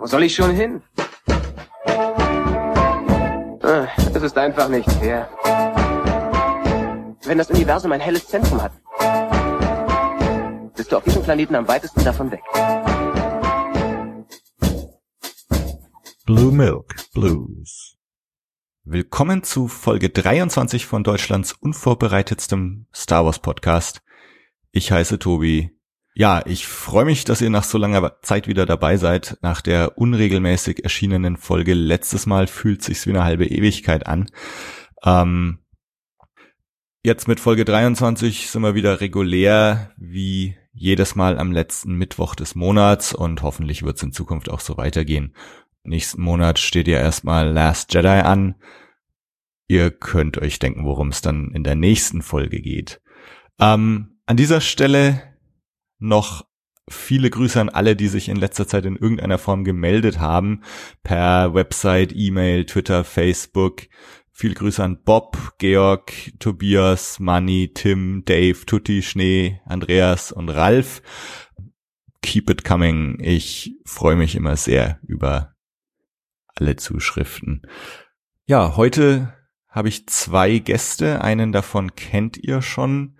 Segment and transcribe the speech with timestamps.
[0.00, 0.82] Wo soll ich schon hin?
[3.62, 5.28] Ah, Es ist einfach nicht fair.
[7.24, 8.72] Wenn das Universum ein helles Zentrum hat,
[10.74, 12.40] bist du auf diesem Planeten am weitesten davon weg.
[16.24, 17.98] Blue Milk Blues.
[18.84, 24.00] Willkommen zu Folge 23 von Deutschlands unvorbereitetstem Star Wars Podcast.
[24.72, 25.78] Ich heiße Tobi.
[26.14, 29.38] Ja, ich freue mich, dass ihr nach so langer Zeit wieder dabei seid.
[29.42, 34.26] Nach der unregelmäßig erschienenen Folge letztes Mal fühlt sich's wie eine halbe Ewigkeit an.
[35.04, 35.60] Ähm,
[37.04, 42.54] jetzt mit Folge 23 sind wir wieder regulär, wie jedes Mal am letzten Mittwoch des
[42.54, 45.34] Monats und hoffentlich wird's in Zukunft auch so weitergehen.
[45.84, 48.56] Nächsten Monat steht ja erstmal Last Jedi an.
[49.68, 53.00] Ihr könnt euch denken, worum es dann in der nächsten Folge geht.
[53.60, 55.29] Ähm, an dieser Stelle
[56.00, 56.44] noch
[56.88, 60.62] viele Grüße an alle, die sich in letzter Zeit in irgendeiner Form gemeldet haben.
[61.02, 63.82] Per Website, E-Mail, Twitter, Facebook.
[64.32, 71.02] Viele Grüße an Bob, Georg, Tobias, Manny, Tim, Dave, Tutti, Schnee, Andreas und Ralf.
[72.22, 73.18] Keep it coming.
[73.20, 75.54] Ich freue mich immer sehr über
[76.56, 77.62] alle Zuschriften.
[78.46, 79.34] Ja, heute
[79.68, 81.22] habe ich zwei Gäste.
[81.22, 83.18] Einen davon kennt ihr schon.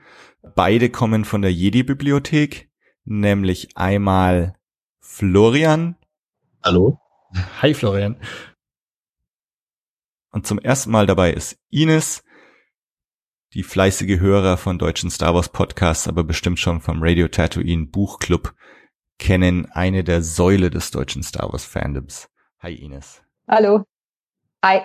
[0.55, 2.70] Beide kommen von der Jedi-Bibliothek,
[3.11, 4.55] nämlich einmal
[5.01, 5.97] Florian
[6.63, 6.99] Hallo?
[7.61, 8.17] Hi Florian.
[10.31, 12.23] und zum ersten Mal dabei ist Ines,
[13.53, 18.55] die fleißige Hörer von deutschen Star Wars Podcasts, aber bestimmt schon vom Radio Tatooine Buchclub
[19.19, 22.29] kennen eine der Säule des deutschen Star Wars Fandoms.
[22.61, 23.23] Hi Ines.
[23.49, 23.85] Hallo.
[24.65, 24.83] Hi.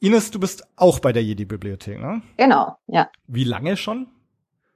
[0.00, 2.22] Ines, du bist auch bei der Jedi-Bibliothek, ne?
[2.36, 3.10] Genau, ja.
[3.28, 4.08] Wie lange schon?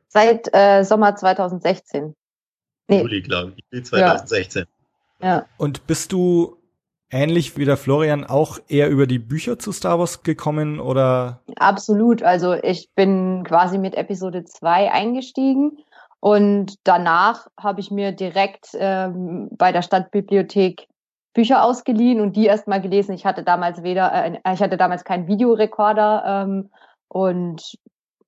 [0.06, 2.14] Seit äh, Sommer 2016.
[2.88, 3.64] Nee, Juli, glaube ich.
[3.70, 4.64] Juli 2016.
[5.20, 5.46] ja.
[5.56, 6.56] Und bist du
[7.10, 11.40] ähnlich wie der Florian auch eher über die Bücher zu Star Wars gekommen oder?
[11.56, 12.22] Absolut.
[12.22, 15.78] Also ich bin quasi mit Episode 2 eingestiegen
[16.20, 20.88] und danach habe ich mir direkt ähm, bei der Stadtbibliothek
[21.34, 23.14] Bücher ausgeliehen und die erstmal gelesen.
[23.14, 26.70] Ich hatte damals weder, äh, ich hatte damals keinen Videorekorder ähm,
[27.08, 27.76] und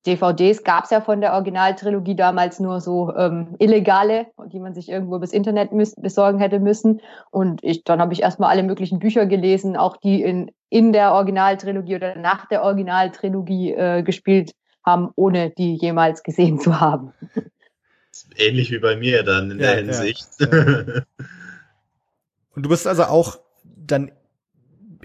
[0.06, 4.88] DVDs gab es ja von der Originaltrilogie damals nur so ähm, illegale, die man sich
[4.88, 7.00] irgendwo bis Internet besorgen hätte müssen.
[7.30, 11.12] Und ich, dann habe ich erstmal alle möglichen Bücher gelesen, auch die in, in der
[11.12, 14.52] Originaltrilogie oder nach der Originaltrilogie äh, gespielt
[14.84, 17.12] haben, ohne die jemals gesehen zu haben.
[18.36, 20.28] Ähnlich wie bei mir dann in Ja, der ja, Hinsicht.
[20.40, 21.02] ja.
[22.54, 24.12] Und du bist also auch dann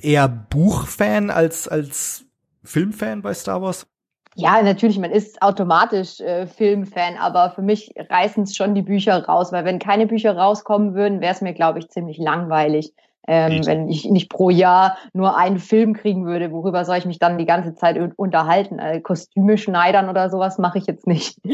[0.02, 2.26] eher Buchfan als, als
[2.64, 3.88] Filmfan bei Star Wars?
[4.36, 9.26] Ja, natürlich, man ist automatisch äh, Filmfan, aber für mich reißen es schon die Bücher
[9.26, 12.94] raus, weil wenn keine Bücher rauskommen würden, wäre es mir, glaube ich, ziemlich langweilig.
[13.28, 17.20] Ähm, wenn ich nicht pro Jahr nur einen Film kriegen würde, worüber soll ich mich
[17.20, 18.80] dann die ganze Zeit un- unterhalten?
[18.80, 21.38] Also Kostüme schneidern oder sowas mache ich jetzt nicht.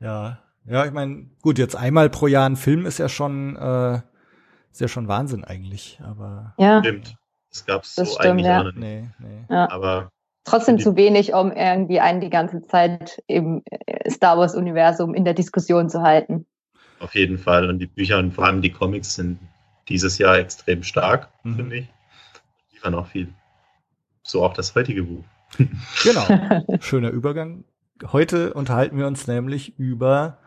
[0.00, 0.38] Ja.
[0.66, 4.00] Ja, ich meine, gut, jetzt einmal pro Jahr ein Film ist ja schon, äh,
[4.72, 7.16] ist ja schon Wahnsinn eigentlich, aber ja, Stimmt.
[7.50, 8.62] Das gab's Das so stimmt, eigentlich ja.
[8.64, 8.76] nicht.
[8.78, 9.44] nee, nee.
[9.50, 9.70] ja.
[9.70, 10.10] Aber
[10.44, 15.24] trotzdem zu wenig, um irgendwie einen die ganze Zeit im äh, Star Wars Universum in
[15.24, 16.46] der Diskussion zu halten.
[17.00, 17.68] auf jeden Fall.
[17.68, 19.38] Und die Bücher und vor allem die Comics sind
[19.88, 21.56] dieses Jahr extrem stark, Mhm.
[21.56, 21.86] finde ich.
[22.70, 23.28] Die liefern auch viel.
[24.22, 25.24] So auch das heutige Buch.
[26.02, 26.24] Genau.
[26.80, 27.64] Schöner Übergang.
[28.12, 30.38] Heute unterhalten wir uns nämlich über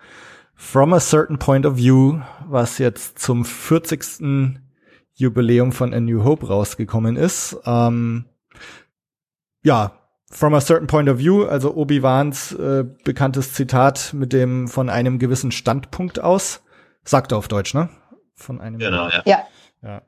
[0.56, 4.60] From a Certain Point of View, was jetzt zum 40.
[5.14, 7.56] Jubiläum von A New Hope rausgekommen ist.
[7.66, 8.26] Ähm,
[9.64, 9.98] ja,
[10.30, 15.20] From a Certain Point of View, also Obi-Wans äh, bekanntes Zitat mit dem von einem
[15.20, 16.64] gewissen Standpunkt aus.
[17.06, 17.90] Sagt er auf Deutsch, ne?
[18.36, 19.24] Von einem Genau, ja.
[19.26, 19.48] Ja,
[19.82, 20.02] ja.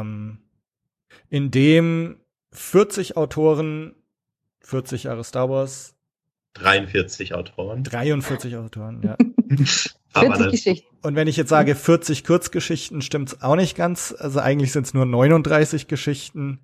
[0.00, 0.38] Ähm,
[1.28, 2.20] in dem
[2.52, 3.96] 40 Autoren,
[4.60, 5.96] 40 Jahre Star Wars,
[6.54, 7.82] 43 Autoren.
[7.82, 9.16] 43 Autoren, ja.
[10.12, 10.96] Aber 40 das, Geschichten.
[11.02, 14.14] Und wenn ich jetzt sage 40 Kurzgeschichten, stimmt's auch nicht ganz.
[14.16, 16.60] Also eigentlich sind es nur 39 Geschichten.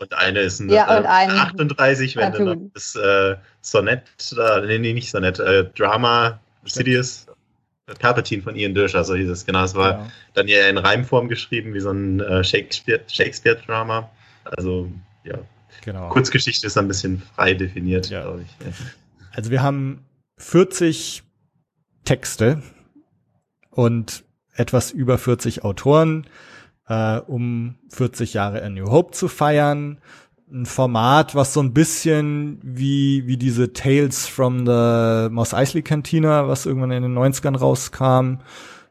[0.00, 2.70] Und eine ist ein, Ja, und äh, ein 38, wenn du noch Cartoon.
[2.74, 4.02] das äh, Sonett,
[4.36, 7.26] da, nee, nee, nicht Sonett, äh, Drama, Sidious,
[7.98, 9.64] Palpatine von Ian Dirscher, so hieß es, genau.
[9.64, 10.10] Es war Ja.
[10.34, 14.10] dann ja in Reimform geschrieben, wie so ein äh, Shakespeare- Shakespeare-Drama.
[14.44, 14.90] also,
[15.24, 15.38] ja,
[15.82, 16.08] Genau.
[16.10, 18.22] Kurzgeschichte ist ein bisschen frei definiert, Ja.
[18.22, 18.66] glaube ich.
[18.66, 18.72] Ja.
[19.32, 20.04] Also wir haben
[20.38, 21.22] 40
[22.04, 22.62] Texte
[23.70, 24.24] und
[24.54, 26.26] etwas über 40 Autoren,
[26.90, 29.98] äh, um 40 Jahre A New Hope zu feiern.
[30.52, 36.48] Ein Format, was so ein bisschen wie, wie diese Tales from the Moss Eisley Cantina,
[36.48, 38.38] was irgendwann in den 90ern rauskam,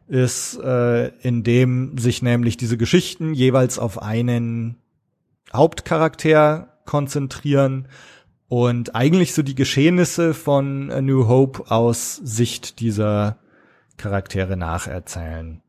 [0.07, 4.78] ist, äh, in dem sich nämlich diese Geschichten jeweils auf einen
[5.54, 7.90] Hauptcharakter konzentrieren
[8.48, 13.38] und eigentlich so die Geschehnisse von A New Hope aus Sicht dieser
[13.98, 15.62] Charaktere nacherzählen.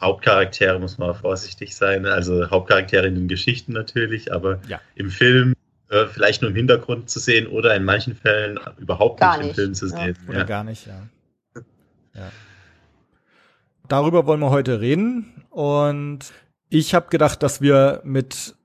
[0.00, 4.80] Hauptcharaktere muss man vorsichtig sein, also Hauptcharaktere in den Geschichten natürlich, aber ja.
[4.96, 5.54] im Film
[5.88, 9.54] äh, vielleicht nur im Hintergrund zu sehen oder in manchen Fällen überhaupt nicht, nicht, im
[9.54, 10.16] Film zu sehen.
[10.24, 10.28] Ja.
[10.28, 10.44] Oder ja.
[10.44, 11.62] gar nicht, ja.
[12.14, 12.32] ja.
[13.88, 16.32] Darüber wollen wir heute reden und
[16.68, 18.56] ich habe gedacht, dass wir mit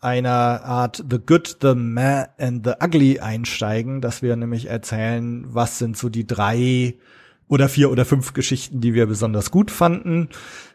[0.00, 5.78] einer Art The Good, The Mad and The Ugly einsteigen, dass wir nämlich erzählen, was
[5.78, 6.94] sind so die drei
[7.48, 10.28] oder vier oder fünf Geschichten, die wir besonders gut fanden,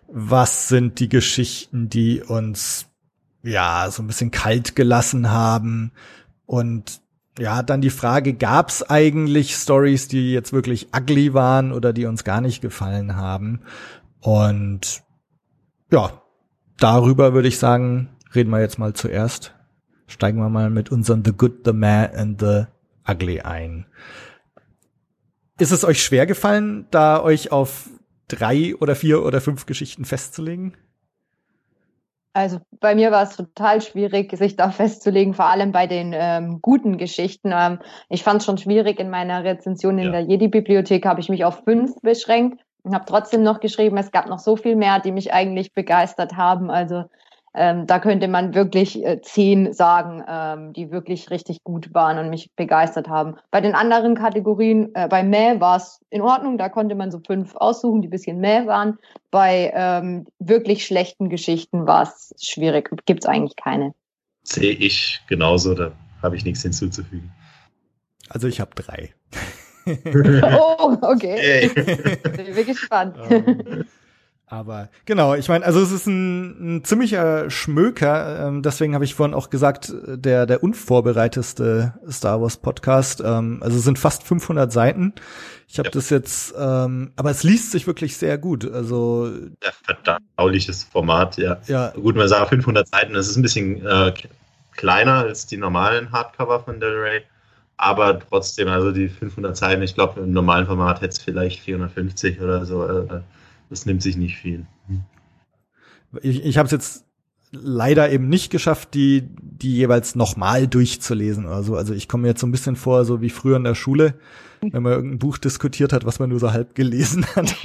[0.08, 2.88] was sind die Geschichten, die uns
[3.44, 5.92] ja so ein bisschen kalt gelassen haben
[6.46, 7.02] und
[7.40, 12.06] ja, dann die Frage, gab es eigentlich Stories, die jetzt wirklich ugly waren oder die
[12.06, 13.62] uns gar nicht gefallen haben?
[14.20, 15.02] Und
[15.92, 16.22] ja,
[16.80, 19.56] darüber würde ich sagen, reden wir jetzt mal zuerst.
[20.08, 22.66] Steigen wir mal mit unseren The Good, The Mad and The
[23.10, 23.88] Ugly ein.
[25.60, 27.90] Ist es euch schwer gefallen, da euch auf
[28.28, 30.76] drei oder vier oder fünf Geschichten festzulegen?
[32.36, 36.60] Also bei mir war es total schwierig, sich da festzulegen, vor allem bei den ähm,
[36.64, 37.52] guten Geschichten.
[37.54, 37.80] Ähm,
[38.10, 40.12] ich fand es schon schwierig in meiner Rezension in ja.
[40.12, 44.28] der Jedi-Bibliothek, habe ich mich auf fünf beschränkt und habe trotzdem noch geschrieben, es gab
[44.28, 46.72] noch so viel mehr, die mich eigentlich begeistert haben.
[46.72, 47.04] Also
[47.54, 52.30] ähm, da könnte man wirklich äh, zehn sagen, ähm, die wirklich richtig gut waren und
[52.30, 53.36] mich begeistert haben.
[53.52, 57.20] Bei den anderen Kategorien, äh, bei Mäh war es in Ordnung, da konnte man so
[57.26, 58.98] fünf aussuchen, die bisschen Mäh waren.
[59.30, 63.94] Bei ähm, wirklich schlechten Geschichten war es schwierig, gibt es eigentlich keine.
[64.44, 65.92] Sehe ich genauso, da
[66.22, 67.32] habe ich nichts hinzuzufügen.
[68.30, 69.14] Also ich habe drei.
[69.86, 71.38] oh, okay.
[71.38, 72.54] Hey.
[72.54, 73.18] Bin gespannt.
[73.18, 73.84] Um.
[74.54, 79.16] Aber genau, ich meine, also es ist ein, ein ziemlicher Schmöker, ähm, deswegen habe ich
[79.16, 83.20] vorhin auch gesagt, der der unvorbereiteste Star Wars Podcast.
[83.26, 85.14] Ähm, also es sind fast 500 Seiten.
[85.68, 85.92] Ich habe ja.
[85.94, 88.72] das jetzt, ähm, aber es liest sich wirklich sehr gut.
[88.72, 89.32] Also
[89.64, 91.58] ja, verdauliches Format, ja.
[91.66, 91.90] Ja.
[91.90, 94.14] Gut, man sagt 500 Seiten, das ist ein bisschen äh,
[94.74, 97.24] kleiner als die normalen Hardcover von Del Rey.
[97.78, 102.40] Aber trotzdem, also die 500 Seiten, ich glaube, im normalen Format hätte es vielleicht 450
[102.40, 102.86] oder so.
[102.88, 103.22] Äh,
[103.70, 104.66] das nimmt sich nicht viel.
[106.22, 107.06] Ich, ich habe es jetzt
[107.52, 111.76] leider eben nicht geschafft, die, die jeweils nochmal durchzulesen oder so.
[111.76, 114.16] Also ich komme mir jetzt so ein bisschen vor, so wie früher in der Schule,
[114.62, 117.56] wenn man irgendein Buch diskutiert hat, was man nur so halb gelesen hat.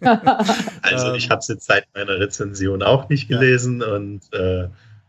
[0.82, 3.94] also ich habe es jetzt seit meiner Rezension auch nicht gelesen ja.
[3.94, 4.68] und äh,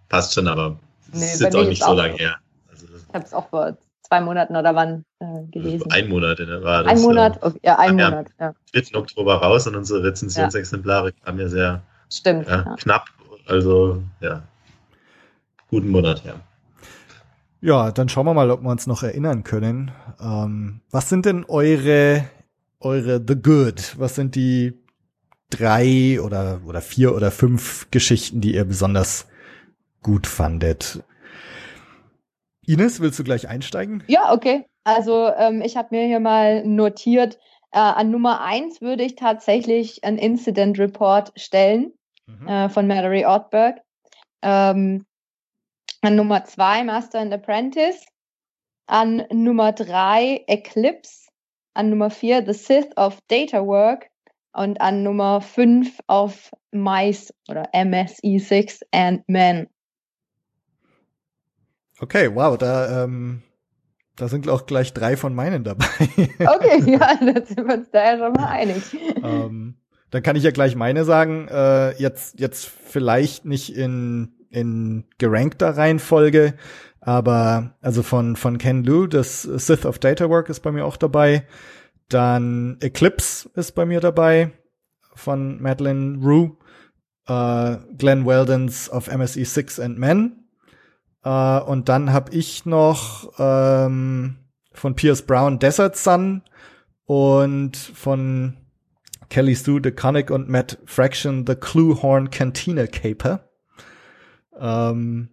[0.10, 0.80] passt schon, aber
[1.14, 2.36] es nee, ist jetzt auch nicht so lange her.
[2.70, 5.92] Also, ich habe es auch vor zwei Monaten oder wann äh, gelesen.
[5.92, 6.92] Ein Monat war das.
[6.92, 8.28] Ein Monat, okay, ja, ein Monat.
[8.40, 8.54] Ja.
[8.74, 8.96] 4.
[8.96, 11.16] Oktober raus und unsere Rezensionsexemplare ja.
[11.24, 11.82] kamen ja sehr
[12.12, 12.76] Stimmt, ja, ja.
[12.76, 13.06] knapp.
[13.48, 14.44] Also, ja,
[15.70, 16.34] guten Monat, ja.
[17.62, 19.92] Ja, dann schauen wir mal, ob wir uns noch erinnern können.
[20.22, 22.26] Ähm, was sind denn eure,
[22.80, 23.96] eure The Good?
[23.98, 24.74] Was sind die
[25.50, 29.28] drei oder, oder vier oder fünf Geschichten, die ihr besonders
[30.04, 31.04] gut fandet?
[32.68, 34.04] Ines, willst du gleich einsteigen?
[34.08, 34.66] Ja, okay.
[34.84, 37.40] Also ähm, ich habe mir hier mal notiert,
[37.72, 41.92] äh, an Nummer eins würde ich tatsächlich ein Incident Report stellen
[42.26, 42.48] mhm.
[42.48, 43.82] äh, von Mallory Ortberg.
[44.42, 45.06] Ähm,
[46.02, 48.06] an Nummer zwei Master and Apprentice.
[48.88, 51.28] An Nummer drei Eclipse.
[51.74, 54.08] An Nummer vier The Sith of Data Work.
[54.54, 59.68] Und an Nummer fünf auf MICE oder MSE6 and Men.
[62.06, 63.42] Okay, wow, da, ähm,
[64.16, 65.88] da sind auch gleich drei von meinen dabei.
[66.38, 68.84] okay, ja, da sind wir uns da ja schon mal einig.
[69.24, 69.78] ähm,
[70.12, 71.48] dann kann ich ja gleich meine sagen.
[71.48, 76.54] Äh, jetzt, jetzt vielleicht nicht in, in gerankter Reihenfolge,
[77.02, 80.98] aber also von, von Ken Liu, das Sith of Data Work ist bei mir auch
[80.98, 81.48] dabei.
[82.08, 84.52] Dann Eclipse ist bei mir dabei
[85.16, 86.56] von Madeline Rue.
[87.28, 90.45] Äh, Glenn Weldons of MSE 6 and Men
[91.26, 94.38] äh, und dann habe ich noch ähm,
[94.72, 96.44] von Pierce Brown Desert Sun
[97.06, 98.58] und von
[99.30, 103.50] Kelly Sue DeConnick und Matt Fraction The Cluehorn Cantina Caper.
[104.58, 105.30] Ähm,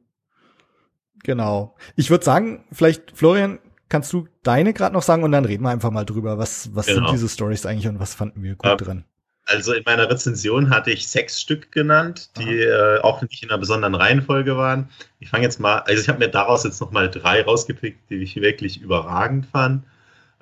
[1.22, 1.76] genau.
[1.94, 3.58] Ich würde sagen, vielleicht, Florian,
[3.90, 6.86] kannst du deine gerade noch sagen und dann reden wir einfach mal drüber, was, was
[6.86, 7.06] genau.
[7.06, 8.76] sind diese Stories eigentlich und was fanden wir gut ja.
[8.76, 9.04] drin.
[9.46, 13.58] Also in meiner Rezension hatte ich sechs Stück genannt, die äh, auch nicht in einer
[13.58, 14.88] besonderen Reihenfolge waren.
[15.18, 18.36] Ich fange jetzt mal, also ich habe mir daraus jetzt nochmal drei rausgepickt, die ich
[18.36, 19.84] wirklich überragend fand.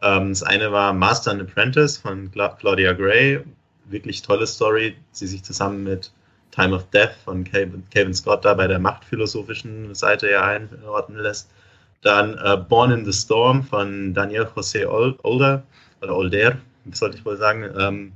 [0.03, 3.43] Ähm, das eine war Master and Apprentice von Cla Claudia Gray.
[3.87, 6.13] wirklich tolle Story, die sich zusammen mit
[6.51, 11.51] Time of Death von Kevin Scott da bei der machtphilosophischen Seite ja einordnen lässt.
[12.03, 15.63] Dann äh, Born in the Storm von Daniel José Older,
[16.01, 16.57] oder Older,
[16.93, 18.13] sollte ich wohl sagen, ähm,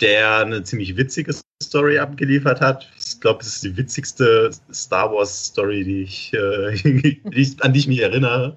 [0.00, 2.88] der eine ziemlich witzige Story abgeliefert hat.
[2.98, 7.18] Ich glaube, es ist die witzigste Star Wars Story, die ich, äh,
[7.60, 8.56] an die ich mich erinnere.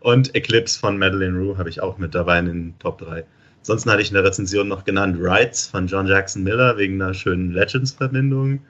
[0.00, 3.24] Und Eclipse von Madeleine Rue habe ich auch mit dabei in den Top 3.
[3.60, 7.14] Ansonsten hatte ich in der Rezension noch genannt Rights von John Jackson Miller wegen einer
[7.14, 8.60] schönen Legends-Verbindung.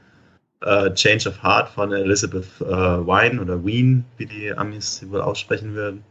[0.64, 5.74] Uh, Change of Heart von Elizabeth uh, Wine oder Wien, wie die Amis wohl aussprechen
[5.74, 6.02] würden.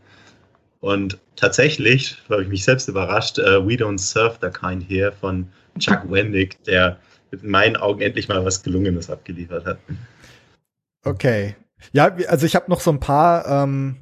[0.82, 5.48] Und tatsächlich, habe ich mich selbst überrascht, uh, We Don't Serve the Kind Here von
[5.80, 7.00] Chuck Wendig, der
[7.32, 9.80] in meinen Augen endlich mal was Gelungenes abgeliefert hat.
[11.04, 11.56] Okay.
[11.92, 13.98] Ja, also ich habe noch so ein paar, ähm,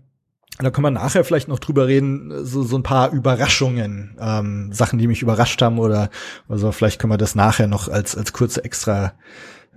[0.59, 4.99] da können wir nachher vielleicht noch drüber reden, so, so ein paar Überraschungen, ähm, Sachen,
[4.99, 6.09] die mich überrascht haben oder
[6.47, 9.13] also vielleicht können wir das nachher noch als, als kurze extra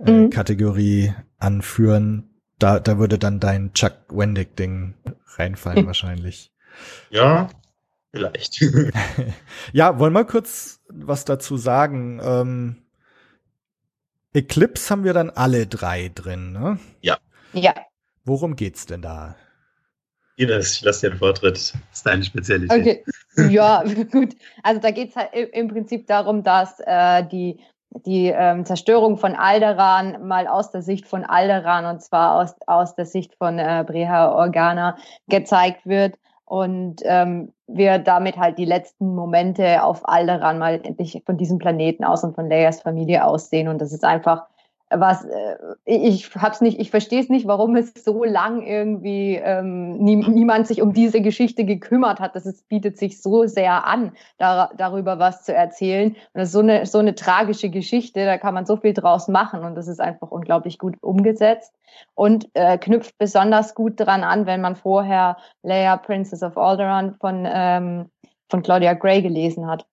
[0.05, 0.29] äh, mhm.
[0.29, 2.29] Kategorie anführen.
[2.59, 4.95] Da, da würde dann dein Chuck Wendig-Ding
[5.35, 6.51] reinfallen wahrscheinlich.
[7.09, 7.49] Ja,
[8.11, 8.63] vielleicht.
[9.73, 12.19] ja, wollen wir kurz was dazu sagen?
[12.23, 12.75] Ähm,
[14.33, 16.79] Eclipse haben wir dann alle drei drin, ne?
[17.01, 17.17] Ja.
[17.53, 17.73] Ja.
[18.23, 19.35] Worum geht's denn da?
[20.35, 21.55] Ines, ich lasse dir den Vortritt.
[21.55, 23.03] Das ist deine Spezialität.
[23.37, 23.49] Okay.
[23.49, 24.35] Ja, gut.
[24.63, 27.59] Also da geht's halt im Prinzip darum, dass äh, die,
[28.05, 32.95] die ähm, Zerstörung von Alderan mal aus der Sicht von Alderan und zwar aus, aus
[32.95, 39.13] der Sicht von äh, Breha Organa gezeigt wird und ähm, wir damit halt die letzten
[39.13, 43.67] Momente auf Alderan mal endlich von diesem Planeten aus und von Leias Familie aussehen.
[43.67, 44.45] Und das ist einfach
[44.89, 49.97] was äh, ich hab's nicht, ich verstehe es nicht, warum es so lang irgendwie ähm,
[49.97, 52.35] nie, niemand sich um diese Geschichte gekümmert hat.
[52.35, 56.11] Das ist, bietet sich so sehr an, da, darüber was zu erzählen.
[56.11, 59.27] Und das ist so eine so eine tragische Geschichte, da kann man so viel draus
[59.27, 61.73] machen und das ist einfach unglaublich gut umgesetzt
[62.15, 67.45] und äh, knüpft besonders gut dran an, wenn man vorher Leia Princess of Alderaan von
[67.45, 68.09] ähm,
[68.49, 69.85] von Claudia Gray gelesen hat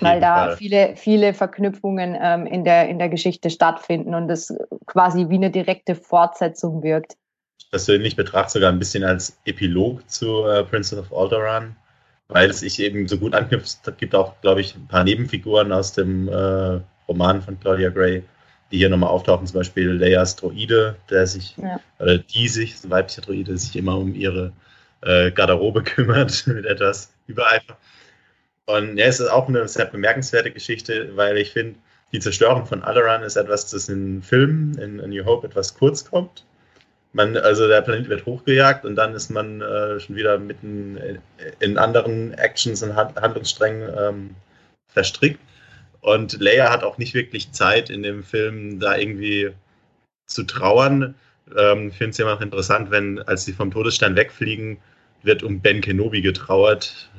[0.00, 0.56] weil da Fall.
[0.56, 4.52] viele, viele Verknüpfungen ähm, in, der, in der Geschichte stattfinden und es
[4.86, 7.16] quasi wie eine direkte Fortsetzung wirkt.
[7.58, 11.76] Ich persönlich betrachte sogar ein bisschen als Epilog zu äh, Princess of Alderaan,
[12.28, 13.78] weil es sich eben so gut anknüpft.
[13.86, 18.24] Es gibt auch, glaube ich, ein paar Nebenfiguren aus dem äh, Roman von Claudia Gray,
[18.72, 21.80] die hier nochmal auftauchen, zum Beispiel Leias Droide, der sich, ja.
[22.00, 24.52] oder die sich, das weibliche Droide, sich immer um ihre
[25.02, 27.76] äh, Garderobe kümmert, mit etwas Übereifer.
[28.66, 31.78] Und ja, es ist auch eine sehr bemerkenswerte Geschichte, weil ich finde,
[32.12, 36.04] die Zerstörung von Alderaan ist etwas, das in Filmen, in, in New Hope, etwas kurz
[36.04, 36.44] kommt.
[37.12, 40.98] Man, also der Planet wird hochgejagt und dann ist man äh, schon wieder mitten
[41.60, 44.34] in anderen Actions und Handlungssträngen ähm,
[44.88, 45.40] verstrickt.
[46.00, 49.50] Und Leia hat auch nicht wirklich Zeit in dem Film da irgendwie
[50.26, 51.14] zu trauern.
[51.56, 54.78] Ähm, ich finde es ja auch interessant, wenn, als sie vom Todesstern wegfliegen,
[55.22, 57.10] wird um Ben Kenobi getrauert.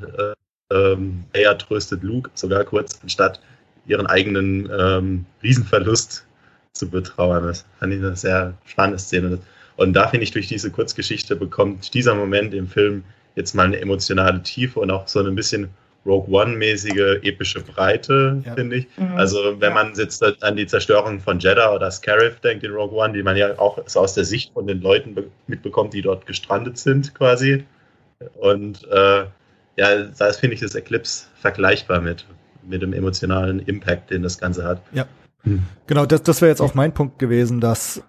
[0.69, 3.39] Äh, ähm, Leia tröstet Luke sogar kurz, anstatt
[3.85, 6.25] ihren eigenen ähm, Riesenverlust
[6.73, 7.43] zu betrauern.
[7.43, 9.39] Das fand ich eine sehr spannende Szene.
[9.77, 13.03] Und da finde ich, durch diese Kurzgeschichte bekommt dieser Moment im Film
[13.35, 15.69] jetzt mal eine emotionale Tiefe und auch so ein bisschen
[16.05, 18.55] Rogue One-mäßige epische Breite, ja.
[18.55, 18.87] finde ich.
[18.97, 19.15] Mhm.
[19.15, 19.75] Also wenn ja.
[19.75, 23.35] man jetzt an die Zerstörung von Jeddah oder Scarif denkt in Rogue One, die man
[23.35, 25.15] ja auch so aus der Sicht von den Leuten
[25.47, 27.65] mitbekommt, die dort gestrandet sind quasi.
[28.39, 29.25] Und äh,
[29.77, 32.25] ja, da finde ich das Eclipse vergleichbar mit,
[32.67, 34.81] mit dem emotionalen Impact, den das Ganze hat.
[34.91, 35.05] Ja.
[35.43, 35.63] Hm.
[35.85, 38.01] Genau, das, das wäre jetzt auch mein Punkt gewesen, dass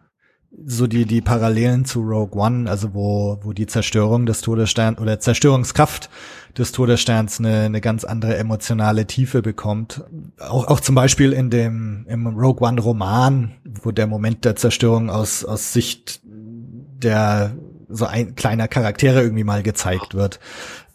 [0.64, 5.20] so die, die Parallelen zu Rogue One, also wo, wo die Zerstörung des Todessterns oder
[5.20, 6.08] Zerstörungskraft
[6.56, 10.02] des Todessterns eine, eine ganz andere emotionale Tiefe bekommt.
[10.38, 15.10] Auch, auch zum Beispiel in dem, im Rogue One Roman, wo der Moment der Zerstörung
[15.10, 17.54] aus, aus Sicht der
[17.88, 20.40] so ein kleiner Charaktere irgendwie mal gezeigt wird.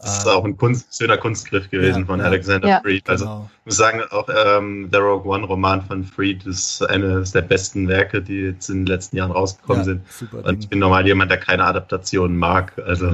[0.04, 2.26] Das ist auch ein Kunst, schöner Kunstgriff gewesen ja, von ja.
[2.26, 2.82] Alexander ja.
[2.82, 3.10] Freed.
[3.10, 3.50] Also genau.
[3.60, 7.88] ich muss sagen, auch ähm, der Rogue One Roman von Freed ist eines der besten
[7.88, 10.02] Werke, die jetzt in den letzten Jahren rausgekommen sind.
[10.32, 10.60] Und Ding.
[10.60, 12.74] ich bin normal jemand, der keine Adaptation mag.
[12.86, 13.12] Also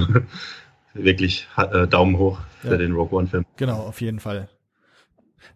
[0.94, 3.44] wirklich äh, Daumen hoch für den Rogue One Film.
[3.56, 4.48] Genau, auf jeden Fall.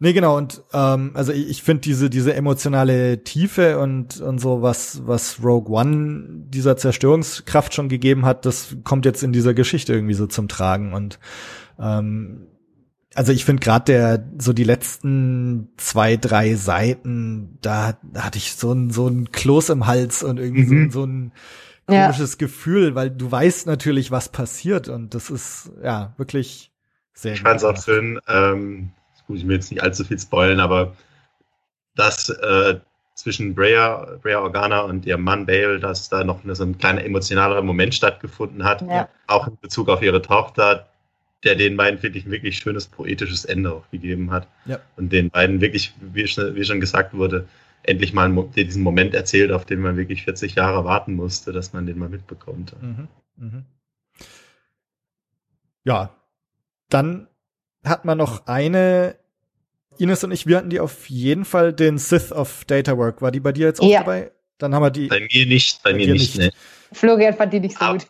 [0.05, 4.61] Nee, genau, und ähm, also ich, ich finde diese, diese emotionale Tiefe und, und so,
[4.61, 9.95] was, was Rogue One dieser Zerstörungskraft schon gegeben hat, das kommt jetzt in dieser Geschichte
[9.95, 10.93] irgendwie so zum Tragen.
[10.93, 11.19] Und
[11.81, 12.49] ähm,
[13.15, 18.53] also ich finde gerade der, so die letzten zwei, drei Seiten, da, da hatte ich
[18.57, 20.91] so ein, so ein Kloß im Hals und irgendwie mhm.
[20.91, 21.33] so, so ein
[21.87, 22.39] komisches ja.
[22.41, 26.73] Gefühl, weil du weißt natürlich, was passiert und das ist ja wirklich
[27.15, 28.91] sehr Ich fand es auch schön, ähm,
[29.27, 30.97] gut, ich will jetzt nicht allzu viel spoilen, aber
[31.95, 32.81] dass äh,
[33.15, 37.63] zwischen Brea, Brea Organa und ihrem Mann Bale, dass da noch so ein kleiner emotionaler
[37.63, 39.09] Moment stattgefunden hat, ja.
[39.29, 40.89] auch in Bezug auf ihre Tochter,
[41.45, 44.49] der den beiden, finde ich, ein wirklich schönes poetisches Ende auch gegeben hat.
[44.65, 44.81] Ja.
[44.97, 47.47] Und den beiden wirklich, wie schon, wie schon gesagt wurde,
[47.85, 51.87] endlich mal diesen Moment erzählt, auf den man wirklich 40 Jahre warten musste, dass man
[51.87, 52.75] den mal mitbekommt.
[52.81, 53.09] Mhm.
[53.37, 53.65] Mhm.
[55.85, 56.15] Ja,
[56.89, 57.29] dann
[57.85, 59.17] hat man noch eine
[59.99, 63.23] Ines und ich, wir hatten die auf jeden Fall den Sith of Data Work.
[63.23, 64.01] War die bei dir jetzt auch ja.
[64.01, 64.33] dabei?
[64.59, 65.09] Dann haben wir die.
[65.09, 66.53] Bei mir nicht, bei, bei mir nicht, nicht.
[66.53, 66.59] Ne.
[66.93, 68.07] Florian fand die nicht so aber, gut.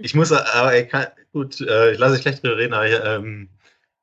[0.00, 3.00] ich muss, aber ich kann, gut, äh, ich lasse euch gleich drüber reden, aber ich
[3.04, 3.48] ähm,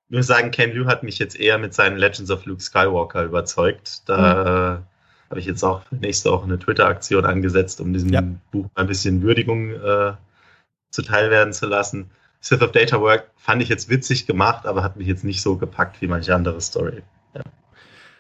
[0.10, 4.02] muss sagen, Ken Liu hat mich jetzt eher mit seinen Legends of Luke Skywalker überzeugt.
[4.08, 5.30] Da mhm.
[5.30, 8.22] habe ich jetzt auch nächste Woche eine Twitter-Aktion angesetzt, um diesem ja.
[8.52, 10.14] Buch ein bisschen Würdigung äh,
[10.90, 12.12] zuteil werden zu lassen.
[12.42, 15.58] Sith of Data Work fand ich jetzt witzig gemacht, aber hat mich jetzt nicht so
[15.58, 17.04] gepackt wie manche andere Story.
[17.36, 17.44] Ja.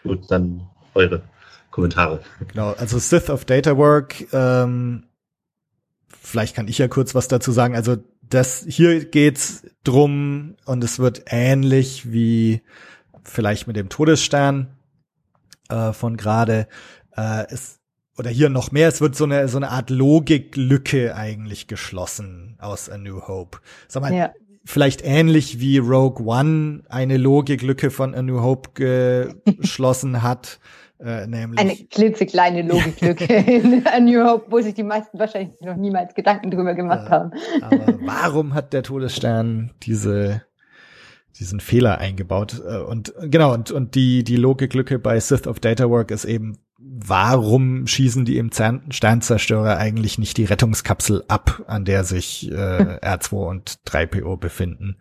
[0.04, 1.24] Gut, dann eure
[1.72, 2.22] Kommentare.
[2.48, 5.08] Genau, also Sith of Data Work, ähm,
[6.08, 7.76] vielleicht kann ich ja kurz was dazu sagen.
[7.76, 12.62] Also das hier geht's drum und es wird ähnlich wie
[13.24, 14.78] vielleicht mit dem Todesstern
[15.70, 16.68] äh, von gerade.
[17.16, 17.46] Äh,
[18.18, 22.90] oder hier noch mehr, es wird so eine, so eine Art Logiklücke eigentlich geschlossen aus
[22.90, 23.60] A New Hope.
[23.88, 24.32] Sag mal, ja.
[24.66, 28.72] vielleicht ähnlich wie Rogue One eine Logiklücke von A New Hope
[29.46, 30.60] geschlossen hat.
[31.04, 35.76] Äh, nämlich eine klitzekleine Logiklücke in A New Hope, wo sich die meisten wahrscheinlich noch
[35.76, 37.32] niemals Gedanken drüber gemacht äh, haben.
[37.62, 40.44] aber warum hat der Todesstern diese
[41.40, 45.90] diesen Fehler eingebaut äh, und genau und und die die Logiklücke bei Sith of Data
[45.90, 52.04] Work ist eben warum schießen die im Sternzerstörer eigentlich nicht die Rettungskapsel ab, an der
[52.04, 54.98] sich äh, R2 und 3PO befinden?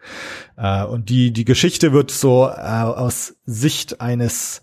[0.57, 4.63] Äh, und die, die Geschichte wird so äh, aus Sicht eines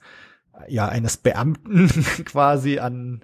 [0.68, 1.88] ja, eines Beamten
[2.26, 3.22] quasi an,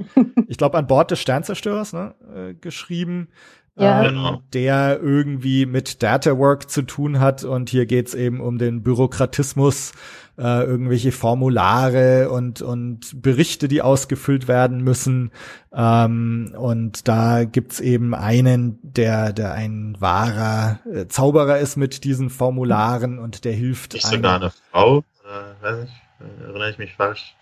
[0.47, 3.29] ich glaube, an Bord des Sternzerstörers ne, äh, geschrieben,
[3.75, 4.05] ja.
[4.05, 7.43] ähm, der irgendwie mit Data Work zu tun hat.
[7.43, 9.93] Und hier geht's eben um den Bürokratismus,
[10.37, 15.31] äh, irgendwelche Formulare und, und Berichte, die ausgefüllt werden müssen.
[15.73, 22.29] Ähm, und da gibt's eben einen, der, der ein wahrer äh, Zauberer ist mit diesen
[22.29, 23.93] Formularen und der hilft.
[23.93, 24.99] Ist sogar eine Frau?
[24.99, 27.35] Äh, weiß ich, erinnere ich mich falsch.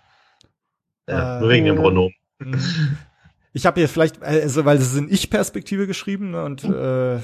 [1.08, 2.14] Ja, äh, nur wegen dem Pronomen.
[2.38, 2.58] Mhm.
[3.54, 7.16] Ich habe hier vielleicht, also weil es ist in Ich-Perspektive geschrieben ne, und äh,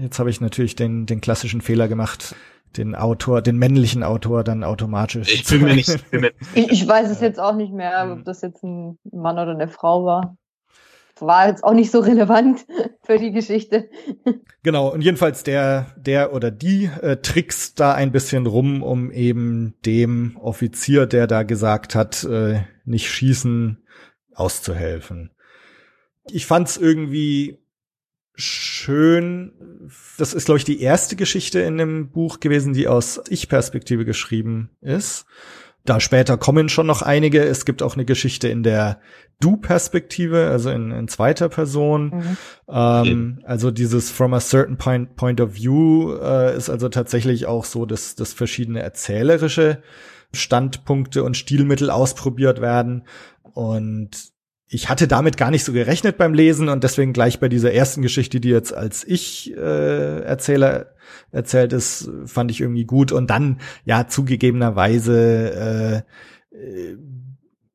[0.00, 2.36] jetzt habe ich natürlich den, den klassischen Fehler gemacht,
[2.76, 5.32] den Autor, den männlichen Autor dann automatisch.
[5.32, 6.04] Ich bin mir nicht.
[6.54, 8.24] ich, ich weiß es jetzt auch nicht mehr, ob hm.
[8.24, 10.36] das jetzt ein Mann oder eine Frau war.
[11.20, 12.66] War jetzt auch nicht so relevant
[13.04, 13.88] für die Geschichte.
[14.64, 19.74] Genau, und jedenfalls der, der oder die äh, trickst da ein bisschen rum, um eben
[19.86, 23.86] dem Offizier, der da gesagt hat, äh, nicht schießen,
[24.34, 25.30] auszuhelfen
[26.30, 27.58] ich fand's irgendwie
[28.34, 29.52] schön.
[30.18, 34.70] Das ist, glaube ich, die erste Geschichte in dem Buch gewesen, die aus Ich-Perspektive geschrieben
[34.80, 35.26] ist.
[35.84, 37.42] Da später kommen schon noch einige.
[37.42, 39.00] Es gibt auch eine Geschichte in der
[39.40, 42.04] Du-Perspektive, also in, in, zweiter Person.
[42.04, 42.36] Mhm.
[42.68, 47.64] Ähm, also dieses From a Certain Point, point of View äh, ist also tatsächlich auch
[47.64, 49.82] so, dass, dass verschiedene erzählerische
[50.32, 53.02] Standpunkte und Stilmittel ausprobiert werden.
[53.42, 54.31] Und
[54.72, 58.00] ich hatte damit gar nicht so gerechnet beim Lesen und deswegen gleich bei dieser ersten
[58.00, 60.94] Geschichte, die jetzt als ich äh, Erzähler
[61.30, 63.12] erzählt ist, fand ich irgendwie gut.
[63.12, 66.04] Und dann, ja, zugegebenerweise
[66.50, 66.96] äh, äh,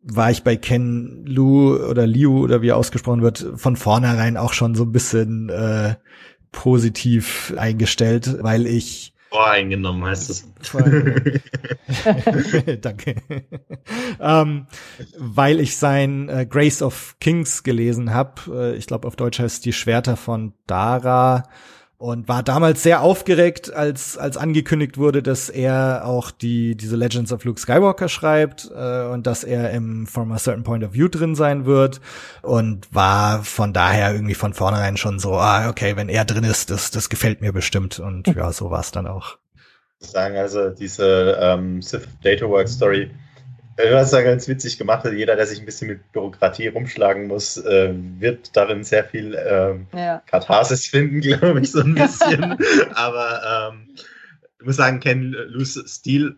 [0.02, 4.54] war ich bei Ken Lu oder Liu oder wie er ausgesprochen wird, von vornherein auch
[4.54, 5.96] schon so ein bisschen äh,
[6.52, 10.48] positiv eingestellt, weil ich Voreingenommen heißt es.
[12.82, 13.16] Danke.
[14.20, 14.68] ähm,
[15.18, 18.74] weil ich sein äh, Grace of Kings gelesen habe.
[18.74, 21.44] Äh, ich glaube, auf Deutsch heißt die Schwerter von Dara
[22.00, 27.32] und war damals sehr aufgeregt, als als angekündigt wurde, dass er auch die diese Legends
[27.34, 31.08] of Luke Skywalker schreibt äh, und dass er im From a Certain Point of View
[31.08, 32.00] drin sein wird.
[32.44, 36.70] Und war von daher irgendwie von vornherein schon so, ah okay, wenn er drin ist,
[36.70, 38.00] das das gefällt mir bestimmt.
[38.00, 39.38] Und ja, so war es dann auch.
[40.00, 43.10] Sagen also diese ähm, Sith Data Work Story
[43.78, 45.06] Du hast ja ganz witzig gemacht.
[45.06, 49.76] Jeder, der sich ein bisschen mit Bürokratie rumschlagen muss, äh, wird darin sehr viel äh,
[49.96, 50.22] ja.
[50.26, 52.58] Katharsis finden, glaube ich, so ein bisschen.
[52.96, 53.90] Aber ähm,
[54.60, 56.36] ich muss sagen, Ken Lus Stil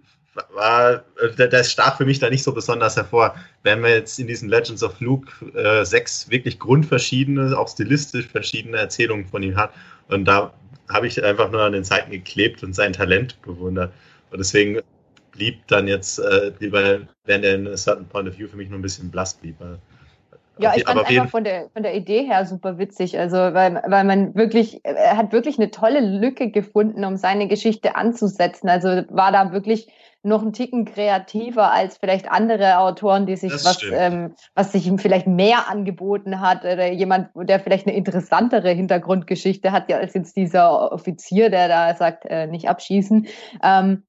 [0.54, 1.06] war,
[1.38, 3.36] der, der stach für mich da nicht so besonders hervor.
[3.63, 8.78] Wenn wir jetzt in diesen Legends of Luke äh, sechs wirklich grundverschiedene, auch stilistisch verschiedene
[8.78, 9.71] Erzählungen von ihm hat,
[10.10, 10.54] und da
[10.89, 13.93] habe ich einfach nur an den Seiten geklebt und sein Talent bewundert.
[14.32, 14.82] Und deswegen
[15.31, 18.79] blieb dann jetzt, äh, während der in a certain point of view für mich nur
[18.79, 19.55] ein bisschen blass blieb.
[20.59, 23.17] Ja, ich fand einfach von der, von der Idee her super witzig.
[23.17, 27.95] Also, weil, weil man wirklich, er hat wirklich eine tolle Lücke gefunden, um seine Geschichte
[27.95, 28.67] anzusetzen.
[28.69, 29.87] Also war da wirklich
[30.21, 34.99] noch ein Ticken kreativer als vielleicht andere Autoren, die sich was, ähm, was sich ihm
[34.99, 40.91] vielleicht mehr angeboten hat oder jemand, der vielleicht eine interessantere Hintergrundgeschichte hat, als jetzt dieser
[40.91, 43.27] Offizier, der da sagt, äh, nicht abschießen.
[43.63, 44.03] Ähm,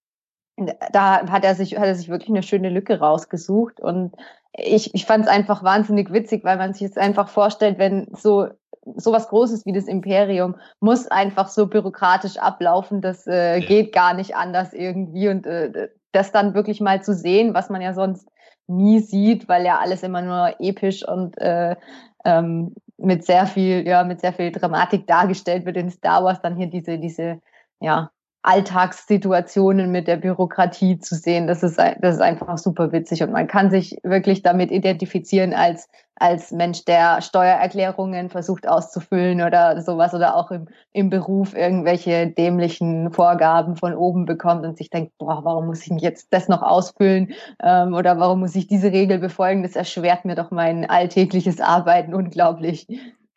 [0.92, 4.14] da hat er sich, hat er sich wirklich eine schöne Lücke rausgesucht und
[4.53, 8.49] ich, ich fand es einfach wahnsinnig witzig, weil man sich jetzt einfach vorstellt, wenn so
[8.96, 13.66] so was Großes wie das Imperium muss einfach so bürokratisch ablaufen, das äh, ja.
[13.66, 17.83] geht gar nicht anders irgendwie und äh, das dann wirklich mal zu sehen, was man
[17.83, 18.29] ja sonst
[18.66, 21.77] nie sieht, weil ja alles immer nur episch und äh,
[22.25, 26.57] ähm, mit sehr viel, ja, mit sehr viel Dramatik dargestellt wird in Star Wars, dann
[26.57, 27.40] hier diese, diese,
[27.81, 28.11] ja,
[28.42, 31.46] Alltagssituationen mit der Bürokratie zu sehen.
[31.46, 35.90] Das ist, das ist einfach super witzig und man kann sich wirklich damit identifizieren als,
[36.14, 43.12] als Mensch, der Steuererklärungen versucht auszufüllen oder sowas oder auch im, im Beruf irgendwelche dämlichen
[43.12, 47.35] Vorgaben von oben bekommt und sich denkt, boah, warum muss ich jetzt das noch ausfüllen
[47.62, 49.62] ähm, oder warum muss ich diese Regel befolgen?
[49.62, 52.87] Das erschwert mir doch mein alltägliches Arbeiten unglaublich.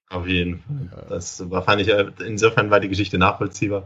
[0.09, 1.05] Auf jeden Fall.
[1.09, 1.91] Das war, fand ich,
[2.25, 3.83] insofern war die Geschichte nachvollziehbar.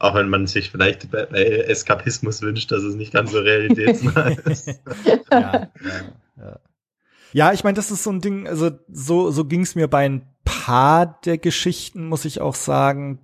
[0.00, 4.66] Auch wenn man sich vielleicht bei, Eskapismus wünscht, dass es nicht ganz so realitätsnah ist.
[5.30, 5.70] ja, ja,
[6.38, 6.58] ja.
[7.34, 10.08] ja, ich meine, das ist so ein Ding, also so, so ging es mir bei
[10.08, 13.20] ein paar der Geschichten, muss ich auch sagen.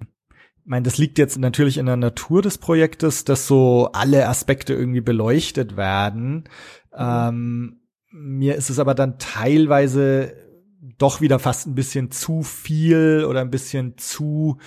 [0.60, 4.74] Ich meine, das liegt jetzt natürlich in der Natur des Projektes, dass so alle Aspekte
[4.74, 6.44] irgendwie beleuchtet werden.
[6.94, 10.34] Ähm, mir ist es aber dann teilweise
[10.98, 14.58] doch wieder fast ein bisschen zu viel oder ein bisschen zu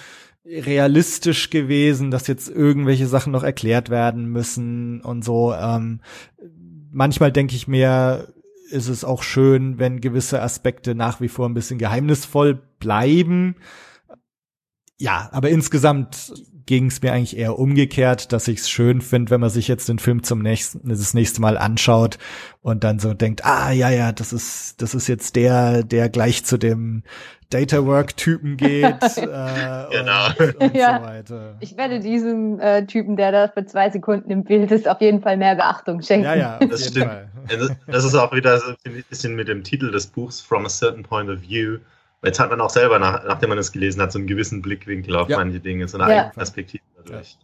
[0.50, 5.54] realistisch gewesen, dass jetzt irgendwelche Sachen noch erklärt werden müssen und so.
[5.54, 6.02] Ähm,
[6.92, 8.34] manchmal denke ich mir,
[8.70, 13.56] ist es auch schön, wenn gewisse Aspekte nach wie vor ein bisschen geheimnisvoll bleiben.
[14.98, 16.34] Ja, aber insgesamt
[16.70, 19.90] ging es mir eigentlich eher umgekehrt, dass ich es schön finde, wenn man sich jetzt
[19.90, 22.20] den Film zum nächsten, das nächste Mal anschaut
[22.62, 26.46] und dann so denkt, ah ja, ja, das ist, das ist jetzt der, der gleich
[26.46, 27.02] zu dem
[27.50, 29.26] Data Work Typen geht äh,
[29.90, 30.28] genau.
[30.38, 31.00] und, und ja.
[31.00, 31.56] so weiter.
[31.60, 35.24] Ich werde diesem äh, Typen, der da für zwei Sekunden im Bild ist, auf jeden
[35.24, 36.26] Fall mehr Beachtung schenken.
[36.26, 37.08] Ja, ja, das stimmt.
[37.08, 37.30] Fall.
[37.50, 40.70] Also, das ist auch wieder so ein bisschen mit dem Titel des Buchs From a
[40.70, 41.80] Certain Point of View.
[42.24, 45.16] Jetzt hat man auch selber, nach, nachdem man es gelesen hat, so einen gewissen Blickwinkel
[45.16, 45.38] auf ja.
[45.38, 46.20] manche Dinge, so eine ja.
[46.20, 47.38] eigene Perspektive dadurch.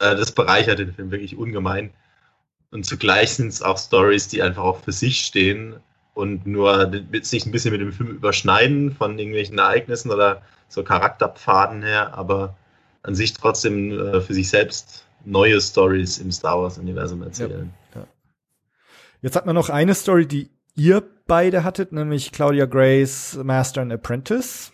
[0.00, 0.12] Ja.
[0.12, 1.90] Äh, das bereichert den Film wirklich ungemein.
[2.70, 5.76] Und zugleich sind es auch Stories, die einfach auch für sich stehen
[6.14, 11.82] und nur sich ein bisschen mit dem Film überschneiden von irgendwelchen Ereignissen oder so Charakterpfaden
[11.82, 12.56] her, aber
[13.02, 17.72] an sich trotzdem äh, für sich selbst neue Stories im Star Wars-Universum erzählen.
[17.94, 18.06] Ja, ja.
[19.22, 23.92] Jetzt hat man noch eine Story, die ihr beide hattet, nämlich Claudia Grace Master and
[23.92, 24.72] Apprentice.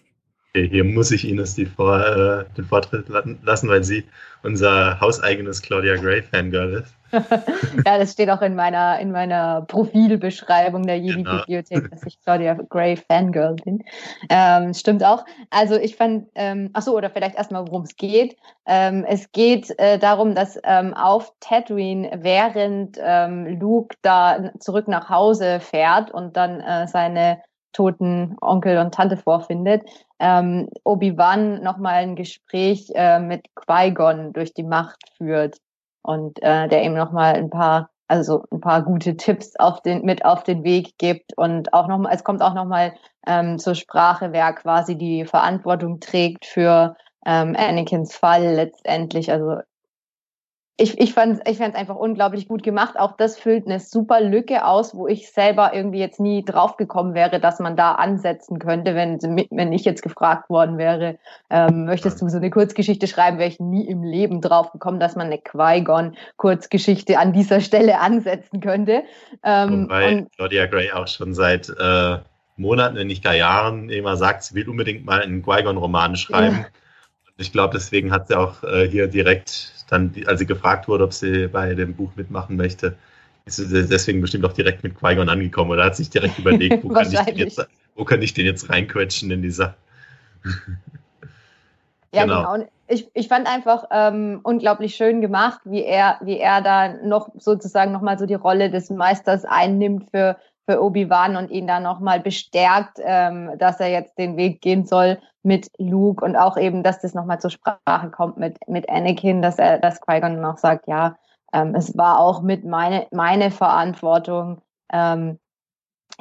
[0.50, 4.04] Okay, hier muss ich Ines die Vor äh, den Vortritt lassen, weil sie
[4.42, 6.95] unser hauseigenes Claudia Gray Fangirl ist.
[7.85, 11.88] ja, das steht auch in meiner, in meiner Profilbeschreibung der Jedi-Bibliothek, genau.
[11.88, 13.83] dass ich Claudia Gray Fangirl bin.
[14.29, 15.24] Ähm, stimmt auch.
[15.50, 18.37] Also ich fand, ähm, ach so, oder vielleicht erstmal, worum es geht.
[18.66, 25.09] Ähm, es geht äh, darum, dass ähm, auf Tatooine, während ähm, Luke da zurück nach
[25.09, 27.40] Hause fährt und dann äh, seine
[27.72, 29.83] toten Onkel und Tante vorfindet,
[30.18, 35.59] ähm, Obi-Wan nochmal ein Gespräch äh, mit Qui-Gon durch die Macht führt
[36.06, 40.24] und äh, der ihm nochmal ein paar, also ein paar gute Tipps auf den, mit
[40.24, 42.94] auf den Weg gibt und auch nochmal, es kommt auch nochmal
[43.26, 49.32] ähm, zur Sprache, wer quasi die Verantwortung trägt für ähm, Anakins Fall letztendlich.
[49.32, 49.56] Also
[50.78, 52.98] ich, ich fand es ich fand's einfach unglaublich gut gemacht.
[52.98, 57.40] Auch das füllt eine super Lücke aus, wo ich selber irgendwie jetzt nie draufgekommen wäre,
[57.40, 59.18] dass man da ansetzen könnte, wenn,
[59.50, 63.58] wenn ich jetzt gefragt worden wäre, ähm, möchtest du so eine Kurzgeschichte schreiben, wäre ich
[63.58, 69.04] nie im Leben draufgekommen, dass man eine Qui-Gon-Kurzgeschichte an dieser Stelle ansetzen könnte.
[69.42, 72.18] Ähm, Wobei Claudia Gray auch schon seit äh,
[72.58, 76.58] Monaten, wenn nicht gar Jahren, immer sagt, sie will unbedingt mal einen Qui-Gon-Roman schreiben.
[76.60, 76.66] Ja.
[77.38, 81.12] Ich glaube, deswegen hat sie auch äh, hier direkt dann, als sie gefragt wurde, ob
[81.12, 82.96] sie bei dem Buch mitmachen möchte,
[83.44, 86.88] ist sie deswegen bestimmt auch direkt mit Qui-Gon angekommen oder hat sich direkt überlegt, wo,
[86.92, 89.75] kann ich den jetzt, wo kann ich den jetzt reinquetschen in die Sache.
[92.12, 92.53] ja, genau.
[92.55, 92.68] genau.
[92.88, 97.90] Ich, ich fand einfach ähm, unglaublich schön gemacht, wie er, wie er da noch sozusagen
[97.90, 102.98] nochmal so die Rolle des Meisters einnimmt für, für Obi-Wan und ihn da nochmal bestärkt,
[103.02, 107.14] ähm, dass er jetzt den Weg gehen soll mit Luke und auch eben, dass das
[107.14, 111.16] nochmal zur Sprache kommt mit, mit Anakin, dass er, dass Qui-Gon noch sagt, ja,
[111.52, 114.61] ähm, es war auch mit meine, meine Verantwortung,
[114.92, 115.38] ähm,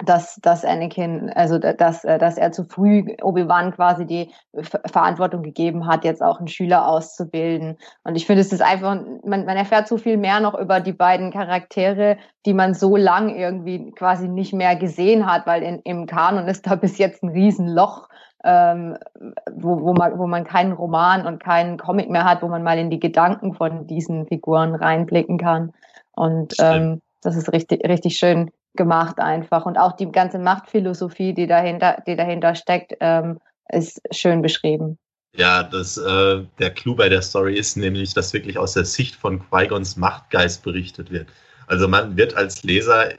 [0.03, 4.29] dass, dass Anakin, also dass, äh, dass er zu früh Obi-Wan quasi die
[4.85, 7.77] Verantwortung gegeben hat, jetzt auch einen Schüler auszubilden.
[8.03, 10.91] Und ich finde, es ist einfach, man, man erfährt so viel mehr noch über die
[10.91, 16.07] beiden Charaktere, die man so lang irgendwie quasi nicht mehr gesehen hat, weil in, im
[16.07, 18.09] Kanon ist da bis jetzt ein Riesenloch,
[18.43, 18.97] ähm,
[19.53, 22.77] wo, wo, man, wo man keinen Roman und keinen Comic mehr hat, wo man mal
[22.77, 25.73] in die Gedanken von diesen Figuren reinblicken kann.
[26.11, 29.65] Und ähm, das ist richtig, richtig schön gemacht einfach.
[29.65, 34.97] Und auch die ganze Machtphilosophie, die dahinter, die dahinter steckt, ähm, ist schön beschrieben.
[35.35, 39.15] Ja, das, äh, der Clou bei der Story ist nämlich, dass wirklich aus der Sicht
[39.15, 41.27] von Qui-Gons Machtgeist berichtet wird.
[41.67, 43.09] Also man wird als Leser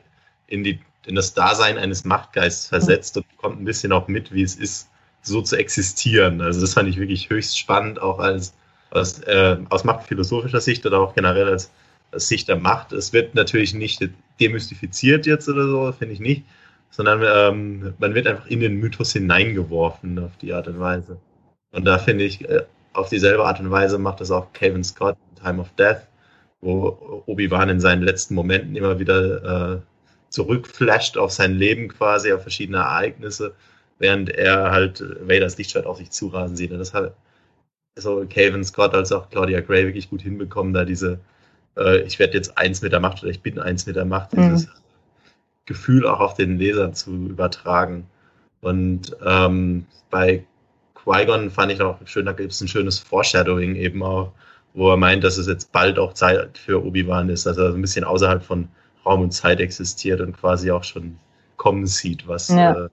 [0.46, 3.22] in, die, in das Dasein eines Machtgeists versetzt mhm.
[3.22, 4.88] und bekommt ein bisschen auch mit, wie es ist,
[5.22, 6.40] so zu existieren.
[6.40, 8.54] Also das fand ich wirklich höchst spannend, auch als
[8.90, 11.70] aus, äh, aus machtphilosophischer Sicht oder auch generell als
[12.12, 12.92] Sicht der Macht.
[12.92, 14.00] Es wird natürlich nicht
[14.40, 16.44] demystifiziert jetzt oder so, finde ich nicht,
[16.90, 21.18] sondern ähm, man wird einfach in den Mythos hineingeworfen auf die Art und Weise.
[21.72, 25.16] Und da finde ich, äh, auf dieselbe Art und Weise macht das auch Kevin Scott
[25.30, 26.06] in Time of Death,
[26.60, 29.80] wo Obi-Wan in seinen letzten Momenten immer wieder äh,
[30.30, 33.54] zurückflasht auf sein Leben quasi, auf verschiedene Ereignisse,
[33.98, 36.72] während er halt Vaders Lichtschwert auf sich zurasen sieht.
[36.72, 37.14] Und das hat
[37.96, 41.20] so Kevin Scott als auch Claudia Gray wirklich gut hinbekommen, da diese
[41.76, 44.34] äh, ich werde jetzt eins mit der Macht oder ich bin eins mit der Macht,
[44.34, 44.50] mhm.
[44.50, 44.68] dieses
[45.66, 48.06] Gefühl auch auf den Lesern zu übertragen.
[48.60, 50.44] Und ähm, bei
[50.94, 54.32] Qui-Gon fand ich auch schön, da gibt es ein schönes Foreshadowing eben auch,
[54.74, 57.76] wo er meint, dass es jetzt bald auch Zeit für Obi-Wan ist, dass er so
[57.76, 58.68] ein bisschen außerhalb von
[59.04, 61.18] Raum und Zeit existiert und quasi auch schon
[61.56, 62.72] kommen sieht, was ja.
[62.72, 62.88] äh,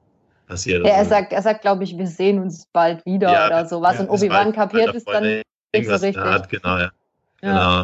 [0.48, 0.86] passiert.
[0.86, 3.96] Ja, er sagt, er sagt, glaube ich, wir sehen uns bald wieder ja, oder sowas.
[3.96, 6.18] Ja, und Obi-Wan kapiert es dann nicht so richtig.
[6.18, 6.92] Hat, genau, ja.
[7.42, 7.84] Genau.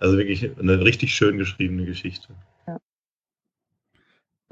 [0.00, 2.28] Also wirklich eine richtig schön geschriebene Geschichte.
[2.66, 2.78] Ja.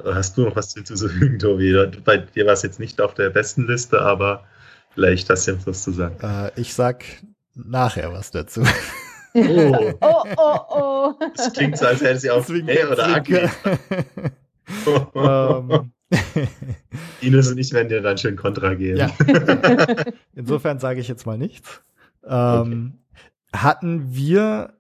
[0.05, 1.75] Hast du noch was hinzuzufügen, Tobi?
[2.05, 4.45] Bei dir war es jetzt nicht auf der besten Liste, aber
[4.95, 6.17] vielleicht hast du jetzt was zu sagen.
[6.23, 7.05] Äh, ich sag
[7.55, 8.63] nachher was dazu.
[9.35, 9.95] Oh.
[10.01, 11.15] oh, oh, oh.
[11.37, 13.49] Das klingt so, als hätte sie auf Hey oder Aki.
[15.13, 15.93] um.
[17.21, 18.97] Ines und ich werden dir dann schön Kontra geben.
[18.97, 19.11] Ja.
[20.35, 21.83] Insofern sage ich jetzt mal nichts.
[22.27, 22.95] Ähm,
[23.53, 23.63] okay.
[23.63, 24.78] Hatten wir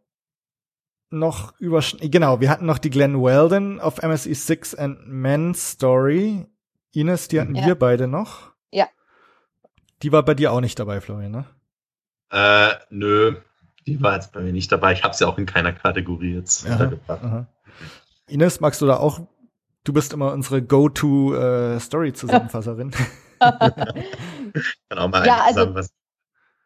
[1.10, 6.46] noch über, genau, wir hatten noch die Glenn Weldon auf MSE 6 and Men Story.
[6.92, 7.64] Ines, die hatten ja.
[7.66, 8.52] wir beide noch.
[8.70, 8.86] Ja.
[10.02, 11.46] Die war bei dir auch nicht dabei, Florian, ne?
[12.30, 13.36] Äh, nö.
[13.86, 14.92] Die war jetzt bei mir nicht dabei.
[14.92, 17.24] Ich habe sie auch in keiner Kategorie jetzt aha, untergebracht.
[17.24, 17.46] Aha.
[18.26, 19.20] Ines, magst du da auch?
[19.84, 22.92] Du bist immer unsere Go-To-Story-Zusammenfasserin.
[23.40, 23.70] Äh,
[24.88, 25.97] Kann auch mal ja, also, zusammenfassen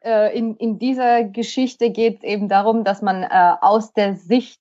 [0.05, 3.29] in, in dieser Geschichte geht es eben darum, dass man äh,
[3.61, 4.61] aus der Sicht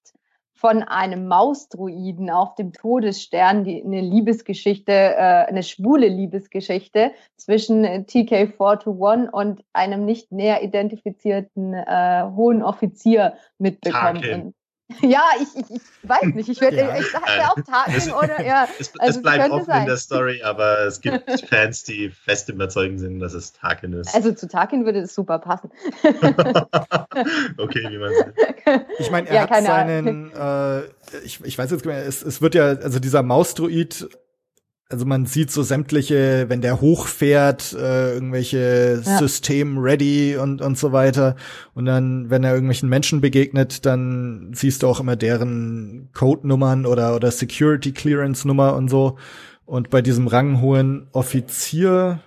[0.61, 9.29] von einem Mausdruiden auf dem Todesstern die, eine Liebesgeschichte, äh, eine schwule Liebesgeschichte zwischen TK421
[9.31, 14.23] und einem nicht näher identifizierten äh, hohen Offizier mitbekommt.
[14.27, 14.53] Und
[15.01, 16.49] ja, ich, ich, ich weiß nicht.
[16.49, 16.97] Ich, werd, ja.
[16.97, 18.67] ich sage ja auch Tarkin oder ja.
[18.79, 19.81] Es, also es bleibt offen sein.
[19.81, 24.13] in der Story, aber es gibt Fans, die fest überzeugt sind, dass es Tarkin ist.
[24.13, 25.71] Also zu Tarkin würde es super passen.
[27.57, 28.39] okay, wie man sagt.
[28.99, 30.81] Ich meine, er ja, hat seinen, äh,
[31.23, 34.09] ich, ich weiß jetzt, es, es wird ja, also dieser Mausdruid
[34.91, 39.17] also man sieht so sämtliche, wenn der hochfährt, äh, irgendwelche ja.
[39.17, 41.35] System-ready und, und so weiter.
[41.73, 47.15] Und dann, wenn er irgendwelchen Menschen begegnet, dann siehst du auch immer deren Codenummern oder,
[47.15, 49.17] oder Security-Clearance-Nummer und so.
[49.65, 52.19] Und bei diesem ranghohen Offizier,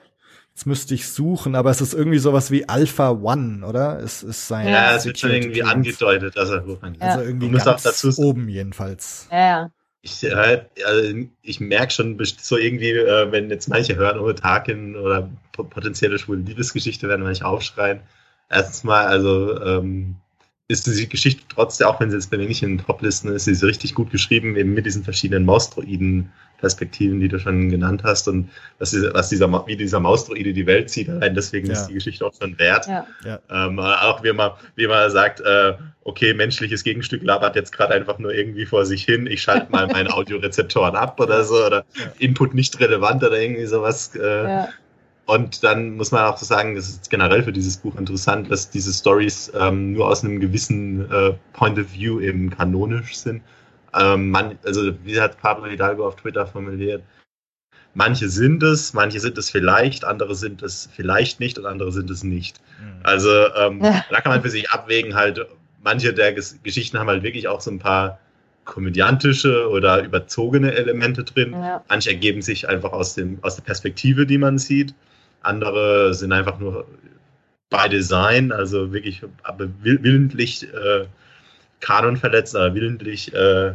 [0.55, 4.01] jetzt müsste ich suchen, aber es ist irgendwie sowas wie Alpha One, oder?
[4.01, 4.69] Es ist sein.
[4.69, 9.29] Ja, es wird schon irgendwie angedeutet, dass er hoch Also irgendwie ganz oben jedenfalls.
[9.31, 9.71] Ja, ja
[10.05, 14.97] ich, äh, also ich merke schon so irgendwie, äh, wenn jetzt manche hören, oh, Tarkin
[14.97, 18.01] oder potenzielle schwule Liebesgeschichte werden manche aufschreien.
[18.51, 20.17] Erstens mal, also ähm,
[20.69, 23.45] ist die Geschichte trotzdem, auch wenn sie jetzt bei mir nicht in den Top-Listen ist,
[23.45, 28.03] sie ist richtig gut geschrieben, eben mit diesen verschiedenen Maustroiden Perspektiven, die du schon genannt
[28.05, 28.49] hast und
[28.79, 31.11] was, was dieser, wie dieser Maustroide die Welt sieht.
[31.11, 31.75] Allein deswegen ja.
[31.75, 32.87] ist die Geschichte auch schon wert.
[32.87, 33.07] Ja.
[33.51, 35.75] Ähm, auch wie man, wie man sagt, äh,
[36.05, 39.87] okay, menschliches Gegenstück labert jetzt gerade einfach nur irgendwie vor sich hin, ich schalte mal
[39.89, 41.85] meine Audiorezeptoren ab oder so oder
[42.19, 44.15] Input nicht relevant oder irgendwie sowas.
[44.17, 44.65] Äh,
[45.27, 48.71] und dann muss man auch so sagen, das ist generell für dieses Buch interessant, dass
[48.71, 53.43] diese Stories ähm, nur aus einem gewissen äh, Point of View eben kanonisch sind.
[53.99, 57.03] Ähm, man, also wie hat Pablo Hidalgo auf Twitter formuliert,
[57.95, 62.11] manche sind es, manche sind es vielleicht, andere sind es vielleicht nicht und andere sind
[62.11, 62.61] es nicht.
[62.81, 63.01] Mhm.
[63.03, 64.05] Also ähm, ja.
[64.11, 65.47] da kann man für sich abwägen halt,
[65.83, 68.19] manche der Ges Geschichten haben halt wirklich auch so ein paar
[68.65, 71.53] komödiantische oder überzogene Elemente drin.
[71.53, 71.83] Ja.
[71.89, 74.95] Manche ergeben sich einfach aus, dem, aus der Perspektive, die man sieht.
[75.45, 76.87] Andere sind einfach nur
[77.71, 81.07] by Design, also wirklich aber willentlich äh,
[81.81, 83.75] Kanon aber willentlich äh,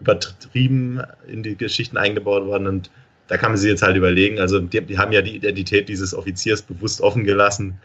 [0.00, 2.66] übertrieben in die Geschichten eingebaut worden.
[2.66, 2.90] Und
[3.28, 6.14] da kann man sich jetzt halt überlegen, also die, die haben ja die Identität dieses
[6.14, 7.78] Offiziers bewusst offen gelassen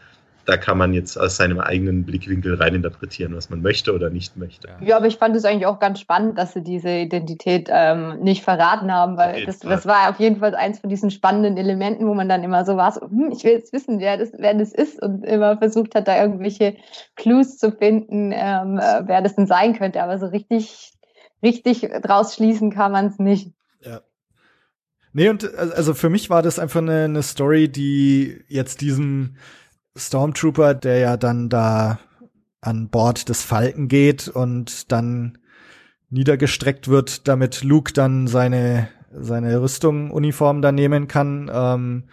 [0.44, 4.68] da kann man jetzt aus seinem eigenen Blickwinkel reininterpretieren, was man möchte oder nicht möchte.
[4.80, 8.42] Ja, aber ich fand es eigentlich auch ganz spannend, dass sie diese Identität ähm, nicht
[8.42, 12.14] verraten haben, weil das, das war auf jeden Fall eins von diesen spannenden Elementen, wo
[12.14, 14.72] man dann immer so war, so, hm, ich will jetzt wissen, wer das, wer das
[14.72, 16.76] ist und immer versucht hat, da irgendwelche
[17.14, 20.02] Clues zu finden, ähm, äh, wer das denn sein könnte.
[20.02, 20.92] Aber so richtig,
[21.42, 23.52] richtig draus schließen kann man es nicht.
[23.80, 24.00] Ja.
[25.12, 29.36] Nee, und also für mich war das einfach eine, eine Story, die jetzt diesem
[29.96, 31.98] Stormtrooper, der ja dann da
[32.60, 35.38] an Bord des Falken geht und dann
[36.10, 42.04] niedergestreckt wird, damit Luke dann seine seine Rüstung, Uniform da nehmen kann, ähm,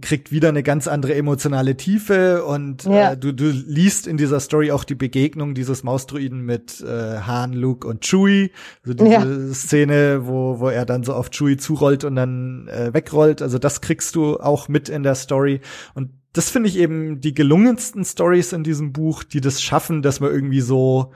[0.00, 3.12] kriegt wieder eine ganz andere emotionale Tiefe und ja.
[3.12, 7.52] äh, du, du liest in dieser Story auch die Begegnung dieses Mausdruiden mit äh, Han,
[7.52, 8.50] Luke und Chewie.
[8.82, 9.54] Also diese ja.
[9.54, 13.42] Szene, wo, wo er dann so auf Chewie zurollt und dann äh, wegrollt.
[13.42, 15.60] Also das kriegst du auch mit in der Story.
[15.94, 20.20] Und das finde ich eben die gelungensten Stories in diesem Buch, die das schaffen, dass
[20.20, 21.12] man irgendwie so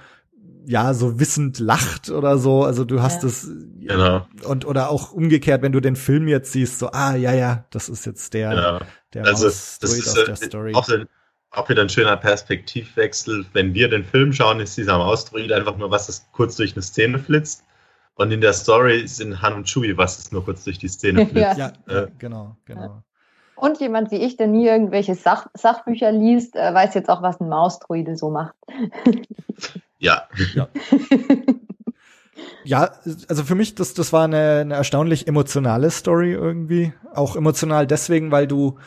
[0.66, 2.64] ja so wissend lacht oder so.
[2.64, 3.94] Also du hast es ja.
[3.96, 4.27] genau.
[4.48, 7.88] und oder auch umgekehrt, wenn du den Film jetzt siehst, so ah ja ja, das
[7.88, 8.81] ist jetzt der genau.
[9.14, 10.75] der also das ist aus der Story.
[10.75, 10.88] Auch,
[11.51, 13.44] auch wieder ein schöner Perspektivwechsel.
[13.53, 16.83] Wenn wir den Film schauen, ist dieser Mausdruid einfach nur was, das kurz durch eine
[16.83, 17.64] Szene flitzt.
[18.14, 21.27] Und in der Story sind Han und Chewie, was es nur kurz durch die Szene
[21.29, 21.59] flitzt.
[21.59, 23.03] ja, ja, genau, genau.
[23.62, 27.40] Und jemand wie ich, der nie irgendwelche Sach Sachbücher liest, äh, weiß jetzt auch, was
[27.40, 28.57] ein Mausdruide so macht.
[30.01, 30.25] ja.
[30.55, 30.68] Ja.
[32.64, 32.90] ja,
[33.29, 36.92] also für mich, das, das war eine, eine erstaunlich emotionale Story irgendwie.
[37.14, 38.81] Auch emotional deswegen, weil du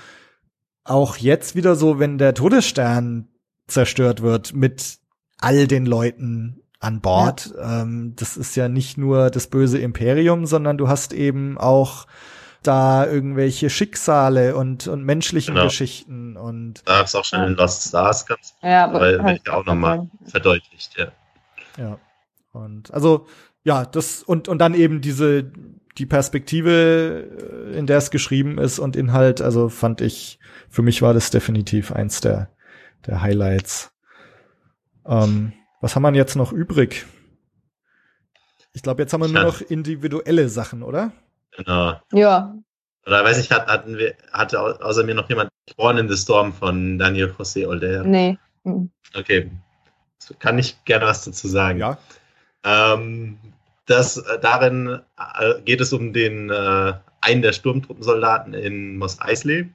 [0.84, 3.30] auch jetzt wieder so, wenn der Todesstern
[3.68, 4.98] zerstört wird, mit
[5.38, 7.54] all den Leuten an Bord.
[7.56, 7.84] Ja.
[7.84, 12.08] Ähm, das ist ja nicht nur das böse Imperium, sondern du hast eben auch
[12.68, 15.68] da irgendwelche Schicksale und, und menschlichen genau.
[15.68, 16.82] Geschichten und.
[16.86, 20.98] Da ist auch schon in Lost Stars ganz, ja, weil halt, ja auch nochmal verdeutlicht,
[20.98, 21.12] ja.
[21.78, 22.00] Ja.
[22.52, 23.28] Und also,
[23.64, 25.52] ja, das, und, und dann eben diese,
[25.98, 27.28] die Perspektive,
[27.72, 31.32] äh, in der es geschrieben ist und Inhalt, also fand ich, für mich war das
[31.32, 32.50] definitiv eins der,
[33.06, 33.92] der Highlights.
[35.06, 37.06] Ähm, was haben wir jetzt noch übrig?
[38.74, 41.14] Ich glaube, jetzt haben wir nur noch individuelle Sachen, oder?
[41.58, 42.00] Genau.
[42.12, 42.56] Ja.
[43.06, 46.98] Oder weiß ich, hatten wir, hatte außer mir noch jemand Born in the Storm von
[46.98, 48.04] Daniel José Older?
[48.04, 48.38] Nee.
[49.14, 49.52] Okay.
[50.40, 51.80] Kann ich gerne was dazu sagen.
[51.80, 51.98] Ja.
[52.64, 53.38] Ähm,
[53.86, 59.70] das, äh, darin äh, geht es um den äh, einen der Sturmtruppensoldaten in Mos Eisley,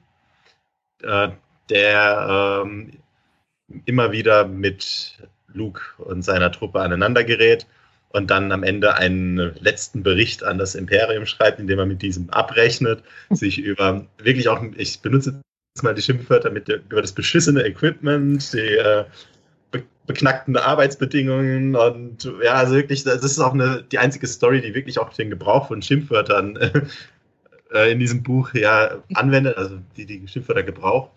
[1.03, 1.29] äh,
[1.69, 2.91] der ähm,
[3.85, 5.17] immer wieder mit
[5.47, 7.65] Luke und seiner Truppe aneinander gerät
[8.13, 12.29] und dann am Ende einen letzten Bericht an das Imperium schreibt, indem er mit diesem
[12.29, 15.41] abrechnet, sich über wirklich auch, ich benutze
[15.75, 19.05] jetzt mal die Schimpfwörter mit der, über das beschissene Equipment, die äh,
[19.71, 24.73] be beknackten Arbeitsbedingungen und ja, also wirklich, das ist auch eine, die einzige Story, die
[24.73, 26.57] wirklich auch den Gebrauch von Schimpfwörtern
[27.73, 31.11] äh, in diesem Buch ja anwendet, also die die Schimpfwörter gebraucht.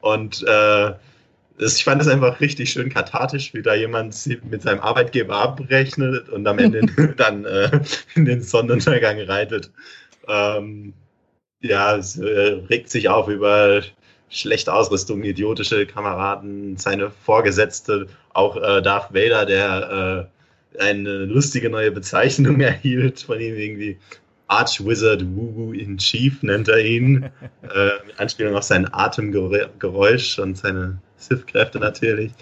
[0.00, 0.92] Und äh,
[1.58, 4.14] ich fand es einfach richtig schön kathartisch, wie da jemand
[4.50, 7.80] mit seinem Arbeitgeber abrechnet und am Ende dann äh,
[8.14, 9.70] in den Sonnenuntergang reitet.
[10.28, 10.94] Ähm,
[11.60, 13.82] ja, es äh, regt sich auf über
[14.28, 20.28] schlechte Ausrüstung, idiotische Kameraden, seine Vorgesetzte, auch äh, Darth Vader, der
[20.78, 23.98] äh, eine lustige neue Bezeichnung erhielt von ihm irgendwie.
[24.48, 27.24] Archwizard Wuwu in Chief nennt er ihn,
[27.62, 32.32] äh, mit Anspielung auf sein Atemgeräusch und seine Sith-Kräfte natürlich.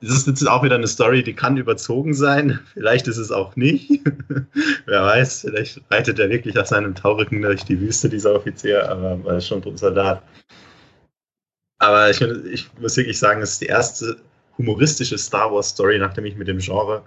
[0.00, 2.60] Das ist jetzt auch wieder eine Story, die kann überzogen sein.
[2.72, 4.00] Vielleicht ist es auch nicht.
[4.86, 9.18] Wer weiß, vielleicht reitet er wirklich auf seinem Taurücken durch die Wüste, dieser Offizier, aber
[9.26, 10.22] er ist schon ein Soldat.
[11.78, 14.16] Aber ich, ich, muss wirklich sagen, es ist die erste
[14.56, 17.02] humoristische Star Wars Story, nachdem ich mit dem Genre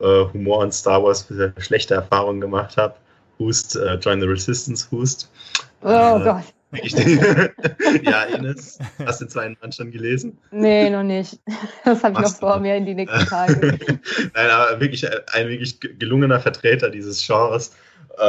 [0.00, 2.94] äh, Humor und Star Wars sehr schlechte Erfahrungen gemacht habe.
[3.38, 5.30] Hust, äh, Join the Resistance, Hust.
[5.82, 6.44] Oh äh, Gott.
[8.02, 10.36] ja, Ines, hast du den zweiten Band schon gelesen?
[10.50, 11.38] Nee, noch nicht.
[11.84, 13.58] Das habe ich noch vor mir in die nächsten Tage.
[14.34, 17.74] Nein, aber wirklich ein wirklich gelungener Vertreter dieses Genres.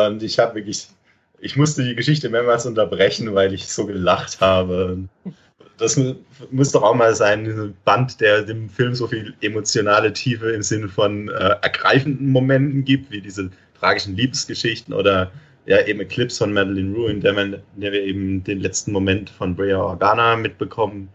[0.07, 0.87] Und ich habe wirklich,
[1.39, 4.99] ich musste die Geschichte mehrmals unterbrechen, weil ich so gelacht habe.
[5.77, 5.99] das
[6.49, 10.61] muss doch auch mal sein, ein Band, der dem Film so viel emotionale Tiefe im
[10.61, 15.29] Sinne von äh, ergreifenden Momenten gibt, wie diese tragischen Liebesgeschichten oder
[15.69, 19.29] ja eben Eclipse von Madeline Rue, in der, man, der wir eben den letzten Moment
[19.29, 21.09] von Brea Organa mitbekommen.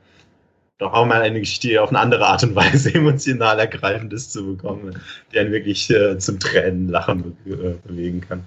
[0.78, 4.46] Doch auch mal eine Geschichte auf eine andere Art und Weise emotional ergreifend ist zu
[4.54, 4.96] bekommen,
[5.32, 8.44] die einen wirklich äh, zum Tränen lachen be äh, bewegen kann.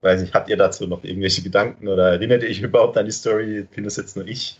[0.00, 3.10] Weiß nicht, habt ihr dazu noch irgendwelche Gedanken oder erinnert ihr euch überhaupt an die
[3.12, 3.66] Story?
[3.74, 4.56] Bin das jetzt nur ich?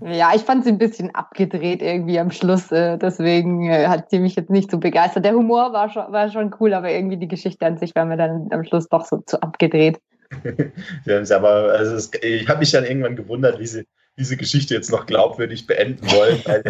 [0.00, 2.70] Ja, ich fand sie ein bisschen abgedreht irgendwie am Schluss.
[2.70, 5.24] Äh, deswegen äh, hat sie mich jetzt nicht so begeistert.
[5.24, 8.16] Der Humor war schon, war schon cool, aber irgendwie die Geschichte an sich war mir
[8.16, 10.00] dann am Schluss doch so zu abgedreht.
[10.44, 14.36] Sie haben es aber, also es, ich habe mich dann irgendwann gewundert, wie sie diese
[14.36, 16.62] Geschichte jetzt noch glaubwürdig beenden wollen, weil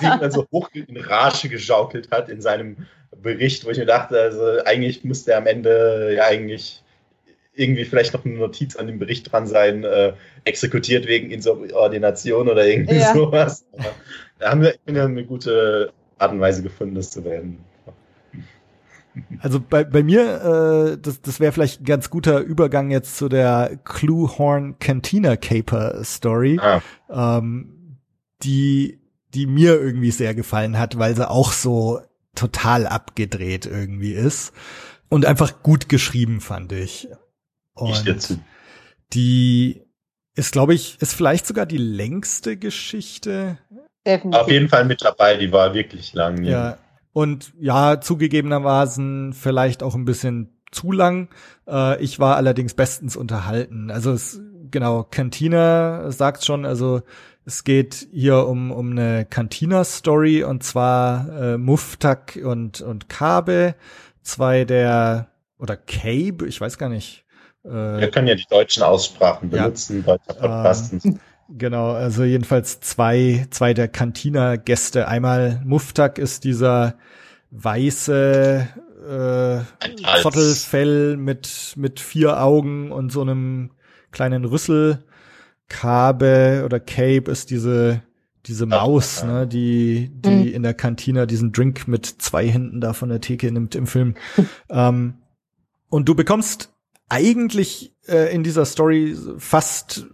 [0.00, 2.86] sie ihn dann so hoch in Rage geschaukelt hat in seinem
[3.20, 6.81] Bericht, wo ich mir dachte, also eigentlich musste er am Ende ja eigentlich
[7.54, 12.66] irgendwie vielleicht noch eine Notiz an dem Bericht dran sein, äh, exekutiert wegen Insubordination oder
[12.66, 13.14] irgendwie ja.
[13.14, 13.66] sowas.
[14.38, 17.58] da haben wir eine gute Art und Weise gefunden, das zu werden.
[19.40, 23.28] Also bei, bei mir, äh, das, das wäre vielleicht ein ganz guter Übergang jetzt zu
[23.28, 26.80] der Cluehorn Cantina Caper Story, ah.
[27.10, 27.98] ähm,
[28.42, 29.00] die,
[29.34, 32.00] die mir irgendwie sehr gefallen hat, weil sie auch so
[32.34, 34.52] total abgedreht irgendwie ist
[35.10, 37.08] und einfach gut geschrieben, fand ich.
[37.74, 38.38] Und ich
[39.12, 39.82] die
[40.34, 43.58] ist, glaube ich, ist vielleicht sogar die längste Geschichte.
[44.06, 44.40] Definitiv.
[44.40, 46.42] Auf jeden Fall mit dabei, die war wirklich lang.
[46.42, 46.50] Ja.
[46.50, 46.78] ja.
[47.12, 51.28] Und ja, zugegebenermaßen vielleicht auch ein bisschen zu lang.
[51.68, 53.90] Äh, ich war allerdings bestens unterhalten.
[53.90, 57.02] Also es, genau, Cantina sagt schon, also
[57.44, 63.74] es geht hier um, um eine Cantina-Story und zwar äh, Muftak und, und Kabe,
[64.22, 67.21] zwei der, oder Cabe, ich weiß gar nicht,
[67.64, 70.94] Wir können ja die deutschen Aussprachen benutzen, ja, deutscher Podcast.
[71.04, 71.12] Äh,
[71.48, 75.06] genau, also jedenfalls zwei, zwei der Cantina-Gäste.
[75.06, 76.96] Einmal Muftak ist dieser
[77.50, 78.68] weiße
[79.08, 83.70] äh, Zottelfell mit, mit vier Augen und so einem
[84.10, 85.04] kleinen Rüssel.
[85.68, 88.02] Kabe oder Cape ist diese
[88.46, 90.54] diese Maus, ne, die die mhm.
[90.54, 94.14] in der Kantina diesen Drink mit zwei Händen da von der Theke nimmt im Film.
[94.68, 95.14] ähm,
[95.88, 96.72] und du bekommst
[97.12, 100.06] eigentlich äh, in dieser Story fast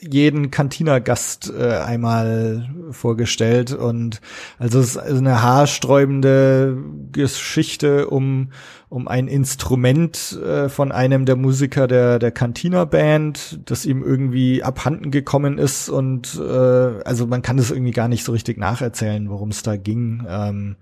[0.00, 4.22] jeden Cantina-Gast äh, einmal vorgestellt und
[4.58, 6.78] also es ist eine haarsträubende
[7.12, 8.52] Geschichte um
[8.88, 15.10] um ein Instrument äh, von einem der Musiker der der Cantina-Band, das ihm irgendwie abhanden
[15.10, 19.50] gekommen ist und äh, also man kann es irgendwie gar nicht so richtig nacherzählen, worum
[19.50, 20.24] es da ging.
[20.26, 20.76] Ähm,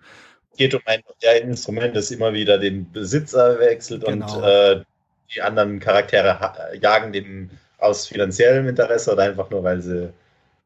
[0.56, 4.36] geht um ein ja, Instrument, das immer wieder den Besitzer wechselt genau.
[4.36, 4.84] und äh,
[5.34, 6.38] die anderen Charaktere
[6.80, 10.10] jagen dem aus finanziellem Interesse oder einfach nur, weil sie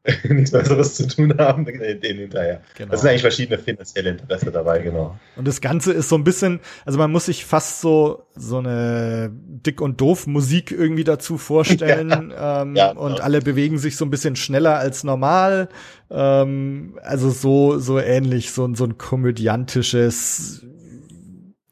[0.23, 2.61] nichts Besseres zu tun haben, den hinterher.
[2.75, 2.91] Genau.
[2.91, 4.91] Das sind eigentlich verschiedene finanzielle Interesse dabei, genau.
[4.91, 5.19] genau.
[5.35, 9.31] Und das Ganze ist so ein bisschen, also man muss sich fast so so eine
[9.31, 12.61] dick und doof Musik irgendwie dazu vorstellen ja.
[12.63, 13.23] Ähm, ja, und ja.
[13.23, 15.69] alle bewegen sich so ein bisschen schneller als normal.
[16.09, 20.65] Ähm, also so so ähnlich, so, so ein komödiantisches,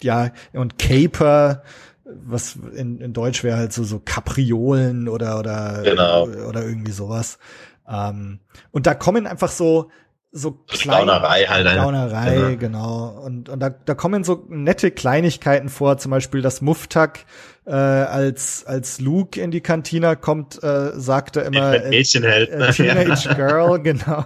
[0.03, 1.63] ja und Caper
[2.12, 6.24] was in, in Deutsch wäre halt so, so Kapriolen oder, oder, genau.
[6.24, 7.39] oder irgendwie sowas.
[7.88, 8.39] Ähm,
[8.72, 9.89] und da kommen einfach so,
[10.32, 11.66] so kleine Gaunerei halt.
[11.66, 12.57] Gaunerei, genau.
[12.57, 13.22] genau.
[13.26, 17.26] Und, und da, da kommen so nette Kleinigkeiten vor, zum Beispiel das Muftak,
[17.70, 21.97] äh, als, als Luke in die Kantina kommt, äh, sagt er immer äh, ne?
[21.97, 24.26] äh, Teenage Girl, genau.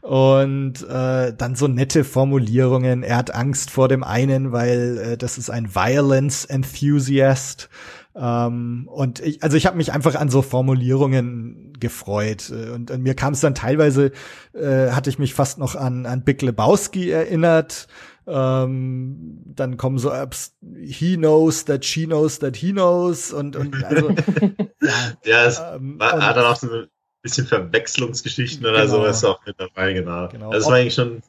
[0.00, 3.04] und äh, dann so nette Formulierungen.
[3.04, 7.68] Er hat Angst vor dem einen, weil äh, das ist ein Violence Enthusiast.
[8.16, 12.50] Ähm, und ich, also ich habe mich einfach an so Formulierungen gefreut.
[12.50, 14.10] Und, und mir kam es dann teilweise,
[14.52, 17.86] äh, hatte ich mich fast noch an, an Big Lebowski erinnert.
[18.28, 23.84] Ähm, dann kommen so Apps, he knows that she knows that he knows und, und
[23.84, 24.10] also
[25.24, 26.88] ja, es ähm, war, hat dann auch so ein
[27.22, 30.28] bisschen Verwechslungsgeschichten oder genau, sowas auch mit dabei, genau.
[30.28, 30.50] genau.
[30.50, 31.22] Also es war eigentlich schon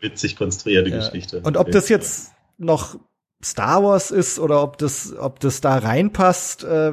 [0.00, 0.98] witzig konstruierte ja.
[0.98, 1.40] Geschichte.
[1.40, 2.98] Und ob das jetzt noch
[3.42, 6.92] Star Wars ist oder ob das, ob das da reinpasst, äh,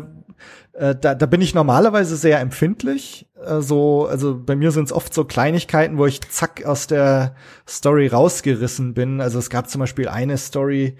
[0.79, 3.27] da, da bin ich normalerweise sehr empfindlich.
[3.45, 7.35] Also, also bei mir sind es oft so Kleinigkeiten, wo ich zack aus der
[7.67, 9.19] Story rausgerissen bin.
[9.19, 10.97] Also es gab zum Beispiel eine Story,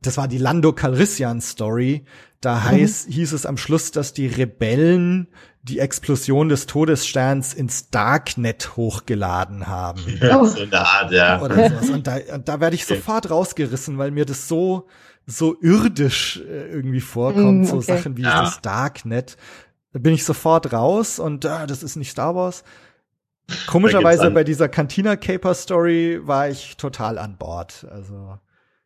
[0.00, 2.04] das war die Lando Calrissian Story.
[2.40, 2.64] Da mhm.
[2.64, 5.28] heißt, hieß es am Schluss, dass die Rebellen
[5.62, 10.02] die Explosion des Todessterns ins Darknet hochgeladen haben.
[10.20, 11.40] Ja, so eine Art, ja.
[11.40, 11.90] Oder sowas.
[11.90, 14.88] Und da, und da werde ich sofort rausgerissen, weil mir das so,
[15.26, 17.70] so irdisch äh, irgendwie vorkommt, mm, okay.
[17.70, 18.42] so Sachen wie ja.
[18.42, 19.36] das Darknet.
[19.92, 22.64] bin ich sofort raus und ah, das ist nicht Star Wars.
[23.66, 27.86] Komischerweise bei dieser Cantina Caper Story war ich total an Bord.
[27.90, 28.38] Also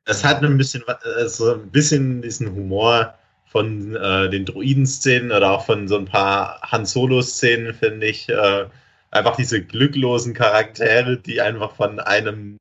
[0.07, 0.82] es hat ein bisschen,
[1.16, 3.14] also ein bisschen diesen Humor
[3.47, 8.28] von äh, den Druiden-Szenen oder auch von so ein paar Han Solo-Szenen, finde ich.
[8.28, 8.66] Äh,
[9.11, 12.59] einfach diese glücklosen Charaktere, die einfach von einem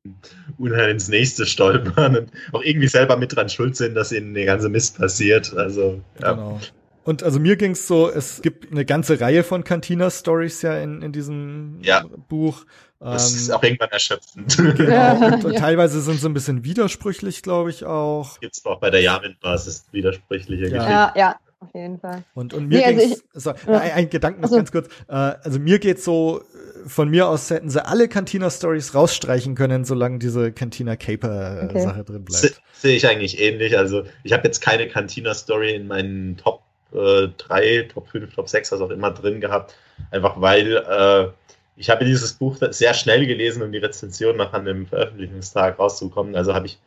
[0.58, 4.46] Unheil ins nächste stolpern und auch irgendwie selber mit dran schuld sind, dass ihnen der
[4.46, 5.54] ganze Mist passiert.
[5.56, 6.32] Also, ja.
[6.32, 6.60] Genau.
[7.04, 11.12] Und also mir ging's so, es gibt eine ganze Reihe von Cantina-Stories ja in, in
[11.12, 12.04] diesem ja.
[12.28, 12.64] Buch.
[12.98, 14.56] Das ähm, ist auch irgendwann erschöpfend.
[14.56, 15.26] Genau.
[15.34, 18.40] Und, und teilweise sind sie ein bisschen widersprüchlich, glaube ich auch.
[18.40, 20.68] Gibt's auch bei der Yavin-Basis widersprüchliche ja.
[20.70, 20.90] Geschichten.
[20.90, 21.36] Ja, ja,
[21.66, 22.24] auf jeden Fall.
[22.34, 23.78] Und, und mir nee, also ich, so, ja.
[23.78, 24.88] ein, ein Gedanken noch also, ganz kurz.
[25.08, 26.42] Äh, also mir geht's so,
[26.86, 32.12] von mir aus hätten sie alle Cantina-Stories rausstreichen können, solange diese Cantina-Caper-Sache okay.
[32.12, 32.62] drin bleibt.
[32.72, 33.76] Sehe ich eigentlich ähnlich.
[33.76, 36.62] Also ich habe jetzt keine Cantina-Story in meinen Top
[36.92, 39.74] äh, 3, Top 5, Top 6, was auch immer drin gehabt.
[40.10, 41.28] Einfach weil äh,
[41.76, 46.34] ich habe dieses Buch sehr schnell gelesen, um die Rezension nach an dem Veröffentlichungstag rauszukommen.
[46.34, 46.78] Also habe ich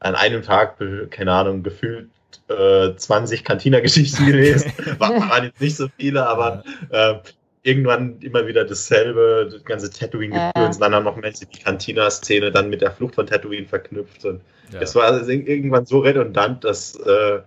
[0.00, 0.78] an einem Tag,
[1.10, 2.08] keine Ahnung, gefühlt
[2.48, 4.72] äh, 20 Cantina-Geschichten gelesen.
[4.98, 7.14] waren jetzt nicht so viele, aber äh,
[7.62, 12.70] irgendwann immer wieder dasselbe, das ganze Tatooine-Gefühl und dann haben noch Menschen die Cantina-Szene dann
[12.70, 14.24] mit der Flucht von Tatooine verknüpft.
[14.24, 14.40] Und
[14.72, 14.80] ja.
[14.80, 17.40] es war also irgendwann so redundant, dass, äh,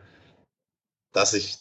[1.14, 1.58] dass ich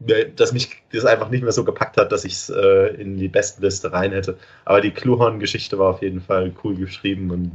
[0.00, 3.28] dass mich das einfach nicht mehr so gepackt hat, dass ich es äh, in die
[3.28, 4.38] besten Liste rein hätte.
[4.64, 7.52] Aber die Kluhorn-Geschichte war auf jeden Fall cool geschrieben und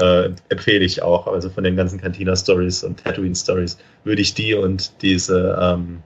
[0.00, 1.26] äh, empfehle ich auch.
[1.26, 6.02] Also von den ganzen Cantina-Stories und Tatooine-Stories würde ich die und diese ähm,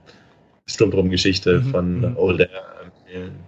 [0.67, 1.71] Sturmdrum-Geschichte mhm.
[1.71, 2.17] von mhm.
[2.17, 2.49] Old Air
[2.83, 3.39] empfehlen.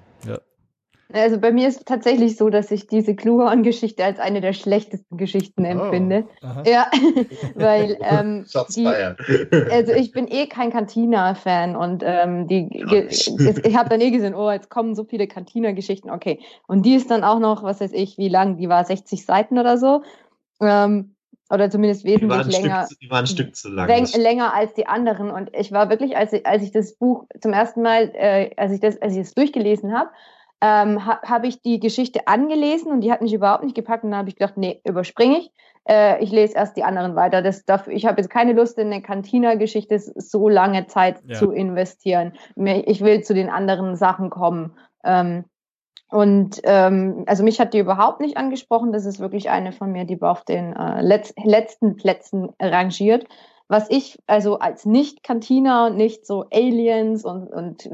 [1.13, 5.17] Also bei mir ist es tatsächlich so, dass ich diese Kluhorn-Geschichte als eine der schlechtesten
[5.17, 6.25] Geschichten oh, empfinde.
[6.41, 6.63] Aha.
[6.65, 6.91] Ja,
[7.55, 8.87] weil ähm, die,
[9.71, 12.69] also ich bin eh kein Cantina-Fan und ähm, die,
[13.09, 16.39] ich habe dann eh gesehen, oh, jetzt kommen so viele Cantina-Geschichten, okay.
[16.67, 19.57] Und die ist dann auch noch, was weiß ich, wie lang, die war 60 Seiten
[19.57, 20.03] oder so.
[20.61, 21.15] Ähm,
[21.51, 22.85] oder zumindest wesentlich die länger.
[22.85, 23.87] Stück, die waren ein Stück zu lang.
[24.15, 25.29] Länger als die anderen.
[25.29, 28.71] Und ich war wirklich, als ich, als ich das Buch zum ersten Mal, äh, als
[28.71, 30.09] ich das, als ich das durchgelesen habe,
[30.61, 34.03] ähm, ha, habe ich die Geschichte angelesen und die hat mich überhaupt nicht gepackt.
[34.03, 35.51] Und dann habe ich gedacht, nee, überspringe ich.
[35.89, 37.41] Äh, ich lese erst die anderen weiter.
[37.41, 41.35] Das, dafür, ich habe jetzt keine Lust, in eine Cantina-Geschichte so lange Zeit ja.
[41.35, 42.33] zu investieren.
[42.85, 44.77] Ich will zu den anderen Sachen kommen.
[45.03, 45.43] Ähm,
[46.11, 48.91] und ähm, also mich hat die überhaupt nicht angesprochen.
[48.91, 53.25] Das ist wirklich eine von mir, die auf den äh, letz letzten Plätzen rangiert
[53.71, 57.89] was ich also als Nicht-Cantina, nicht so Aliens und, und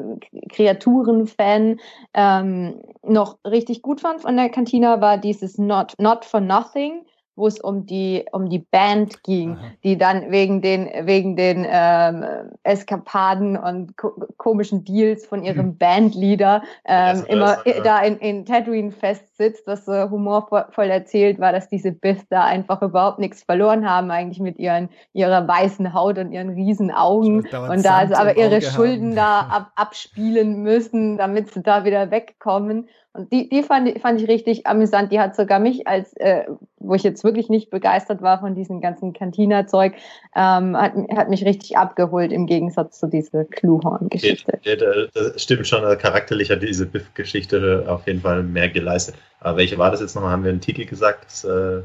[0.49, 1.79] Kreaturen-Fan
[2.15, 7.05] ähm, noch richtig gut fand von der Cantina, war dieses Not, Not for Nothing
[7.37, 9.71] wo es um die um die Band ging, Aha.
[9.83, 12.25] die dann wegen den wegen den ähm,
[12.63, 15.77] Eskapaden und ko komischen Deals von ihrem mhm.
[15.77, 21.69] Bandleader ähm, immer ist, da in, in Tatooine festsitzt, was so humorvoll erzählt war, dass
[21.69, 26.31] diese Biff da einfach überhaupt nichts verloren haben, eigentlich mit ihren ihrer weißen Haut und
[26.31, 29.15] ihren riesen Augen und da also aber ihre Schulden haben.
[29.15, 34.27] da ab, abspielen müssen, damit sie da wieder wegkommen und die, die fand, fand ich
[34.27, 35.11] richtig amüsant.
[35.11, 36.45] Die hat sogar mich als, äh,
[36.77, 39.93] wo ich jetzt wirklich nicht begeistert war von diesem ganzen Cantina-Zeug,
[40.35, 44.59] ähm, hat, hat mich richtig abgeholt im Gegensatz zu dieser Kluhorn-Geschichte.
[44.63, 49.15] Ja, das stimmt schon, also charakterlich hat diese Biff-Geschichte auf jeden Fall mehr geleistet.
[49.39, 50.31] Aber welche war das jetzt nochmal?
[50.31, 51.25] Haben wir einen Titel gesagt?
[51.25, 51.81] Das, äh,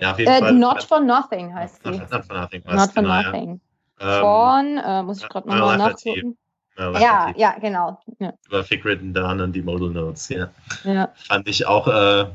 [0.00, 0.52] ja, auf jeden äh, Fall.
[0.54, 1.90] Not for Nothing heißt sie.
[1.90, 2.62] Not, not for Nothing.
[2.64, 3.60] Not for genau, Nothing.
[4.00, 4.20] Ja.
[4.20, 6.36] Von, äh, muss ich gerade nochmal nachgucken.
[6.76, 8.00] Ja, ja, ja, genau.
[8.18, 8.32] Ja.
[8.48, 10.48] Über Fick Written Down und die Modal Notes, ja.
[10.84, 11.08] ja.
[11.28, 12.26] Fand ich auch äh,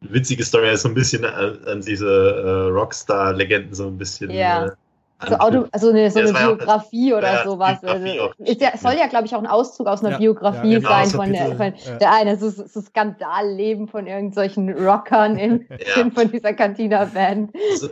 [0.00, 4.30] witzige Story, so ein bisschen an, an diese äh, Rockstar-Legenden so ein bisschen.
[4.30, 4.66] Ja.
[4.66, 4.70] Äh,
[5.18, 7.80] also, Auto, also eine, so ja, eine Biografie oder ja, sowas.
[7.80, 10.74] Biografie also, ist ja, soll ja, glaube ich, auch ein Auszug aus einer ja, Biografie
[10.74, 15.66] genau, sein so von, der, von der eine, so, so Skandalleben von irgendwelchen Rockern in,
[15.96, 17.52] in von dieser Cantina-Band.
[17.72, 17.88] Also,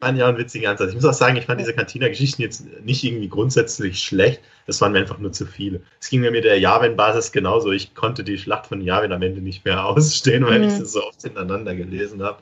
[0.00, 0.90] fand ja einen witzigen Ansatz.
[0.90, 4.40] Ich muss auch sagen, ich fand diese Cantina-Geschichten jetzt nicht irgendwie grundsätzlich schlecht.
[4.66, 5.82] Das waren mir einfach nur zu viele.
[6.00, 7.70] Es ging mir mit der Yavin-Basis genauso.
[7.70, 10.64] Ich konnte die Schlacht von Yavin am Ende nicht mehr ausstehen, weil mhm.
[10.68, 12.38] ich sie so oft hintereinander gelesen habe.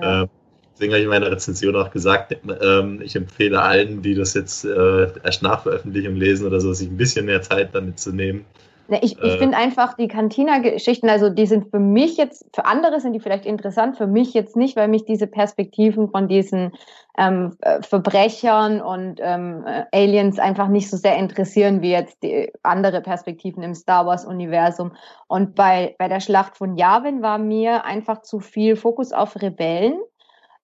[0.00, 0.22] Ja.
[0.22, 0.28] Ähm,
[0.74, 4.66] deswegen habe ich in meiner Rezension auch gesagt, ähm, ich empfehle allen, die das jetzt
[4.66, 8.44] äh, erst nach Veröffentlichung lesen oder so, sich ein bisschen mehr Zeit damit zu nehmen.
[8.90, 13.00] Ich, ich äh, finde einfach die Cantina-Geschichten, also die sind für mich jetzt, für andere
[13.00, 16.72] sind die vielleicht interessant, für mich jetzt nicht, weil mich diese Perspektiven von diesen
[17.18, 22.52] ähm, äh, Verbrechern und ähm, äh, Aliens einfach nicht so sehr interessieren wie jetzt die
[22.62, 24.92] andere Perspektiven im Star Wars-Universum.
[25.28, 30.00] Und bei, bei der Schlacht von Yavin war mir einfach zu viel Fokus auf Rebellen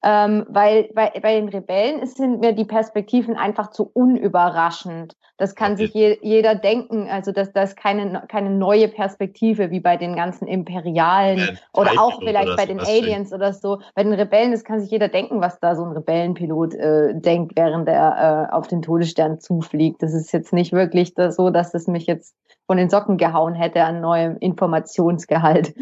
[0.08, 5.16] ähm, weil bei, bei den Rebellen sind mir die Perspektiven einfach zu unüberraschend.
[5.36, 5.86] Das kann okay.
[5.86, 7.08] sich je, jeder denken.
[7.10, 12.20] Also dass das keine keine neue Perspektive wie bei den ganzen Imperialen ja, oder auch
[12.20, 13.80] vielleicht oder bei den Aliens oder so.
[13.96, 17.56] Bei den Rebellen, das kann sich jeder denken, was da so ein Rebellenpilot äh, denkt,
[17.56, 20.04] während er äh, auf den Todesstern zufliegt.
[20.04, 22.36] Das ist jetzt nicht wirklich das, so, dass es mich jetzt
[22.66, 25.74] von den Socken gehauen hätte an neuem Informationsgehalt.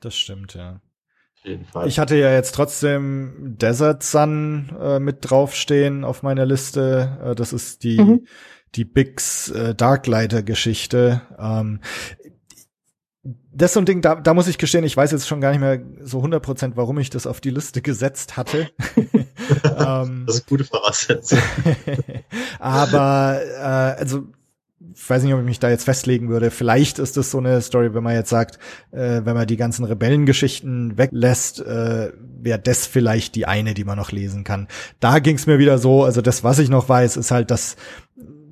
[0.00, 0.80] Das stimmt, ja.
[1.86, 7.18] Ich hatte ja jetzt trotzdem Desert Sun äh, mit draufstehen auf meiner Liste.
[7.24, 8.26] Äh, das ist die mhm
[8.74, 11.22] die Bigs äh, Darklighter-Geschichte.
[11.38, 11.80] Ähm,
[13.52, 15.50] das ist so ein Ding, da, da muss ich gestehen, ich weiß jetzt schon gar
[15.50, 18.70] nicht mehr so 100% warum ich das auf die Liste gesetzt hatte.
[19.64, 21.40] ähm, das ist gute Voraussetzung.
[22.60, 24.28] aber äh, also
[24.98, 26.50] ich weiß nicht, ob ich mich da jetzt festlegen würde.
[26.50, 28.58] Vielleicht ist das so eine Story, wenn man jetzt sagt,
[28.90, 33.96] äh, wenn man die ganzen Rebellengeschichten weglässt, äh, wäre das vielleicht die eine, die man
[33.96, 34.66] noch lesen kann.
[34.98, 37.76] Da ging es mir wieder so, also das, was ich noch weiß, ist halt, dass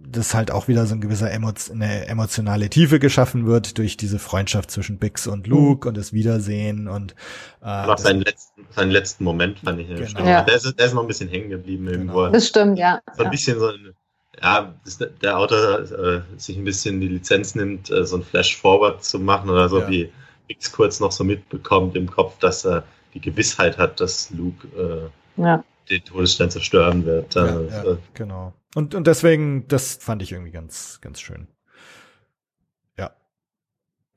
[0.06, 4.18] das halt auch wieder so ein gewisser Emo eine emotionale Tiefe geschaffen wird durch diese
[4.18, 5.88] Freundschaft zwischen Bix und Luke mhm.
[5.90, 7.14] und das Wiedersehen und
[7.62, 10.24] äh, und seinen letzten, seinen letzten Moment fand ich genau.
[10.24, 10.42] ja.
[10.42, 11.98] der, ist, der ist noch ein bisschen hängen geblieben genau.
[11.98, 12.28] irgendwo.
[12.28, 13.00] Das stimmt, ja.
[13.16, 13.94] So ein bisschen so ein,
[14.42, 14.74] ja,
[15.22, 19.50] der Autor äh, sich ein bisschen die Lizenz nimmt, äh, so ein Flash-Forward zu machen
[19.50, 19.88] oder so, ja.
[19.88, 20.12] wie
[20.46, 22.84] Bix kurz noch so mitbekommt im Kopf, dass er
[23.14, 24.68] die Gewissheit hat, dass Luke
[25.38, 25.64] äh, ja.
[25.88, 27.34] den Todesstern zerstören wird.
[27.34, 28.52] Ja, ja, äh, genau.
[28.74, 31.48] Und, und deswegen, das fand ich irgendwie ganz, ganz schön.
[32.98, 33.12] Ja.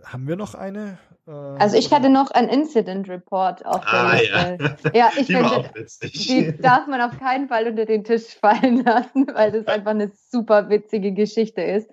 [0.03, 0.99] Haben wir noch eine?
[1.29, 4.75] Äh, also ich hatte noch ein Incident Report auf der ah, Liste.
[4.85, 5.71] Ja, ja ich die finde,
[6.03, 10.11] die darf man auf keinen Fall unter den Tisch fallen lassen, weil das einfach eine
[10.31, 11.89] super witzige Geschichte ist.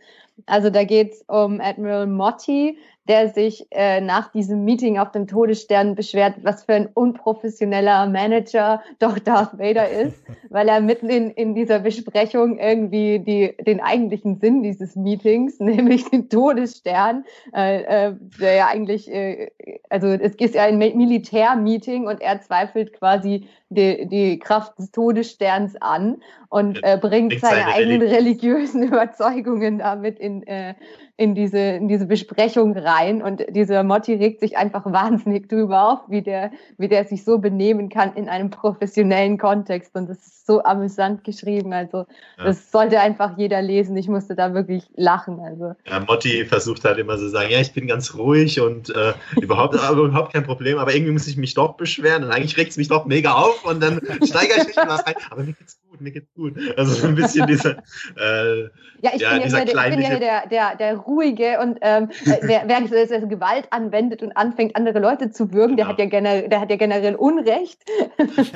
[0.46, 2.78] Also da geht's um Admiral Motti,
[3.08, 8.82] der sich äh, nach diesem Meeting auf dem Todesstern beschwert, was für ein unprofessioneller Manager
[8.98, 14.38] doch Darth Vader ist, weil er mitten in, in dieser Besprechung irgendwie die, den eigentlichen
[14.40, 19.50] Sinn dieses Meetings, nämlich den Todesstern, äh, äh, der ja eigentlich, äh,
[19.88, 25.74] also es ist ja ein Militärmeeting und er zweifelt quasi die, die Kraft des Todessterns
[25.80, 30.74] an und äh, bringt seine, eigenen religiösen Überzeugungen damit in, äh,
[31.16, 33.22] in diese, in diese Besprechung rein.
[33.22, 37.38] Und dieser Motti regt sich einfach wahnsinnig drüber auf, wie der, wie der sich so
[37.38, 39.94] benehmen kann in einem professionellen Kontext.
[39.94, 42.06] Und das ist so amüsant geschrieben, also
[42.38, 42.44] ja.
[42.44, 45.72] das sollte einfach jeder lesen, ich musste da wirklich lachen, also.
[45.86, 49.12] Ja, Motti versucht halt immer so zu sagen, ja, ich bin ganz ruhig und äh,
[49.40, 52.22] überhaupt, überhaupt kein Problem, aber irgendwie muss ich mich doch beschweren.
[52.22, 55.06] Und eigentlich regt es mich doch mega auf und dann steigere ich mich in was
[55.06, 56.54] rein, aber mir geht's gut, mir geht's gut.
[56.76, 57.76] Also so ein bisschen dieser,
[58.16, 58.62] äh,
[59.00, 62.38] ja, ich ja, bin, ja, ich bin ja der, der, der ruhige und ähm, äh,
[62.42, 65.88] wer, wer also Gewalt anwendet und anfängt, andere Leute zu würgen, genau.
[65.88, 67.82] der hat ja generell, der hat ja generell Unrecht.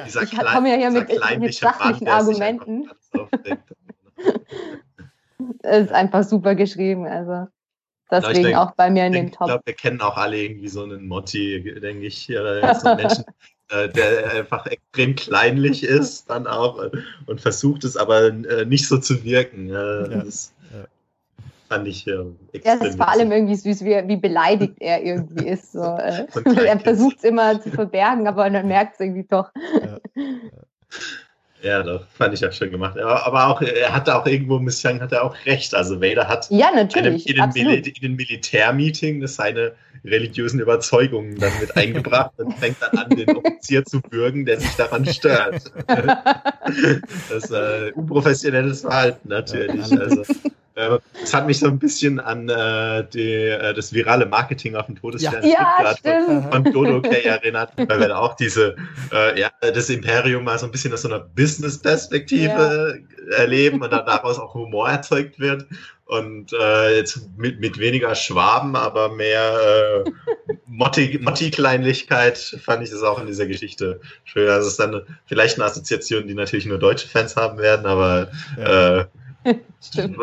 [0.06, 2.90] Dieser ich komme ja hier mit, mit sachlichen Mann, Argumenten.
[5.62, 7.46] Es ist einfach super geschrieben, also.
[8.10, 9.42] Deswegen denke, auch bei mir in dem Top.
[9.42, 13.24] Ich glaube, wir kennen auch alle irgendwie so einen Motti, denke ich, so Menschen,
[13.70, 16.90] der einfach extrem kleinlich ist, dann auch äh,
[17.26, 19.68] und versucht es aber äh, nicht so zu wirken.
[19.68, 20.08] Ja.
[20.08, 20.52] Das,
[21.70, 22.12] fand ich äh,
[22.52, 22.62] extrem.
[22.64, 25.72] Ja, es ist vor allem irgendwie süß, wie, wie beleidigt er irgendwie ist.
[25.72, 26.26] So, äh.
[26.66, 29.50] er versucht es immer zu verbergen, aber dann merkt es irgendwie doch.
[29.80, 29.98] Ja.
[31.62, 32.98] Ja, das fand ich auch schön gemacht.
[32.98, 35.74] Aber auch, er hatte auch irgendwo, muss hat er auch recht.
[35.74, 39.72] Also Vader hat ja, natürlich, in, dem Mil in den Militärmeeting seine
[40.04, 44.74] religiösen Überzeugungen dann mit eingebracht und fängt dann an, den Offizier zu bürgen, der sich
[44.76, 45.70] daran stört.
[45.86, 49.92] das ist äh, unprofessionelles Verhalten natürlich.
[49.92, 50.22] Also
[51.22, 54.96] es hat mich so ein bisschen an äh, die, äh, das virale Marketing auf dem
[54.96, 58.76] Todesstern ja, von, von Dodo Kay erinnert, weil wir da auch diese,
[59.12, 63.36] äh, ja, das Imperium mal so ein bisschen aus so einer Business-Perspektive ja.
[63.36, 65.66] erleben und dann daraus auch Humor erzeugt wird.
[66.06, 70.10] Und äh, jetzt mit, mit weniger Schwaben, aber mehr äh,
[70.66, 74.48] Motti-Kleinlichkeit fand ich es auch in dieser Geschichte schön.
[74.48, 78.28] Also es ist dann vielleicht eine Assoziation, die natürlich nur deutsche Fans haben werden, aber
[78.58, 79.06] ja.
[79.44, 80.16] äh, Stimmt.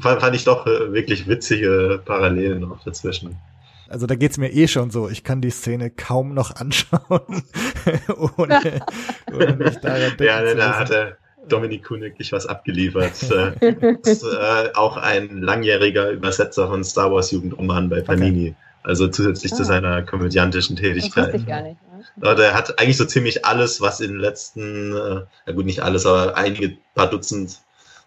[0.00, 3.36] Fand ich doch äh, wirklich witzige Parallelen noch dazwischen.
[3.88, 5.08] Also da geht's mir eh schon so.
[5.08, 7.00] Ich kann die Szene kaum noch anschauen,
[8.36, 8.80] ohne,
[9.32, 11.16] ohne mich daran denken Ja, da hat der
[11.48, 13.14] Dominik Kuhn wirklich was abgeliefert.
[13.30, 18.50] Äh, ist äh, auch ein langjähriger Übersetzer von Star Wars Jugendromanen bei Panini.
[18.50, 18.56] Okay.
[18.82, 19.56] Also zusätzlich ah.
[19.56, 21.34] zu seiner komödiantischen Tätigkeit.
[21.34, 21.76] Das ich gar nicht.
[22.16, 22.34] Ne?
[22.36, 26.06] Der hat eigentlich so ziemlich alles, was in den letzten, äh, ja gut, nicht alles,
[26.06, 27.58] aber einige paar Dutzend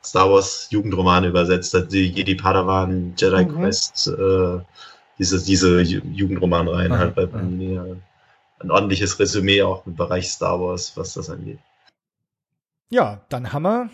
[0.05, 3.55] Star Wars Jugendromane übersetzt hat, die Jedi Padawan, Jedi mhm.
[3.55, 4.59] Quest, äh,
[5.17, 7.79] diese, diese Jugendromanreihen halt bei Panini.
[8.59, 11.59] ein ordentliches Resümee auch im Bereich Star Wars, was das angeht.
[12.89, 13.89] Ja, dann haben wir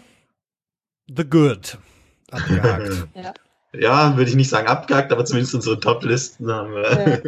[1.08, 1.78] The Good
[2.32, 3.08] abgehakt.
[3.16, 3.34] ja
[3.74, 7.22] ja, würde ich nicht sagen abgehakt, aber zumindest unsere Top-Listen haben wir.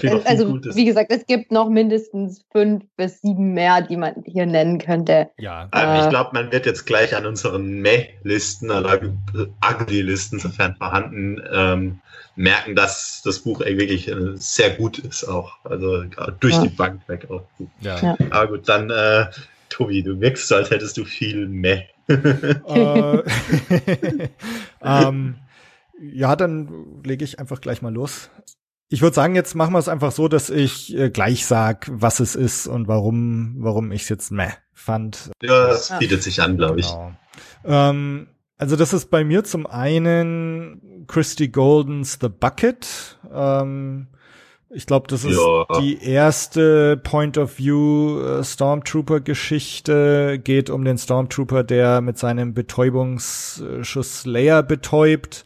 [0.00, 0.20] Ja.
[0.24, 4.78] also, wie gesagt, es gibt noch mindestens fünf bis sieben mehr, die man hier nennen
[4.78, 5.28] könnte.
[5.36, 5.68] Ja.
[5.74, 8.98] Äh, ich glaube, man wird jetzt gleich an unseren Meh-Listen oder
[9.62, 12.00] Ugly-Listen, sofern vorhanden, ähm,
[12.36, 15.58] merken, dass das Buch wirklich äh, sehr gut ist auch.
[15.64, 16.04] Also
[16.40, 16.62] durch ja.
[16.62, 17.68] die Bank weg auch gut.
[17.82, 18.00] Ja.
[18.00, 18.16] ja.
[18.30, 19.26] Aber gut, dann, äh,
[19.68, 21.93] Tobi, du wirkst so, als hättest du viel Meh äh,
[24.82, 25.36] ähm,
[26.00, 28.30] ja, dann lege ich einfach gleich mal los.
[28.88, 32.20] Ich würde sagen, jetzt machen wir es einfach so, dass ich äh, gleich sag, was
[32.20, 35.30] es ist und warum, warum ich es jetzt meh fand.
[35.42, 36.86] Ja, das bietet sich an, glaube ich.
[36.86, 37.12] Genau.
[37.64, 38.28] Ähm,
[38.58, 43.18] also das ist bei mir zum einen Christy Goldens The Bucket.
[43.32, 44.08] Ähm,
[44.74, 45.80] ich glaube, das ist ja.
[45.80, 50.40] die erste Point of View äh, Stormtrooper Geschichte.
[50.42, 55.44] Geht um den Stormtrooper, der mit seinem Betäubungsschuss Leia betäubt.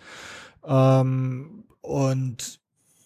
[0.66, 2.60] Ähm, und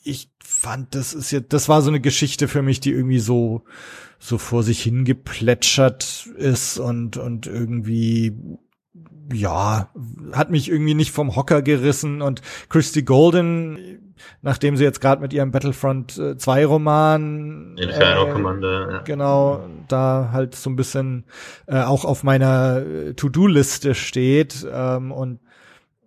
[0.05, 3.65] ich fand, das ist jetzt, das war so eine Geschichte für mich, die irgendwie so
[4.19, 8.59] so vor sich hingeplätschert ist und und irgendwie
[9.33, 9.91] ja,
[10.33, 14.12] hat mich irgendwie nicht vom Hocker gerissen und Christy Golden,
[14.43, 18.99] nachdem sie jetzt gerade mit ihrem Battlefront 2 äh, Roman Inferno äh, Commander, ja.
[19.01, 21.25] genau, da halt so ein bisschen
[21.67, 25.41] äh, auch auf meiner äh, To-Do-Liste steht ähm, und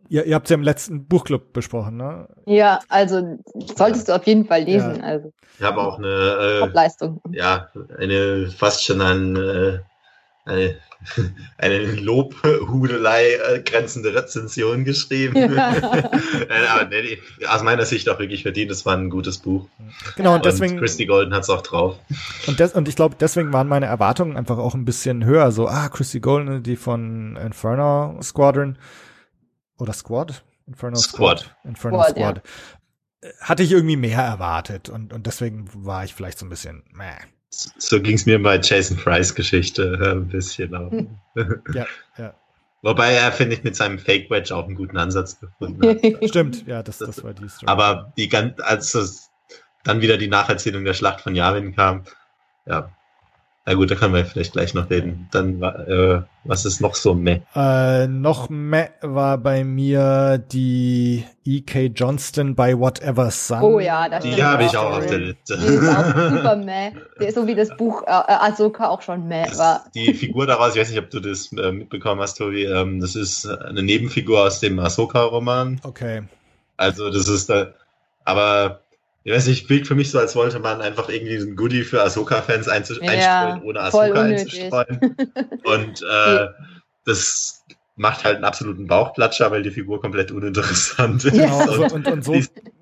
[0.07, 2.27] Ihr, ihr habt ja im letzten Buchclub besprochen, ne?
[2.45, 3.39] Ja, also
[3.75, 4.97] solltest du auf jeden Fall lesen.
[4.97, 5.03] Ja.
[5.03, 5.33] Also.
[5.57, 7.21] Ich habe auch eine äh, Leistung.
[7.31, 9.79] Ja, eine fast schon ein, äh,
[10.45, 10.77] eine
[11.57, 15.53] eine Lobhudelei äh, grenzende Rezension geschrieben.
[15.53, 15.75] Ja.
[16.49, 18.69] Äh, aber nee, aus meiner Sicht auch wirklich verdient.
[18.69, 19.67] Es war ein gutes Buch.
[20.15, 20.73] Genau, und deswegen.
[20.73, 21.97] Und Christy Golden hat es auch drauf.
[22.47, 25.51] Und, des, und ich glaube, deswegen waren meine Erwartungen einfach auch ein bisschen höher.
[25.51, 28.77] So, ah, Christy Golden, die von Inferno Squadron.
[29.77, 30.43] Oder Squad?
[30.67, 31.39] Inferno Squad.
[31.39, 31.57] Squad.
[31.63, 32.15] Inferno Squad.
[32.15, 32.41] Squad.
[33.23, 33.29] Ja.
[33.39, 37.15] Hatte ich irgendwie mehr erwartet und, und deswegen war ich vielleicht so ein bisschen meh.
[37.77, 40.91] So ging es mir bei Jason Fry's Geschichte äh, ein bisschen auch.
[41.73, 41.85] ja,
[42.17, 42.33] ja.
[42.81, 46.23] Wobei er, finde ich, mit seinem Fake Wedge auch einen guten Ansatz gefunden hat.
[46.29, 47.65] Stimmt, ja, das, das war die Story.
[47.67, 49.31] Aber die ganz, als
[49.83, 52.03] dann wieder die Nacherzählung der Schlacht von Yavin kam,
[52.65, 52.94] ja,
[53.67, 55.27] na gut, da können wir vielleicht gleich noch reden.
[55.31, 57.41] Dann äh, was ist noch so meh?
[57.55, 61.87] Äh, noch meh war bei mir die E.K.
[61.95, 63.63] Johnston bei Whatever Sun.
[63.63, 65.57] Oh ja, das Die habe ich auch auf der Liste.
[65.57, 66.91] Die ist auch super meh.
[67.31, 69.85] So wie das Buch äh, äh, Ahsoka auch schon meh war.
[69.95, 73.15] Die Figur daraus, ich weiß nicht, ob du das äh, mitbekommen hast, Tobi, ähm, das
[73.15, 75.81] ist eine Nebenfigur aus dem Ahsoka-Roman.
[75.83, 76.21] Okay.
[76.77, 77.73] Also das ist da,
[78.25, 78.81] aber
[79.25, 82.03] ich weiß nicht, Bild für mich so, als wollte man einfach irgendwie ein Goodie für
[82.03, 85.15] Ahsoka-Fans ja, einstreuen, ohne Ahsoka einzustreuen.
[85.63, 86.47] Und äh,
[87.05, 87.65] das
[87.95, 91.37] macht halt einen absoluten Bauchplatscher, weil die Figur komplett uninteressant ist.
[91.37, 91.65] Ja.
[91.65, 92.39] Und, und, und so.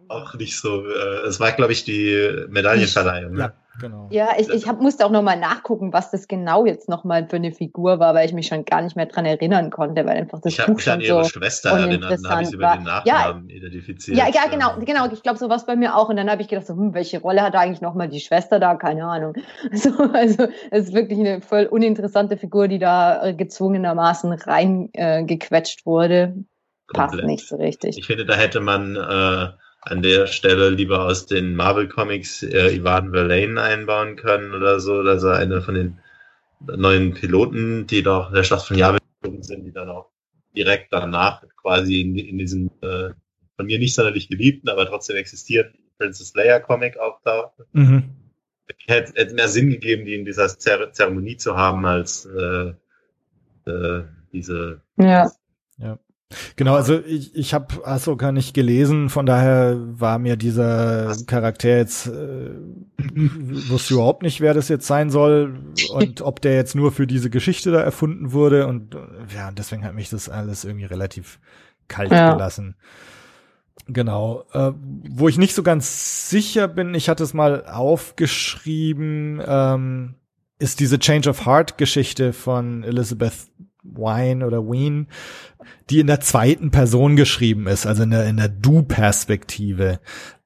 [0.10, 0.86] auch nicht so.
[0.86, 3.36] Äh, es war, glaube ich, die Medaillenverleihung.
[3.36, 3.54] Ne?
[3.74, 4.08] Ja, Genau.
[4.12, 7.52] Ja, ich, ich hab, musste auch nochmal nachgucken, was das genau jetzt nochmal für eine
[7.52, 10.54] Figur war, weil ich mich schon gar nicht mehr dran erinnern konnte, weil einfach das
[10.54, 13.56] ich Buch schon an ihre so Schwester erinnert, dann habe ich über den Nachnamen ja,
[13.56, 14.18] identifiziert.
[14.18, 15.12] Ja, ja, genau, genau.
[15.12, 16.10] Ich glaube, so was bei mir auch.
[16.10, 18.76] Und dann habe ich gedacht, so, hm, welche Rolle hat eigentlich nochmal die Schwester da?
[18.76, 19.34] Keine Ahnung.
[19.74, 25.86] So, also es ist wirklich eine voll uninteressante Figur, die da äh, gezwungenermaßen reingequetscht äh,
[25.86, 26.36] wurde.
[26.88, 27.12] Komplett.
[27.12, 27.98] Passt nicht so richtig.
[27.98, 29.50] Ich finde, da hätte man äh,
[29.86, 35.00] an der Stelle lieber aus den Marvel Comics äh, Ivan Verlaine einbauen können oder so,
[35.00, 36.00] also eine von den
[36.60, 39.00] neuen Piloten, die doch der Schlacht von Yavin
[39.42, 40.10] sind, die dann auch
[40.56, 43.10] direkt danach quasi in, in diesem äh,
[43.56, 47.54] von mir nicht sonderlich geliebten, aber trotzdem existierten Princess Leia Comic auftaucht.
[47.74, 48.12] Mhm.
[48.88, 52.74] Hätte, hätte mehr Sinn gegeben, die in dieser Zer Zeremonie zu haben, als äh,
[53.66, 55.32] äh, diese ja.
[55.78, 56.00] Ja.
[56.56, 62.08] Genau, also ich, ich habe Ahsoka nicht gelesen, von daher war mir dieser Charakter jetzt,
[62.08, 62.52] äh,
[63.70, 65.56] wusste überhaupt nicht, wer das jetzt sein soll
[65.94, 68.96] und ob der jetzt nur für diese Geschichte da erfunden wurde und
[69.36, 71.40] ja, deswegen hat mich das alles irgendwie relativ
[71.88, 72.34] kalt ja.
[72.34, 72.76] gelassen.
[73.88, 74.46] Genau.
[74.54, 74.72] Äh,
[75.10, 80.16] wo ich nicht so ganz sicher bin, ich hatte es mal aufgeschrieben, ähm,
[80.60, 83.34] ist diese Change of Heart Geschichte von Elizabeth
[83.84, 85.08] Wine oder Ween,
[85.90, 90.00] die in der zweiten Person geschrieben ist, also in der, in der Du-Perspektive.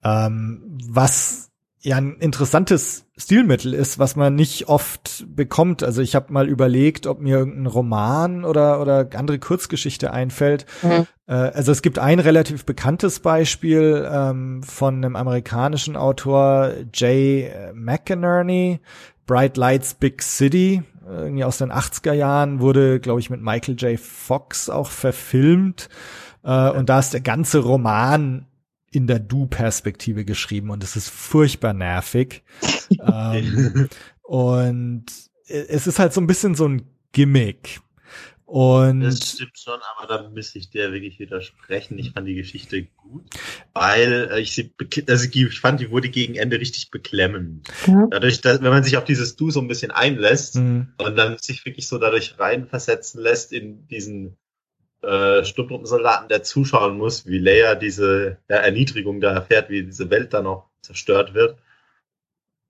[0.03, 1.47] Ähm, was
[1.81, 5.83] ja ein interessantes Stilmittel ist, was man nicht oft bekommt.
[5.83, 10.65] Also ich habe mal überlegt, ob mir irgendein Roman oder oder andere Kurzgeschichte einfällt.
[10.81, 11.07] Mhm.
[11.27, 18.79] Äh, also es gibt ein relativ bekanntes Beispiel ähm, von einem amerikanischen Autor Jay McInerney,
[19.25, 23.99] Bright Lights Big City, irgendwie aus den 80er Jahren, wurde, glaube ich, mit Michael J.
[23.99, 25.89] Fox auch verfilmt.
[26.43, 28.47] Äh, und da ist der ganze Roman
[28.91, 32.43] in der Du-Perspektive geschrieben und es ist furchtbar nervig.
[32.99, 33.89] ähm,
[34.23, 35.05] und
[35.47, 37.81] es ist halt so ein bisschen so ein Gimmick.
[38.47, 41.99] Und das stimmt schon, aber da müsste ich dir wirklich widersprechen.
[41.99, 43.25] Ich fand die Geschichte gut,
[43.73, 44.73] weil ich sie,
[45.09, 47.67] also ich fand, die wurde gegen Ende richtig beklemmend.
[47.85, 48.07] Ja.
[48.09, 50.93] Dadurch, dass, wenn man sich auf dieses Du so ein bisschen einlässt mhm.
[50.97, 54.37] und dann sich wirklich so dadurch reinversetzen lässt in diesen
[55.01, 60.33] äh, Sturmtruppensoldaten, der zuschauen muss, wie Leia diese ja, Erniedrigung da erfährt, wie diese Welt
[60.33, 61.57] da noch zerstört wird,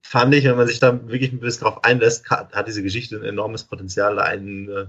[0.01, 3.23] fand ich, wenn man sich da wirklich ein bisschen drauf einlässt, hat diese Geschichte ein
[3.23, 4.86] enormes Potenzial, einen äh,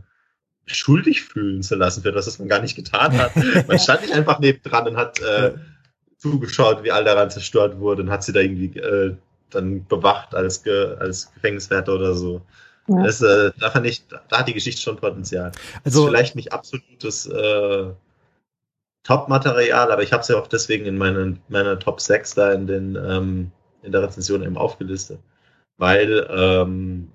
[0.74, 3.34] schuldig fühlen zu lassen für das, was man gar nicht getan hat.
[3.68, 5.54] Man stand nicht einfach nebendran und hat äh,
[6.18, 9.14] zugeschaut, wie all daran zerstört wurde und hat sie da irgendwie äh,
[9.50, 12.42] dann bewacht als, Ge als Gefängniswärter oder so.
[12.88, 13.02] Ja.
[13.04, 15.52] Das, äh, da fand ich, da hat die Geschichte schon Potenzial.
[15.84, 17.90] Also ist vielleicht nicht absolutes äh,
[19.04, 22.66] Top-Material, aber ich habe es ja auch deswegen in meinen, meiner Top 6 da in
[22.66, 23.52] den ähm,
[23.82, 25.20] in der Rezension eben aufgelistet.
[25.76, 27.10] Weil ähm,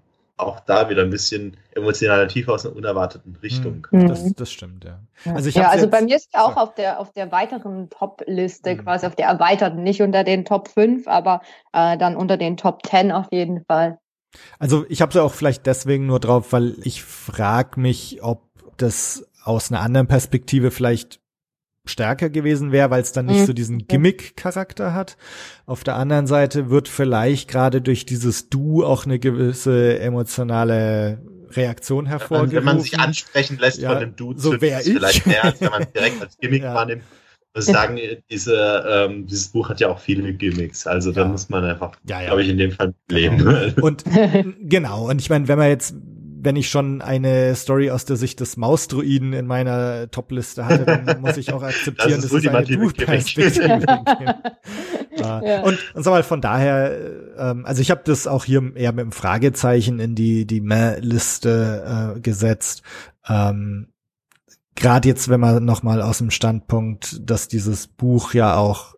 [0.45, 3.87] auch da wieder ein bisschen emotionaler Tiefe aus einer unerwarteten Richtung.
[3.91, 4.07] Mhm.
[4.07, 4.99] Das, das stimmt, ja.
[5.25, 8.75] Also, ich ja, also bei mir ist ja auch auf der, auf der weiteren Top-Liste,
[8.75, 8.83] mhm.
[8.83, 11.41] quasi auf der erweiterten, nicht unter den Top 5, aber
[11.73, 13.99] äh, dann unter den Top 10 auf jeden Fall.
[14.59, 19.27] Also ich habe sie auch vielleicht deswegen nur drauf, weil ich frage mich, ob das
[19.43, 21.19] aus einer anderen Perspektive vielleicht
[21.85, 23.45] stärker gewesen wäre, weil es dann nicht mhm.
[23.45, 25.17] so diesen Gimmick-Charakter hat.
[25.65, 31.21] Auf der anderen Seite wird vielleicht gerade durch dieses Du auch eine gewisse emotionale
[31.51, 32.55] Reaktion hervorgerufen.
[32.55, 34.93] Wenn man sich ansprechen lässt ja, von dem Du, so wäre ich.
[34.93, 36.73] vielleicht mehr, als wenn man direkt als Gimmick ja.
[36.73, 37.03] wahrnimmt.
[37.53, 40.87] muss sagen, diese, ähm, dieses Buch hat ja auch viele Gimmicks.
[40.87, 42.27] Also da muss man einfach, ja, ja.
[42.27, 43.37] glaube ich, in dem Fall leben.
[43.37, 43.85] Genau.
[43.85, 44.03] Und
[44.61, 45.95] genau, und ich meine, wenn man jetzt
[46.43, 51.21] wenn ich schon eine Story aus der Sicht des Mausdruiden in meiner Topliste hatte, dann
[51.21, 53.79] muss ich auch akzeptieren, das dass es eine Buchperspektive
[55.15, 55.61] ja.
[55.61, 56.97] Und, und sag mal, von daher,
[57.37, 62.15] ähm, also ich habe das auch hier eher mit einem Fragezeichen in die, die Meh-Liste
[62.17, 62.83] äh, gesetzt.
[63.27, 63.87] Ähm,
[64.75, 68.95] Gerade jetzt, wenn man nochmal aus dem Standpunkt, dass dieses Buch ja auch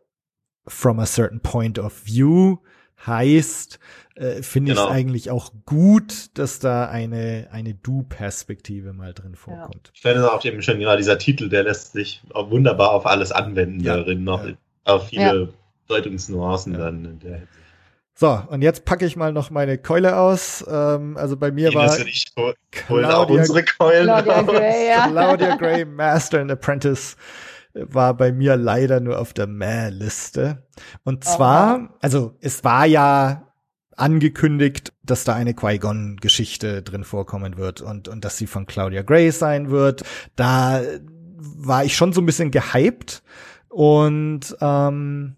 [0.65, 2.57] from a certain point of view
[3.05, 3.79] heißt,
[4.16, 4.86] äh, finde genau.
[4.86, 9.88] ich es eigentlich auch gut, dass da eine, eine Du-Perspektive mal drin vorkommt.
[9.88, 9.91] Ja.
[9.93, 13.32] Ich finde auch eben schon, genau, dieser Titel, der lässt sich auch wunderbar auf alles
[13.32, 13.97] anwenden ja.
[13.97, 14.53] darin, noch ja.
[14.86, 15.53] auf viele
[15.88, 17.41] Deutungsnuancen dann in der
[18.13, 20.63] So, und jetzt packe ich mal noch meine Keule aus.
[20.66, 22.34] Ähm, also bei mir Die war nicht,
[22.72, 25.07] Claudia, auch unsere Keulen Claudia Gray, ja.
[25.11, 27.18] Claudia Gray, Master and Apprentice
[27.74, 30.63] war bei mir leider nur auf der Mäh-Liste.
[31.03, 33.44] Und zwar, also es war ja
[33.97, 39.31] angekündigt, dass da eine Qui-Gon-Geschichte drin vorkommen wird und, und dass sie von Claudia Gray
[39.31, 40.03] sein wird.
[40.35, 40.81] Da
[41.37, 43.23] war ich schon so ein bisschen gehypt
[43.69, 45.35] und ähm,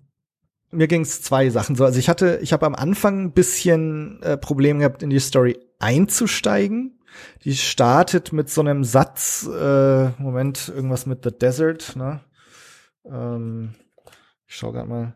[0.72, 1.86] mir ging es zwei Sachen so.
[1.86, 5.58] Also ich hatte, ich habe am Anfang ein bisschen äh, Probleme gehabt, in die Story
[5.80, 7.00] einzusteigen.
[7.44, 12.20] Die startet mit so einem Satz, äh, Moment, irgendwas mit The Desert, ne?
[13.06, 13.74] Ähm,
[14.46, 15.16] ich schau grad mal.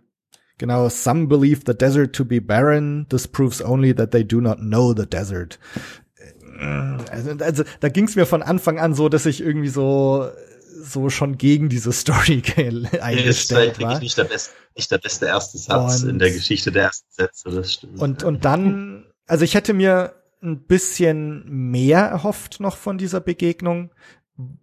[0.62, 3.08] Genau, some believe the desert to be barren.
[3.10, 5.58] This proves only that they do not know the desert.
[7.10, 10.30] Also, also da ging es mir von Anfang an so, dass ich irgendwie so
[10.84, 12.44] so schon gegen diese Story
[13.02, 14.00] eingestellt war.
[14.00, 17.50] Nicht der, beste, nicht der beste erste Satz und, in der Geschichte der ersten Sätze,
[17.50, 18.00] das stimmt.
[18.00, 23.90] Und, und dann, also ich hätte mir ein bisschen mehr erhofft noch von dieser Begegnung,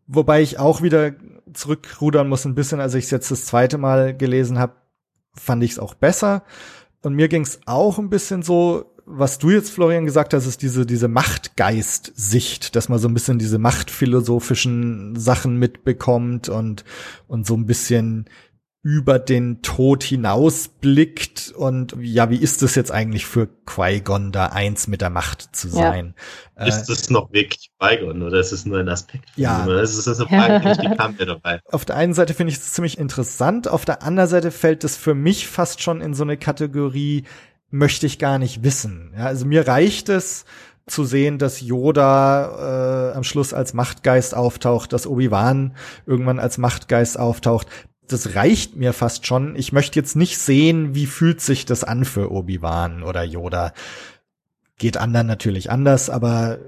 [0.07, 1.17] wobei ich auch wieder
[1.53, 4.75] zurückrudern muss ein bisschen, als ich es jetzt das zweite Mal gelesen habe,
[5.39, 6.43] fand ich es auch besser.
[7.03, 10.63] Und mir ging es auch ein bisschen so, was du jetzt, Florian, gesagt hast, ist
[10.63, 16.85] diese, diese Machtgeist-Sicht, dass man so ein bisschen diese machtphilosophischen Sachen mitbekommt und,
[17.27, 18.27] und so ein bisschen
[18.83, 24.87] über den Tod hinausblickt und ja, wie ist es jetzt eigentlich für Qui-Gon da eins
[24.87, 26.15] mit der Macht zu sein?
[26.57, 26.65] Ja.
[26.65, 29.25] Äh, ist es noch wirklich Qui-Gon oder ist es nur ein Aspekt?
[29.35, 29.67] Ja.
[29.67, 30.29] Das ist das eine
[30.63, 31.61] Frage, die kam mir dabei.
[31.71, 34.97] Auf der einen Seite finde ich es ziemlich interessant, auf der anderen Seite fällt es
[34.97, 37.25] für mich fast schon in so eine Kategorie,
[37.71, 39.13] möchte ich gar nicht wissen.
[39.17, 40.45] Ja, also mir reicht es,
[40.87, 45.75] zu sehen, dass Yoda äh, am Schluss als Machtgeist auftaucht, dass Obi-Wan
[46.07, 47.67] irgendwann als Machtgeist auftaucht
[48.09, 49.57] das reicht mir fast schon.
[49.57, 53.73] Ich möchte jetzt nicht sehen, wie fühlt sich das an für Obi-Wan oder Yoda.
[54.79, 56.59] Geht anderen natürlich anders, aber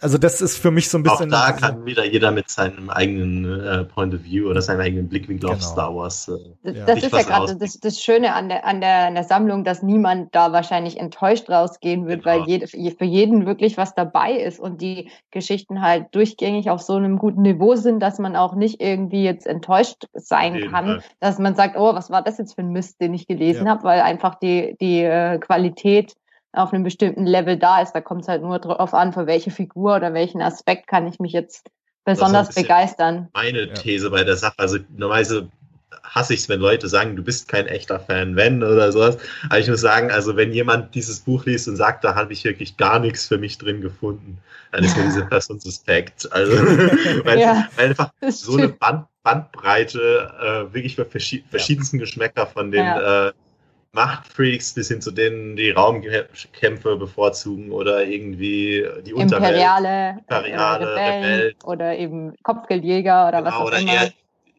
[0.00, 1.32] also das ist für mich so ein bisschen.
[1.32, 5.08] Auch da kann wieder jeder mit seinem eigenen äh, Point of View oder seinem eigenen
[5.08, 5.58] Blickwinkel genau.
[5.58, 6.28] auf Star Wars.
[6.28, 9.24] Äh, das, das ist ja gerade das, das Schöne an der, an, der, an der
[9.24, 12.40] Sammlung, dass niemand da wahrscheinlich enttäuscht rausgehen wird, genau.
[12.40, 16.94] weil jede, für jeden wirklich was dabei ist und die Geschichten halt durchgängig auf so
[16.94, 21.02] einem guten Niveau sind, dass man auch nicht irgendwie jetzt enttäuscht sein kann, Fall.
[21.20, 23.72] dass man sagt, oh, was war das jetzt für ein Mist, den ich gelesen ja.
[23.72, 26.14] habe, weil einfach die, die äh, Qualität
[26.52, 27.92] auf einem bestimmten Level da ist.
[27.92, 31.18] Da kommt es halt nur darauf an, für welche Figur oder welchen Aspekt kann ich
[31.18, 31.70] mich jetzt
[32.04, 33.28] besonders begeistern.
[33.34, 35.48] Meine These bei der Sache, also normalerweise
[36.02, 39.18] hasse ich es, wenn Leute sagen, du bist kein echter Fan, wenn oder sowas.
[39.48, 42.44] Aber ich muss sagen, also wenn jemand dieses Buch liest und sagt, da habe ich
[42.44, 44.38] wirklich gar nichts für mich drin gefunden,
[44.72, 46.30] dann ist mir diese Person suspekt.
[46.32, 46.52] Also
[47.24, 52.70] weil, ja, weil einfach so eine Band, Bandbreite äh, wirklich für verschi verschiedensten Geschmäcker von
[52.70, 53.28] den ja.
[53.28, 53.32] äh,
[53.98, 61.24] Machtfreaks bis hin zu denen, die Raumkämpfe bevorzugen oder irgendwie die Imperiale, Imperiale äh, Rebellen,
[61.24, 63.92] Rebellen, oder eben Kopfgeldjäger oder genau, was auch oder immer.
[63.92, 64.12] Eher,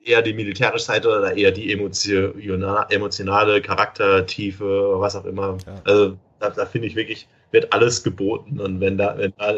[0.04, 5.58] eher die militärische Seite oder eher die emotionale Charaktertiefe, was auch immer.
[5.66, 5.82] Ja.
[5.86, 9.54] Also da, da finde ich wirklich, wird alles geboten und wenn da, wenn da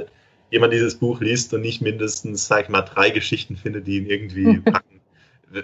[0.52, 4.06] jemand dieses Buch liest und nicht mindestens, sag ich mal, drei Geschichten findet, die ihn
[4.06, 5.02] irgendwie packen,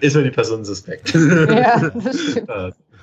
[0.02, 1.14] ist mir die Person suspekt.
[1.14, 2.50] Ja, das stimmt.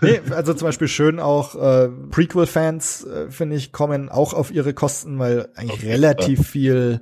[0.01, 4.75] Nee, also zum Beispiel schön auch äh, Prequel-Fans, äh, finde ich, kommen auch auf ihre
[4.75, 7.01] Kosten, weil eigentlich okay, relativ viel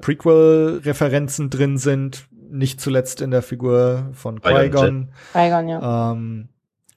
[0.00, 2.26] Prequel-Referenzen drin sind.
[2.50, 5.10] Nicht zuletzt in der Figur von Qui-Gon.
[5.32, 6.12] Qui-Gon, ja.
[6.12, 6.48] Ähm,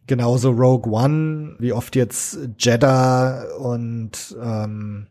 [0.08, 5.08] genauso Rogue One, wie oft jetzt Jeddah und ähm,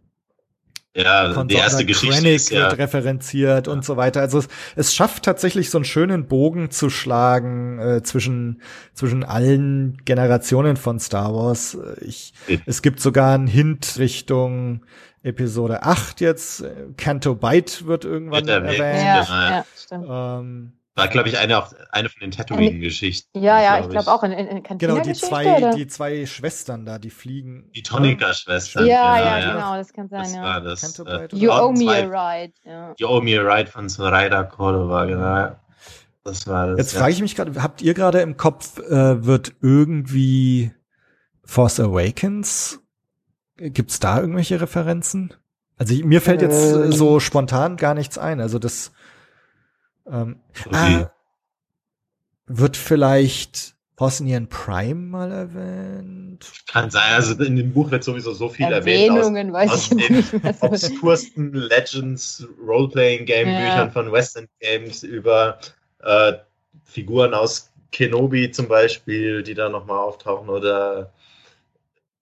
[0.95, 2.71] ja, die erste Geschichte Krennic ist, ja.
[2.71, 3.73] wird referenziert ja.
[3.73, 4.21] und so weiter.
[4.21, 8.61] Also es, es, schafft tatsächlich so einen schönen Bogen zu schlagen äh, zwischen
[8.93, 11.79] zwischen allen Generationen von Star Wars.
[12.01, 12.59] Ich, ja.
[12.67, 14.85] Es gibt sogar einen Hint Richtung
[15.23, 16.65] Episode 8 jetzt.
[16.97, 18.79] Canto Bight wird irgendwann erwähnt.
[18.79, 20.07] Ja, ja, stimmt.
[20.11, 23.39] Ähm, war, glaube ich, eine, auch, eine von den Tatooine-Geschichten.
[23.39, 25.75] Ja, ja, ich glaube auch in, in, in Genau, die zwei, oder?
[25.75, 27.71] die zwei Schwestern da, die fliegen.
[27.75, 28.87] Die Tonika-Schwestern.
[28.87, 30.43] Ja, genau, ja, ja, genau, das kann sein, das ja.
[30.43, 32.53] War das, äh, you owe me a ride.
[32.65, 32.95] Ja.
[32.99, 35.57] You owe me a ride von Zoraida Cordova, genau.
[36.25, 36.79] Das war das.
[36.79, 37.01] Jetzt ja.
[37.01, 40.73] frage ich mich gerade, habt ihr gerade im Kopf, äh, wird irgendwie
[41.45, 42.81] Force Awakens,
[43.57, 45.35] gibt's da irgendwelche Referenzen?
[45.79, 48.41] Also mir fällt jetzt äh, so spontan gar nichts ein.
[48.41, 48.93] Also das
[50.11, 50.71] ähm, okay.
[50.75, 51.13] ah,
[52.47, 56.51] wird vielleicht Bosnian Prime mal erwähnt?
[56.67, 59.71] Kann sein, also in dem Buch wird sowieso so viel Erwähnungen, erwähnt.
[59.71, 63.91] Aus, weiß aus ich den obskursten Legends, Roleplaying-Game-Büchern ja.
[63.91, 65.59] von Western Games über
[66.01, 66.33] äh,
[66.85, 71.13] Figuren aus Kenobi zum Beispiel, die da nochmal auftauchen oder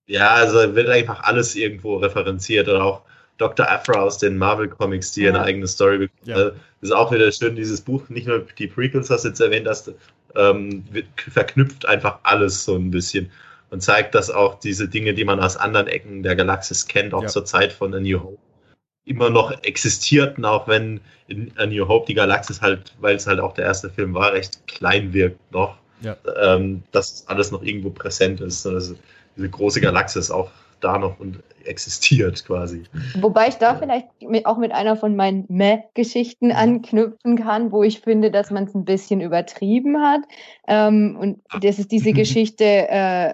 [0.07, 3.03] ja, also wird einfach alles irgendwo referenziert oder auch
[3.41, 3.71] Dr.
[3.71, 5.31] Afra aus den Marvel Comics, die ja.
[5.31, 6.27] eine eigene Story bekommt.
[6.27, 6.37] Ja.
[6.37, 9.67] Das ist auch wieder schön, dieses Buch, nicht nur die Prequels, was du jetzt erwähnt
[9.67, 9.93] hast,
[10.37, 10.85] ähm,
[11.17, 13.31] verknüpft einfach alles so ein bisschen
[13.71, 17.23] und zeigt, dass auch diese Dinge, die man aus anderen Ecken der Galaxis kennt, auch
[17.23, 17.29] ja.
[17.29, 18.39] zur Zeit von A New Hope,
[19.05, 23.41] immer noch existierten, auch wenn in A New Hope die Galaxis halt, weil es halt
[23.41, 25.79] auch der erste Film war, recht klein wirkt noch.
[26.03, 26.17] Ja.
[26.41, 28.67] Ähm, dass alles noch irgendwo präsent ist.
[28.67, 28.95] Also
[29.37, 32.85] diese große Galaxis auch da noch und existiert quasi.
[33.21, 36.57] Wobei ich da vielleicht mit, auch mit einer von meinen Meh-Geschichten mhm.
[36.57, 40.23] anknüpfen kann, wo ich finde, dass man es ein bisschen übertrieben hat.
[40.67, 43.33] Ähm, und das ist diese Geschichte äh,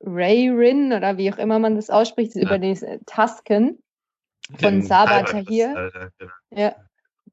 [0.00, 2.42] Ray Rin oder wie auch immer man das ausspricht, ja.
[2.42, 3.78] über die Tusken
[4.58, 5.90] von Saba Tahir.
[5.92, 6.30] Genau.
[6.50, 6.74] Ja.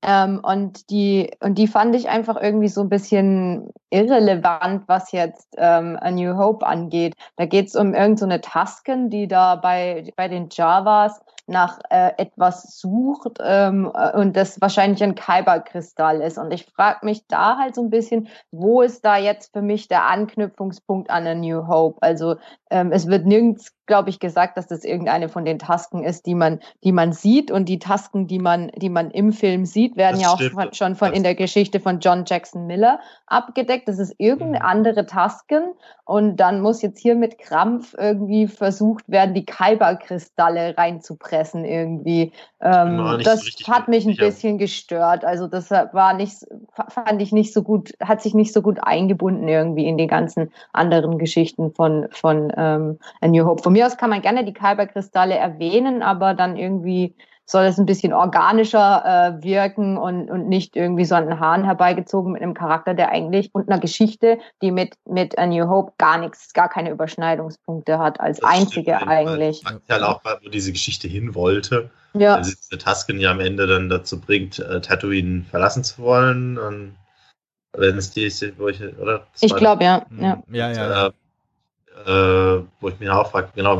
[0.06, 5.56] Ähm, und die, und die fand ich einfach irgendwie so ein bisschen irrelevant, was jetzt
[5.58, 7.16] ähm, A New Hope angeht.
[7.38, 12.12] Da geht es um irgendeine so Tasken, die da bei, bei den Javas nach äh,
[12.18, 16.38] etwas sucht ähm, äh, und das wahrscheinlich ein Kyberkristall ist.
[16.38, 19.88] Und ich frage mich da halt so ein bisschen, wo ist da jetzt für mich
[19.88, 22.02] der Anknüpfungspunkt an A New Hope?
[22.02, 22.36] Also
[22.70, 26.36] ähm, es wird nirgends glaube ich, gesagt, dass das irgendeine von den Tasken ist, die
[26.36, 27.52] man, die man sieht.
[27.52, 30.74] Und die Tasken, die man, die man im Film sieht, werden das ja auch von,
[30.74, 33.88] schon von in der Geschichte von John Jackson Miller abgedeckt.
[33.88, 34.66] Das ist irgendeine mhm.
[34.66, 35.74] andere Tasken.
[36.06, 40.78] Und dann muss jetzt hier mit Krampf irgendwie versucht werden, die Kyberkristalle
[41.34, 42.32] reinzupressen irgendwie.
[42.62, 45.26] Ähm, das so hat mich ein bisschen gestört.
[45.26, 46.38] Also das war nicht,
[46.88, 50.52] fand ich nicht so gut, hat sich nicht so gut eingebunden irgendwie in die ganzen
[50.72, 53.64] anderen Geschichten von, von ähm, A New Hope.
[53.64, 57.16] Von mir aus kann man gerne die Kyberkristalle erwähnen, aber dann irgendwie
[57.54, 61.64] soll es ein bisschen organischer äh, wirken und, und nicht irgendwie so an den Haaren
[61.64, 65.94] herbeigezogen mit einem Charakter, der eigentlich und einer Geschichte, die mit, mit A New Hope
[66.00, 69.64] gar nichts, gar keine Überschneidungspunkte hat, als das einzige stimmt, eigentlich.
[69.64, 71.92] Man ja auch, wo diese Geschichte hin wollte.
[72.16, 72.38] Ja.
[72.38, 76.58] Also diese Tusken ja am Ende dann dazu bringt, äh, Tatooine verlassen zu wollen.
[76.58, 76.96] Und
[77.74, 79.28] wenn es die ist, wo ich, oder?
[79.40, 80.04] Ich glaube, ja.
[80.20, 80.42] ja.
[80.50, 81.12] Ja, ja.
[82.06, 83.78] Äh, äh, wo ich mich auch frage, genau,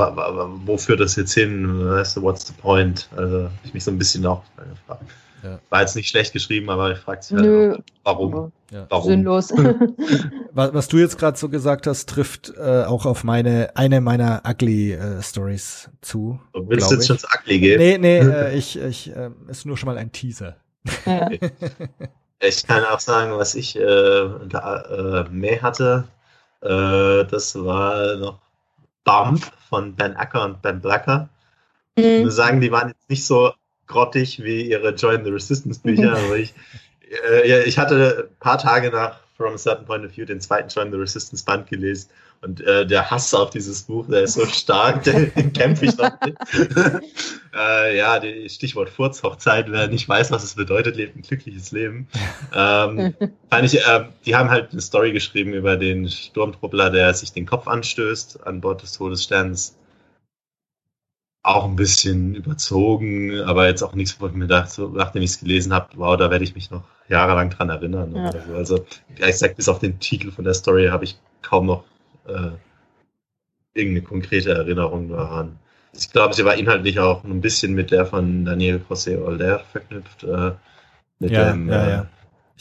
[0.66, 1.90] wo führt das jetzt hin?
[1.90, 3.10] Weißt du, what's the point?
[3.16, 5.04] Also ich mich so ein bisschen auch gefragt.
[5.44, 5.60] Ja.
[5.70, 8.52] War jetzt nicht schlecht geschrieben, aber ich frage mich halt, auch, warum?
[8.72, 8.86] Ja.
[8.90, 9.10] warum?
[9.10, 9.52] Sinnlos.
[10.54, 14.42] was, was, du jetzt gerade so gesagt hast, trifft äh, auch auf meine eine meiner
[14.48, 16.40] ugly äh, Stories zu.
[16.54, 17.78] Du willst jetzt schon zu ugly gehen?
[17.78, 20.56] Nee, nee, äh, ich, ich äh, ist nur schon mal ein Teaser.
[21.06, 21.30] Ja.
[22.40, 26.06] ich kann auch sagen, was ich äh, da, äh, mehr hatte.
[26.64, 28.40] Äh, das war noch
[29.04, 31.30] Bump von Ben Acker und Ben Blacker.
[31.98, 32.04] Mhm.
[32.04, 33.54] Ich muss sagen, die waren jetzt nicht so
[33.88, 36.54] grottig wie ihre Join the Resistance Bücher, aber ich,
[37.32, 40.70] äh, ich hatte ein paar Tage nach From a Certain Point of View den zweiten
[40.70, 42.10] Join the Resistance Band gelesen
[42.44, 46.12] und äh, der Hass auf dieses Buch, der ist so stark, den kämpfe ich noch
[46.26, 46.36] mit.
[47.56, 52.08] äh, ja, die Stichwort Furzhochzeit, wer nicht weiß, was es bedeutet, lebt ein glückliches Leben.
[52.56, 53.16] Ähm,
[53.50, 57.46] fand ich, äh, die haben halt eine Story geschrieben über den Sturmtruppler, der sich den
[57.46, 59.76] Kopf anstößt an Bord des Todessterns.
[61.42, 65.40] Auch ein bisschen überzogen, aber jetzt auch nichts, wo ich mir dachte, nachdem ich es
[65.40, 68.16] gelesen habe, wow, da werde ich mich noch jahrelang dran erinnern.
[68.16, 68.32] Ja.
[68.32, 68.54] So.
[68.56, 68.86] Also,
[69.18, 71.86] ehrlich gesagt, bis auf den Titel von der Story habe ich kaum noch
[72.28, 72.52] äh,
[73.74, 75.58] irgendeine konkrete Erinnerung daran.
[75.94, 80.24] Ich glaube, sie war inhaltlich auch ein bisschen mit der von Daniel José Older verknüpft.
[80.24, 80.52] Äh,
[81.20, 82.08] mit ja, dem, ja, äh, ja.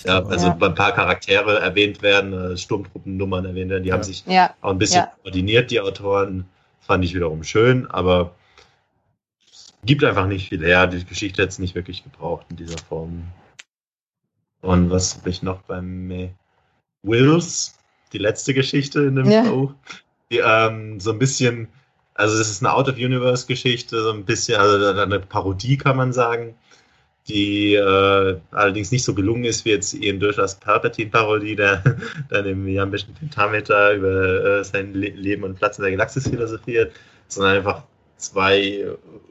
[0.04, 0.58] ja, also ja.
[0.60, 3.94] ein paar Charaktere erwähnt werden, äh, Sturmtruppennummern erwähnt werden, die ja.
[3.94, 4.24] haben sich
[4.60, 6.46] auch ein bisschen koordiniert, die Autoren.
[6.80, 8.34] Fand ich wiederum schön, aber
[9.84, 10.86] gibt einfach nicht viel her.
[10.86, 13.24] Die Geschichte hat es nicht wirklich gebraucht in dieser Form.
[14.62, 16.30] Und was habe ich noch beim
[17.02, 17.78] Wills?
[18.12, 19.44] Die letzte Geschichte in dem ja.
[19.44, 19.72] Show,
[20.30, 21.68] die ähm, so ein bisschen,
[22.14, 26.54] also das ist eine Out-of-Universe-Geschichte, so ein bisschen, also eine Parodie kann man sagen,
[27.28, 31.82] die äh, allerdings nicht so gelungen ist wie jetzt Ian Durchers Palpatine-Parodie, der
[32.30, 36.92] dann im jambischen Pentameter über äh, sein Le Leben und Platz in der Galaxis philosophiert,
[37.28, 37.84] sondern einfach
[38.16, 38.86] zwei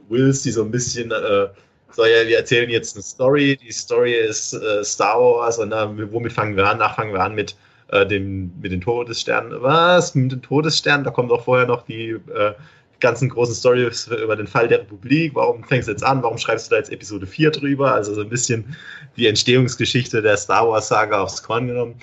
[0.09, 1.47] Wills, die so ein bisschen äh,
[1.93, 3.57] so, ja, wir erzählen jetzt eine Story.
[3.57, 6.77] Die Story ist äh, Star Wars und dann, womit fangen wir an?
[6.77, 7.55] Nach fangen wir an mit
[7.91, 9.61] äh, dem, mit den Todessternen.
[9.61, 10.15] Was?
[10.15, 11.03] Mit den Todessternen?
[11.03, 12.53] Da kommen doch vorher noch die äh,
[12.99, 15.35] ganzen großen Stories über den Fall der Republik.
[15.35, 16.23] Warum fängst du jetzt an?
[16.23, 17.93] Warum schreibst du da jetzt Episode 4 drüber?
[17.93, 18.75] Also so ein bisschen
[19.17, 21.95] die Entstehungsgeschichte der Star Wars Saga aufs Korn genommen.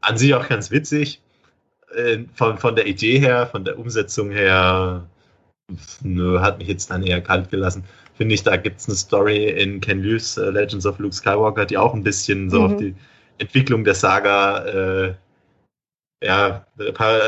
[0.00, 1.20] An sich auch ganz witzig.
[1.94, 5.06] Äh, von, von der Idee her, von der Umsetzung her,
[6.02, 7.84] nö, hat mich jetzt dann eher kalt gelassen.
[8.14, 11.66] Finde ich, da gibt es eine Story in Ken Lius uh, Legends of Luke Skywalker,
[11.66, 12.64] die auch ein bisschen so mhm.
[12.64, 12.94] auf die
[13.38, 15.14] Entwicklung der Saga äh,
[16.22, 17.18] ja, ein paar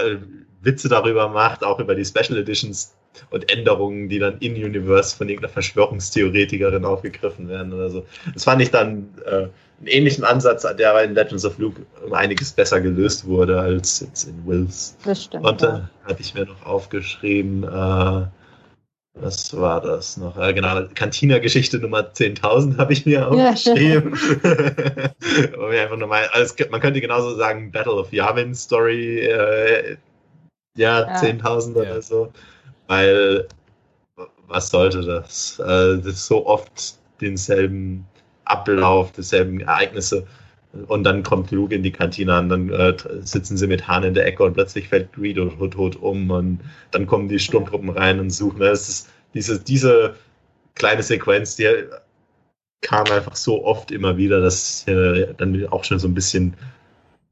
[0.63, 2.95] Witze darüber macht, auch über die Special Editions
[3.31, 8.07] und Änderungen, die dann in Universe von irgendeiner Verschwörungstheoretikerin aufgegriffen werden oder so.
[8.33, 12.13] Das fand ich dann äh, einen ähnlichen Ansatz, der aber in Legends of Luke um
[12.13, 14.97] einiges besser gelöst wurde als jetzt in Wills.
[15.05, 15.45] Das stimmt.
[15.45, 15.91] Und da ja.
[16.05, 18.27] hatte ich mir noch aufgeschrieben, äh,
[19.15, 20.37] was war das noch?
[20.37, 24.15] Äh, genau, Cantina-Geschichte Nummer 10.000 habe ich mir aufgeschrieben.
[25.75, 25.83] Ja.
[25.83, 29.97] einfach nochmal, also man könnte genauso sagen, Battle of Yavin Story, äh,
[30.77, 31.17] ja, ja.
[31.17, 32.33] 10.000 oder so.
[32.87, 33.47] Weil,
[34.49, 35.59] was sollte das?
[35.61, 38.07] Äh, das ist so oft denselben
[38.45, 40.27] Ablauf, dieselben Ereignisse.
[40.89, 44.15] Und dann kommt Luke in die Kantine und dann äh, sitzen sie mit Hahn in
[44.15, 46.61] der Ecke und plötzlich fällt Greedo tot, um und
[46.91, 48.63] dann kommen die Sturmtruppen rein und suchen.
[48.63, 50.17] Es ist diese, diese
[50.75, 51.69] kleine Sequenz, die
[52.81, 56.55] kam einfach so oft immer wieder, dass äh, dann auch schon so ein bisschen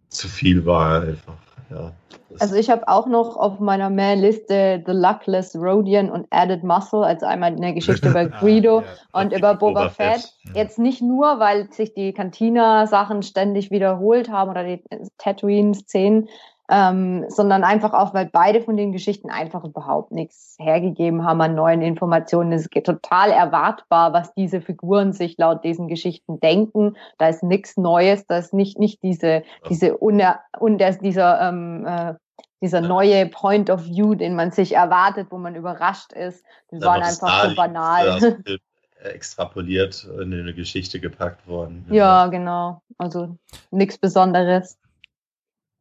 [0.09, 1.37] zu viel war einfach.
[1.75, 1.93] Ja.
[2.39, 7.27] Also ich habe auch noch auf meiner Mail-Liste The Luckless Rodian und Added Muscle, also
[7.27, 9.21] einmal eine Geschichte über ah, Greedo ah, ja.
[9.21, 10.21] und über Boba, Boba Fett.
[10.21, 10.57] Fett.
[10.57, 14.83] Jetzt nicht nur, weil sich die Cantina-Sachen ständig wiederholt haben oder die
[15.19, 16.29] Tatooine-Szenen,
[16.73, 21.55] ähm, sondern einfach auch, weil beide von den Geschichten einfach überhaupt nichts hergegeben haben an
[21.55, 22.51] neuen Informationen.
[22.53, 26.97] Es ist total erwartbar, was diese Figuren sich laut diesen Geschichten denken.
[27.19, 32.15] Da ist nichts Neues, da ist nicht, nicht diese, diese uner, und dieser, ähm, äh,
[32.63, 36.43] dieser neue Point of View, den man sich erwartet, wo man überrascht ist.
[36.71, 38.39] Die ja, waren einfach so banal.
[39.05, 41.85] extrapoliert in eine Geschichte gepackt worden.
[41.91, 42.83] Ja, genau.
[42.99, 43.37] Also
[43.73, 44.79] nichts Besonderes.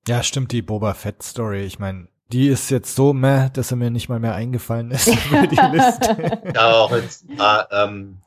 [0.07, 1.63] Ja, stimmt, die Boba Fett Story.
[1.63, 5.07] Ich meine, die ist jetzt so meh, dass er mir nicht mal mehr eingefallen ist
[5.29, 6.41] über die Liste.
[6.55, 8.17] Ja, auch jetzt, ah, ähm,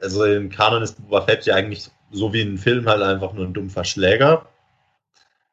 [0.00, 3.44] also im Kanon ist Boba Fett ja eigentlich so wie in Film halt einfach nur
[3.44, 4.46] ein dumpfer Schläger.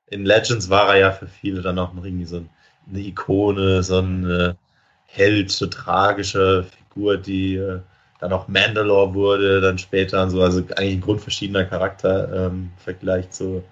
[0.08, 2.44] In Legends war er ja für viele dann auch irgendwie so
[2.90, 4.56] eine Ikone, so ein
[5.06, 7.80] Held, so tragische Figur, die äh,
[8.20, 12.84] dann auch Mandalore wurde, dann später und so, also eigentlich ein grundverschiedener Charakter ähm, im
[12.84, 13.64] Vergleich zu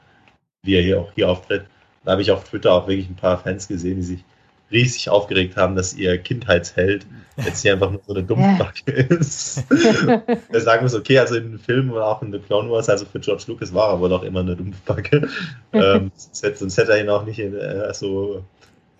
[0.66, 1.66] wie er hier auch hier auftritt.
[2.06, 4.24] Da habe ich auf Twitter auch wirklich ein paar Fans gesehen, die sich
[4.72, 7.06] riesig aufgeregt haben, dass ihr Kindheitsheld
[7.44, 9.64] jetzt hier einfach nur so eine Dummbacke ist.
[10.52, 12.90] da sagen wir es, okay, also in den Filmen und auch in The Clone Wars,
[12.90, 15.28] also für George Lucas war er aber doch immer eine Dumpfbacke.
[15.74, 18.44] ähm, sonst hätte er ihn auch nicht in, äh, so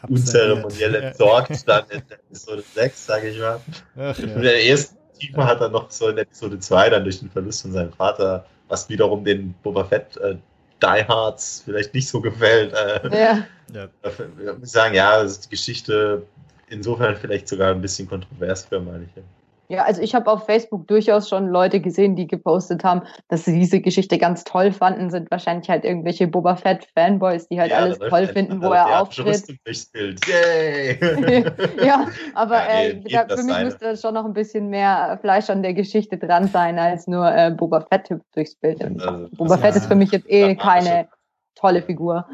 [0.08, 3.60] unzeremoniell entsorgt, dann in Episode 6, sage ich mal.
[3.98, 4.26] Ach, ja.
[4.26, 7.64] In der ersten Tiefe hat er noch so in Episode 2 dann durch den Verlust
[7.64, 10.36] von seinem Vater, was wiederum den Boba Fett äh,
[10.82, 12.74] Diehards vielleicht nicht so gefällt.
[12.74, 13.48] Äh, ja.
[13.74, 13.88] ja.
[14.04, 16.24] Ich muss sagen, ja, die Geschichte
[16.68, 19.24] insofern vielleicht sogar ein bisschen kontrovers für manche.
[19.68, 23.58] Ja, also ich habe auf Facebook durchaus schon Leute gesehen, die gepostet haben, dass sie
[23.58, 27.78] diese Geschichte ganz toll fanden, sind wahrscheinlich halt irgendwelche Boba Fett Fanboys, die halt ja,
[27.78, 29.44] alles toll finden, wo er auftritt.
[30.28, 31.00] Yay!
[31.84, 33.66] ja, aber ja, nee, äh, für mich eine.
[33.66, 37.52] müsste schon noch ein bisschen mehr Fleisch an der Geschichte dran sein, als nur äh,
[37.52, 38.84] Boba Fett hüpft durchs Bild.
[38.84, 41.08] Also, Boba Fett ist für mich jetzt eh keine
[41.56, 42.28] tolle Figur.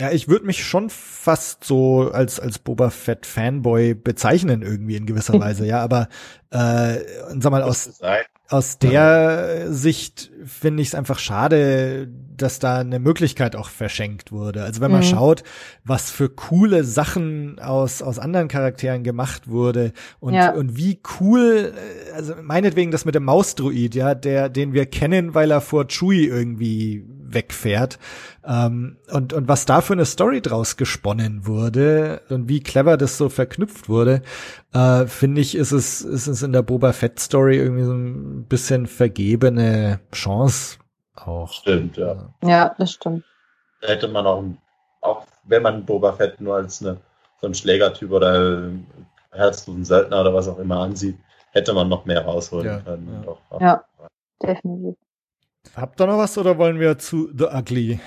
[0.00, 5.06] Ja, ich würde mich schon fast so als als Boba Fett Fanboy bezeichnen irgendwie in
[5.06, 6.08] gewisser Weise, ja, aber
[6.50, 6.98] äh,
[7.38, 8.00] sag mal aus
[8.52, 14.62] aus der Sicht finde ich es einfach schade, dass da eine Möglichkeit auch verschenkt wurde.
[14.62, 15.06] Also wenn man mhm.
[15.06, 15.42] schaut,
[15.84, 20.52] was für coole Sachen aus, aus anderen Charakteren gemacht wurde und, ja.
[20.52, 25.34] und wie cool, äh, also meinetwegen das mit dem Mausdruid, ja, der, den wir kennen,
[25.34, 27.98] weil er vor Chewie irgendwie wegfährt.
[28.44, 33.18] Ähm, und, und was da für eine Story draus gesponnen wurde und wie clever das
[33.18, 34.22] so verknüpft wurde,
[34.72, 38.44] äh, finde ich, ist es, ist es in der Boba Fett Story irgendwie so ein
[38.44, 40.78] bisschen vergebene Chance
[41.14, 41.52] auch.
[41.52, 42.34] Stimmt, ja.
[42.42, 43.24] Ja, das stimmt.
[43.80, 44.44] Da hätte man auch,
[45.00, 46.98] auch wenn man Boba Fett nur als eine,
[47.40, 48.70] so ein Schlägertyp oder
[49.30, 51.18] herzlosen Söldner oder was auch immer ansieht,
[51.50, 53.08] hätte man noch mehr rausholen ja, können.
[53.12, 53.20] Ja.
[53.22, 53.84] Doch, ja,
[54.42, 54.96] definitiv.
[55.76, 58.00] Habt ihr noch was oder wollen wir zu The Ugly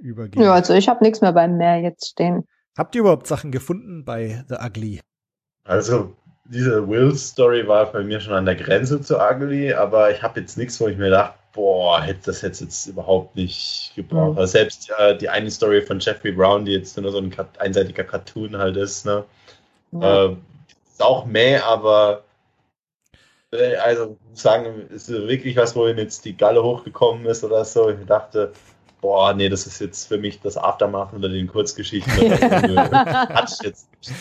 [0.00, 0.42] übergehen?
[0.42, 2.46] Ja, also ich habe nichts mehr beim Meer jetzt stehen.
[2.76, 5.00] Habt ihr überhaupt Sachen gefunden bei The Ugly?
[5.64, 6.14] Also
[6.44, 10.58] diese Will-Story war bei mir schon an der Grenze zu ugly, aber ich habe jetzt
[10.58, 14.38] nichts, wo ich mir dachte, boah, hätte das jetzt, jetzt überhaupt nicht gebraucht.
[14.38, 14.46] Mhm.
[14.46, 18.56] Selbst äh, die eine Story von Jeffrey Brown, die jetzt nur so ein einseitiger Cartoon
[18.56, 19.24] halt ist, ne?
[19.92, 20.02] Mhm.
[20.02, 20.28] Äh,
[20.90, 22.24] ist auch meh, aber
[23.52, 27.90] also sagen, ist wirklich was, wohin jetzt die Galle hochgekommen ist oder so.
[27.90, 28.52] Ich dachte,
[29.00, 32.12] boah, nee, das ist jetzt für mich das Aftermachen oder den Kurzgeschichten.
[32.92, 34.12] Hat jetzt nicht.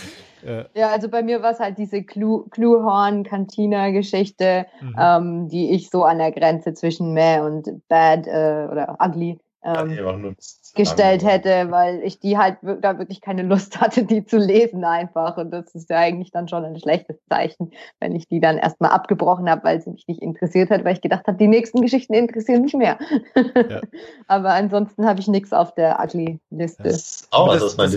[0.73, 0.88] Ja.
[0.88, 4.95] also bei mir war es halt diese Cluehorn-Cantina-Geschichte, mhm.
[4.97, 9.91] ähm, die ich so an der Grenze zwischen meh und bad äh, oder ugly ähm,
[9.91, 10.34] ja,
[10.76, 15.38] gestellt hätte, weil ich die halt da wirklich keine Lust hatte, die zu lesen einfach.
[15.38, 18.91] Und das ist ja eigentlich dann schon ein schlechtes Zeichen, wenn ich die dann erstmal
[18.91, 22.14] abgebrochen habe, weil sie mich nicht interessiert hat, weil ich gedacht habe, die nächsten Geschichten
[22.14, 22.98] interessieren mich mehr.
[23.36, 23.81] Ja.
[24.27, 26.84] Aber ansonsten habe ich nichts auf der Ugly-Liste.
[26.84, 27.94] Das ist auch was man.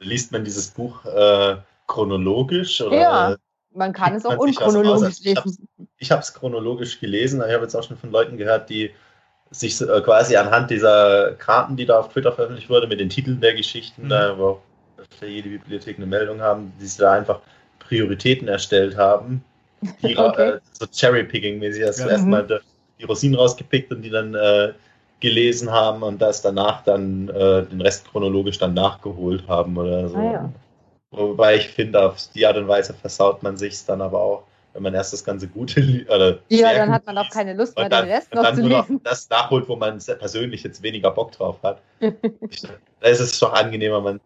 [0.00, 1.56] Liest man dieses Buch äh,
[1.86, 2.82] chronologisch?
[2.82, 3.36] Oder ja.
[3.74, 5.66] Man kann es auch unchronologisch lesen.
[5.96, 8.90] Ich habe es chronologisch gelesen, ich habe jetzt auch schon von Leuten gehört, die
[9.52, 13.40] sich äh, quasi anhand dieser Karten, die da auf Twitter veröffentlicht wurde, mit den Titeln
[13.40, 14.08] der Geschichten, mhm.
[14.08, 14.60] da wo
[15.18, 17.40] für jede Bibliothek eine Meldung haben, die sich da einfach
[17.78, 19.44] Prioritäten erstellt haben,
[20.02, 20.52] die okay.
[20.52, 22.10] äh, so Cherry-Picking-mäßig, also ja.
[22.10, 22.58] erstmal mhm.
[22.98, 24.72] die Rosinen rausgepickt und die dann äh,
[25.20, 30.16] gelesen haben und das danach dann äh, den Rest chronologisch dann nachgeholt haben oder so.
[30.16, 30.52] Ah, ja.
[31.12, 34.82] Wobei ich finde, auf die Art und Weise versaut man sich dann aber auch wenn
[34.82, 38.08] man erst das ganze Gute oder Ja, dann hat man auch keine Lust mehr, den
[38.08, 38.94] Rest noch zu lesen.
[38.94, 41.82] Noch das nachholt, wo man persönlich jetzt weniger Bock drauf hat.
[42.00, 44.20] da ist es doch angenehmer, man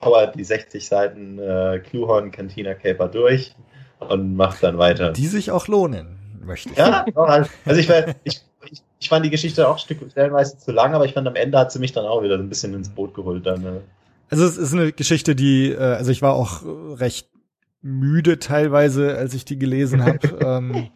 [0.00, 3.54] powert die 60 Seiten äh, Cluehorn Cantina Caper durch
[4.00, 5.12] und macht dann weiter.
[5.12, 6.76] Die sich auch lohnen, möchte ich.
[6.76, 7.88] Ja, also ich,
[8.24, 11.58] ich, ich, ich fand die Geschichte auch stellenweise zu lang, aber ich fand am Ende
[11.58, 13.46] hat sie mich dann auch wieder ein bisschen ins Boot geholt.
[13.46, 13.80] Dann, äh.
[14.30, 16.62] Also es ist eine Geschichte, die, äh, also ich war auch
[16.98, 17.28] recht
[17.82, 20.38] müde teilweise, als ich die gelesen habe.
[20.40, 20.88] ähm,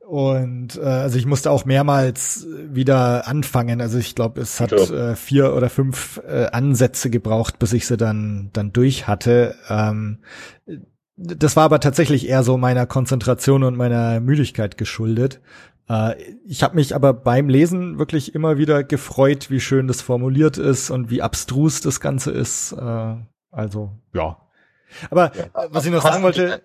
[0.00, 3.80] und äh, also ich musste auch mehrmals wieder anfangen.
[3.80, 7.96] Also ich glaube, es hat äh, vier oder fünf äh, Ansätze gebraucht, bis ich sie
[7.96, 9.54] dann dann durch hatte.
[9.68, 10.18] Ähm,
[11.16, 15.40] das war aber tatsächlich eher so meiner Konzentration und meiner Müdigkeit geschuldet.
[15.88, 16.14] Äh,
[16.46, 20.90] ich habe mich aber beim Lesen wirklich immer wieder gefreut, wie schön das formuliert ist
[20.90, 22.72] und wie abstrus das Ganze ist.
[22.72, 23.16] Äh,
[23.50, 24.38] also ja,
[25.10, 26.62] aber ja, was ich noch sagen wollte.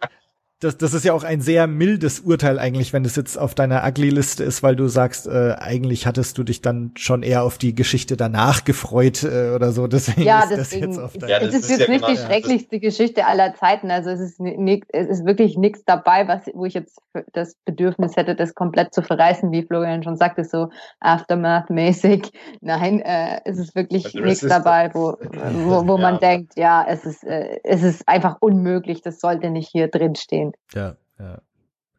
[0.59, 3.85] Das, das ist ja auch ein sehr mildes Urteil eigentlich, wenn das jetzt auf deiner
[3.85, 7.75] Ugly-Liste ist, weil du sagst, äh, eigentlich hattest du dich dann schon eher auf die
[7.75, 9.85] Geschichte danach gefreut äh, oder so.
[9.85, 12.05] Deswegen ja, ist deswegen, das jetzt auf deiner ja, Es ist, ist jetzt ja nicht
[12.05, 13.91] genau, die schrecklichste Geschichte aller Zeiten.
[13.91, 16.99] Also es ist, nicht, es ist wirklich nichts dabei, was, wo ich jetzt
[17.33, 20.69] das Bedürfnis hätte, das komplett zu verreißen, wie Florian schon sagte, so
[21.01, 22.31] Aftermath-mäßig.
[22.61, 26.01] Nein, äh, es ist wirklich also nichts dabei, wo, wo, wo ja.
[26.01, 30.15] man denkt, ja, es ist, äh, es ist einfach unmöglich, das sollte nicht hier drin
[30.15, 30.46] stehen.
[30.73, 31.41] Ja, ja.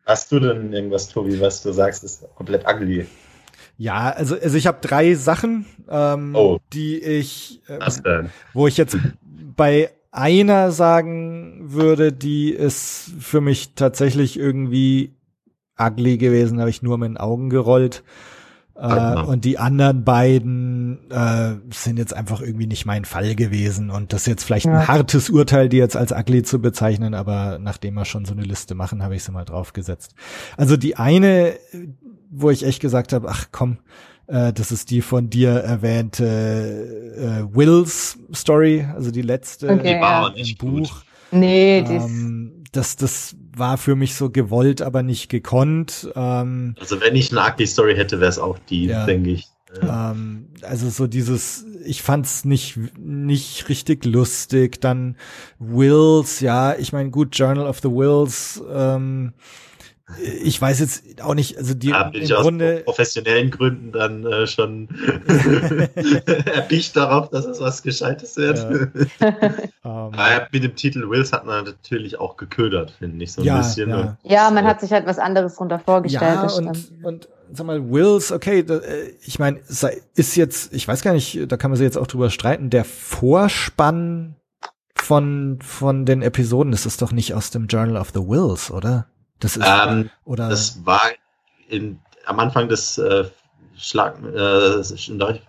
[0.06, 3.06] Hast du denn irgendwas, Tobi, was du sagst, ist komplett ugly?
[3.76, 6.58] Ja, also, also ich habe drei Sachen, ähm, oh.
[6.72, 8.96] die ich, äh, wo ich jetzt
[9.56, 15.12] bei einer sagen würde, die ist für mich tatsächlich irgendwie
[15.78, 18.02] ugly gewesen, habe ich nur mit den Augen gerollt.
[18.80, 23.90] Äh, und die anderen beiden äh, sind jetzt einfach irgendwie nicht mein Fall gewesen.
[23.90, 24.78] Und das ist jetzt vielleicht ja.
[24.78, 28.42] ein hartes Urteil, die jetzt als ugly zu bezeichnen, aber nachdem wir schon so eine
[28.42, 30.14] Liste machen, habe ich sie mal draufgesetzt.
[30.56, 31.54] Also die eine,
[32.30, 33.78] wo ich echt gesagt habe, ach komm,
[34.28, 36.24] äh, das ist die von dir erwähnte
[37.16, 40.28] äh, Wills Story, also die letzte okay, ja.
[40.28, 41.02] im Buch.
[41.32, 46.10] Nee, ähm, das, das war für mich so gewollt, aber nicht gekonnt.
[46.14, 49.48] Ähm, also wenn ich eine Ugly-Story hätte, wäre es auch die, ja, denke ich.
[49.82, 54.80] Ähm, also so dieses, ich fand's nicht nicht richtig lustig.
[54.80, 55.16] Dann
[55.58, 58.62] Wills, ja, ich meine gut, Journal of the Wills.
[58.72, 59.34] Ähm,
[60.16, 63.92] ich weiß jetzt auch nicht, also die ja, bin im ich Grunde aus professionellen Gründen
[63.92, 64.88] dann äh, schon
[66.46, 68.58] erpicht darauf, dass es was Gescheites wird.
[69.20, 69.28] Ja.
[69.82, 70.42] um, ähm.
[70.50, 73.90] mit dem Titel Wills hat man natürlich auch geködert, finde ich so ein ja, bisschen.
[73.90, 74.16] Ja.
[74.22, 76.22] ja, man hat sich halt was anderes drunter vorgestellt.
[76.22, 79.60] Ja, und, und sag mal, Wills, okay, da, äh, ich meine,
[80.14, 82.84] ist jetzt, ich weiß gar nicht, da kann man sich jetzt auch drüber streiten, der
[82.84, 84.36] Vorspann
[84.94, 89.06] von, von den Episoden, das ist doch nicht aus dem Journal of the Wills, oder?
[89.40, 91.02] Das ist ähm, oder das war
[91.68, 93.24] in, am Anfang des äh,
[93.76, 94.82] Schlag, äh,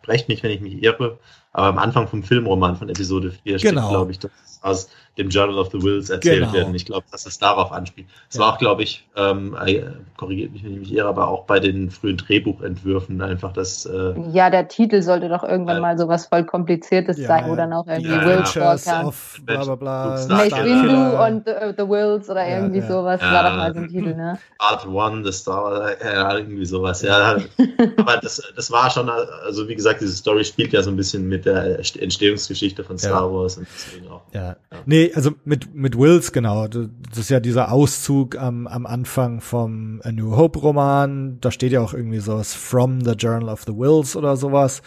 [0.04, 1.18] brecht mich, wenn ich mich irre,
[1.52, 3.82] aber am Anfang vom Filmroman von Episode 4 genau.
[3.82, 6.54] steht, glaube ich, das aus dem Journal of the Wills erzählt genau.
[6.54, 6.76] werden.
[6.76, 8.08] Ich glaube, dass es darauf anspielt.
[8.30, 8.42] Es ja.
[8.42, 9.84] war auch, glaube ich, ähm, äh,
[10.16, 13.86] korrigiert mich, wenn ich mich irre, aber auch bei den frühen Drehbuchentwürfen einfach das.
[13.86, 17.50] Äh, ja, der Titel sollte doch irgendwann äh, mal so was voll Kompliziertes ja, sein,
[17.50, 19.14] wo dann auch irgendwie ja, Wills vorkam.
[19.44, 20.26] Bla bla bla.
[20.30, 23.90] Mace Windu und the, uh, the, Wills oder irgendwie sowas war doch mal so ein
[23.90, 24.40] Titel, ne?
[24.58, 27.38] Art One, The Star, ja, irgendwie sowas, ja.
[27.98, 31.28] aber das, das war schon, also wie gesagt, diese Story spielt ja so ein bisschen
[31.28, 34.22] mit der Entstehungsgeschichte von Star Wars und deswegen auch.
[34.34, 34.49] Ja.
[34.86, 36.68] Nee, also mit, mit Wills, genau.
[36.68, 41.40] Das ist ja dieser Auszug am, am Anfang vom A New Hope Roman.
[41.42, 44.82] Da steht ja auch irgendwie sowas from the Journal of the Wills oder sowas.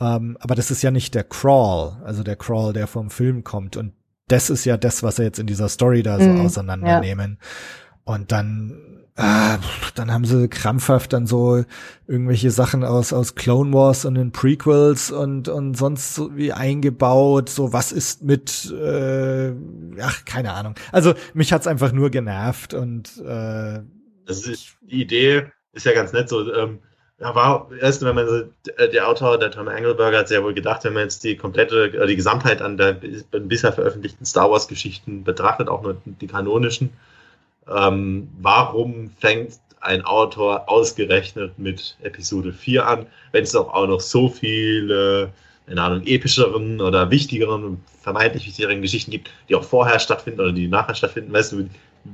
[0.00, 3.76] Ähm, aber das ist ja nicht der Crawl, also der Crawl, der vom Film kommt.
[3.76, 3.92] Und
[4.28, 7.38] das ist ja das, was er jetzt in dieser Story da so mhm, auseinandernehmen.
[7.40, 8.14] Ja.
[8.14, 9.58] Und dann ah,
[9.94, 11.64] dann haben sie krampfhaft dann so
[12.06, 17.48] irgendwelche Sachen aus aus Clone Wars und den Prequels und und sonst so wie eingebaut.
[17.48, 19.52] So was ist mit, äh,
[20.00, 20.74] ach keine Ahnung.
[20.92, 23.80] Also mich hat's einfach nur genervt und äh,
[24.26, 26.52] das ist die Idee ist ja ganz nett so.
[26.52, 26.80] Ähm,
[27.18, 28.42] ja, war erst, wenn man so,
[28.92, 32.16] der Autor, der Tom Engelberger, hat sehr wohl gedacht, wenn man jetzt die komplette, die
[32.16, 36.90] Gesamtheit an der bisher veröffentlichten Star Wars Geschichten betrachtet, auch nur die kanonischen,
[37.74, 44.00] ähm, warum fängt ein Autor ausgerechnet mit Episode 4 an, wenn es auch, auch noch
[44.00, 45.32] so viele,
[45.66, 50.68] in Ahnung, epischeren oder wichtigeren, vermeintlich wichtigeren Geschichten gibt, die auch vorher stattfinden oder die
[50.68, 51.68] nachher stattfinden, weißt du,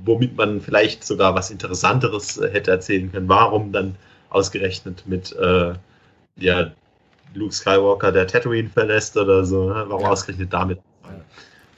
[0.05, 3.29] womit man vielleicht sogar was Interessanteres äh, hätte erzählen können.
[3.29, 3.97] Warum dann
[4.31, 5.75] ausgerechnet mit äh,
[6.37, 6.73] ja,
[7.35, 9.69] Luke Skywalker, der Tatooine verlässt oder so?
[9.69, 9.85] Ne?
[9.89, 10.81] Warum ausgerechnet damit?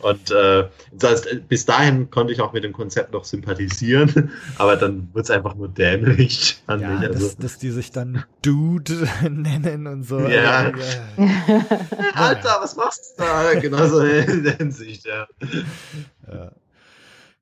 [0.01, 4.77] Und äh, das heißt, bis dahin konnte ich auch mit dem Konzept noch sympathisieren, aber
[4.77, 6.63] dann wird es einfach nur dämlich.
[6.69, 10.21] Ja, also, dass, dass, die sich dann Dude nennen und so.
[10.21, 10.73] Ja.
[10.73, 10.79] Also,
[11.17, 11.65] ja.
[12.15, 13.55] Alter, was machst du da?
[13.55, 15.27] Genauso in der Hinsicht, ja.
[16.31, 16.53] ja.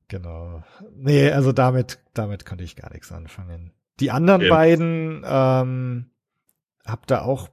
[0.08, 0.62] Genau.
[0.94, 3.72] Nee, also damit, damit konnte ich gar nichts anfangen.
[3.98, 4.50] Die anderen okay.
[4.50, 6.10] beiden ähm,
[6.84, 7.48] habt ihr auch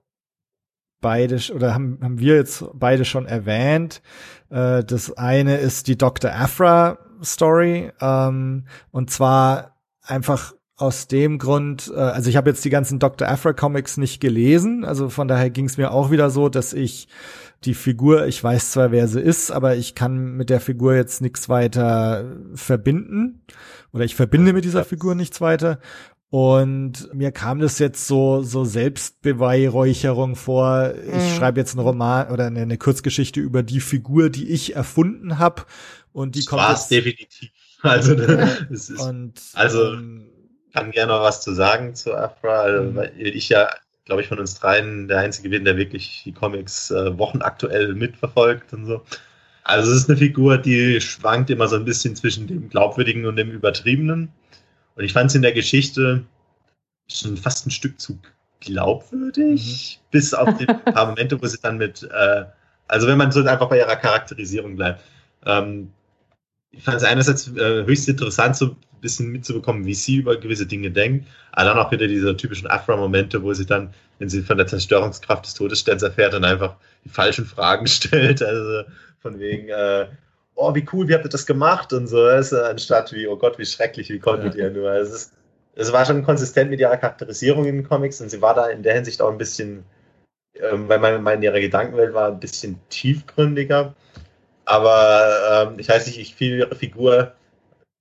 [1.01, 4.01] beide oder haben, haben wir jetzt beide schon erwähnt.
[4.49, 6.31] Äh, das eine ist die Dr.
[6.31, 12.69] Afra Story ähm, und zwar einfach aus dem Grund, äh, also ich habe jetzt die
[12.69, 13.27] ganzen Dr.
[13.27, 17.09] Afra Comics nicht gelesen, also von daher ging es mir auch wieder so, dass ich
[17.65, 21.21] die Figur, ich weiß zwar, wer sie ist, aber ich kann mit der Figur jetzt
[21.21, 23.41] nichts weiter verbinden
[23.91, 25.79] oder ich verbinde mit dieser Figur nichts weiter
[26.31, 30.93] und mir kam das jetzt so, so Selbstbeweihräucherung vor.
[30.95, 31.37] Ich mhm.
[31.37, 35.63] schreibe jetzt einen Roman oder eine, eine, Kurzgeschichte über die Figur, die ich erfunden habe.
[36.13, 37.49] Und die das kommt jetzt, definitiv.
[37.81, 40.27] Also, es ist, und, also ähm,
[40.73, 42.95] kann gerne noch was zu sagen zu Afra, mhm.
[42.95, 43.69] weil ich ja,
[44.03, 48.73] glaube ich, von uns dreien der Einzige bin, der wirklich die Comics äh, wochenaktuell mitverfolgt
[48.73, 49.01] und so.
[49.63, 53.37] Also es ist eine Figur, die schwankt immer so ein bisschen zwischen dem Glaubwürdigen und
[53.37, 54.33] dem Übertriebenen.
[54.95, 56.23] Und ich fand es in der Geschichte
[57.07, 58.19] schon fast ein Stück zu
[58.59, 60.07] glaubwürdig, mhm.
[60.11, 62.45] bis auf die paar Momente, wo sie dann mit, äh,
[62.87, 65.03] also wenn man so einfach bei ihrer Charakterisierung bleibt.
[65.45, 65.91] Ähm,
[66.71, 70.67] ich fand es einerseits äh, höchst interessant, so ein bisschen mitzubekommen, wie sie über gewisse
[70.67, 74.57] Dinge denkt, aber dann auch wieder diese typischen Afra-Momente, wo sie dann, wenn sie von
[74.57, 76.75] der Zerstörungskraft des Todessterns erfährt, dann einfach
[77.05, 78.83] die falschen Fragen stellt, also
[79.19, 80.07] von wegen, äh,
[80.59, 83.57] oh, wie cool, wie habt ihr das gemacht und so, ist, anstatt wie, oh Gott,
[83.57, 84.65] wie schrecklich, wie konntet ja.
[84.65, 84.91] ihr nur.
[84.91, 85.33] Es, ist,
[85.75, 88.83] es war schon konsistent mit ihrer Charakterisierung in den Comics und sie war da in
[88.83, 89.85] der Hinsicht auch ein bisschen,
[90.55, 93.95] ähm, weil man, man in ihrer Gedankenwelt war, ein bisschen tiefgründiger.
[94.65, 97.33] Aber ähm, ich weiß nicht, ich finde ihre Figur,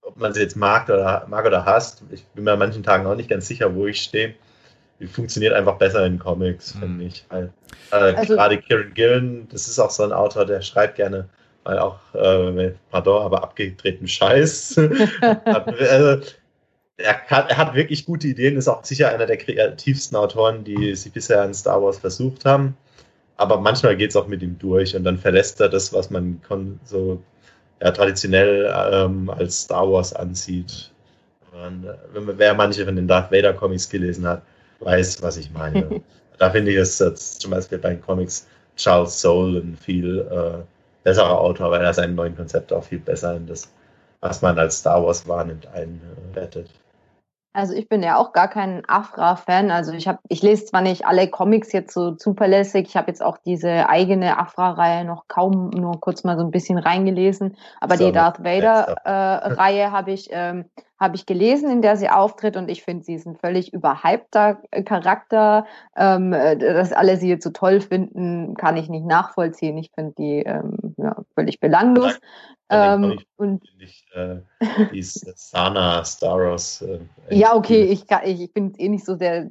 [0.02, 3.06] ob man sie jetzt mag oder, mag oder hasst, ich bin mir an manchen Tagen
[3.06, 4.34] auch nicht ganz sicher, wo ich stehe.
[4.98, 6.80] Die funktioniert einfach besser in Comics, mhm.
[6.80, 7.24] finde ich.
[7.28, 7.52] Weil,
[7.92, 11.28] äh, also, Gerade Kieran Gillen, das ist auch so ein Autor, der schreibt gerne
[11.68, 14.78] weil auch, äh, pardon, aber abgedrehten Scheiß.
[15.44, 16.26] also,
[16.96, 20.94] er, kann, er, hat wirklich gute Ideen, ist auch sicher einer der kreativsten Autoren, die
[20.96, 22.76] sie bisher in Star Wars versucht haben
[23.38, 26.40] aber manchmal geht es auch mit ihm durch und dann verlässt er das, was man
[26.84, 27.22] so
[27.80, 30.90] ja, traditionell ähm, als Star Wars ansieht.
[31.52, 34.42] Und, äh, wenn wer manche von den Darth Vader Comics gelesen hat,
[34.80, 36.00] weiß, was ich meine.
[36.38, 36.98] da finde ich es
[37.38, 38.46] zum Beispiel bei den Comics
[38.76, 40.64] Charles Soule viel äh,
[41.04, 43.72] besserer Autor, weil er seine neuen Konzepte auch viel besser in das,
[44.20, 46.70] was man als Star Wars wahrnimmt, einbettet.
[47.54, 49.70] Also ich bin ja auch gar kein Afra-Fan.
[49.70, 52.86] Also ich habe, ich lese zwar nicht alle Comics jetzt so zuverlässig.
[52.86, 56.78] Ich habe jetzt auch diese eigene Afra-Reihe noch kaum nur kurz mal so ein bisschen
[56.78, 57.56] reingelesen.
[57.80, 60.66] Aber so, die Darth Vader-Reihe äh, habe ich ähm,
[60.98, 64.60] habe ich gelesen, in der sie auftritt und ich finde, sie ist ein völlig überhypter
[64.84, 65.66] Charakter.
[65.96, 69.78] Ähm, äh, dass alle sie jetzt so toll finden, kann ich nicht nachvollziehen.
[69.78, 72.18] Ich finde die ähm, ja, völlig belanglos.
[72.70, 74.40] Ähm, und ich, äh,
[74.92, 76.82] die Sana Staros.
[76.82, 77.00] Äh,
[77.30, 79.48] ja, okay, ich, ich bin eh nicht so der,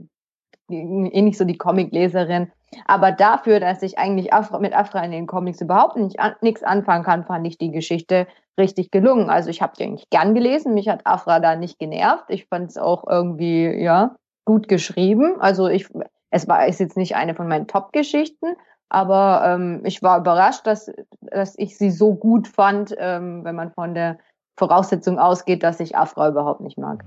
[0.70, 2.52] eh nicht so die Comicleserin.
[2.86, 6.64] Aber dafür, dass ich eigentlich Afra, mit Afra in den Comics überhaupt nicht an, nichts
[6.64, 8.28] anfangen kann, fand ich die Geschichte
[8.60, 9.30] richtig gelungen.
[9.30, 10.74] Also ich habe die eigentlich gern gelesen.
[10.74, 12.26] Mich hat Afra da nicht genervt.
[12.30, 14.16] Ich fand es auch irgendwie ja
[14.46, 15.40] gut geschrieben.
[15.40, 15.88] Also ich,
[16.30, 18.56] es war ist jetzt nicht eine von meinen Top-Geschichten,
[18.90, 20.92] aber ähm, ich war überrascht, dass,
[21.22, 24.18] dass ich sie so gut fand, ähm, wenn man von der
[24.58, 27.04] Voraussetzung ausgeht, dass ich Afra überhaupt nicht mag.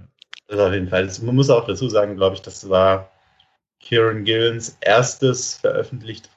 [0.48, 1.08] Das auf jeden Fall.
[1.22, 3.08] man muss auch dazu sagen, glaube ich, das war
[3.80, 6.28] Kieran Gillens erstes veröffentlicht,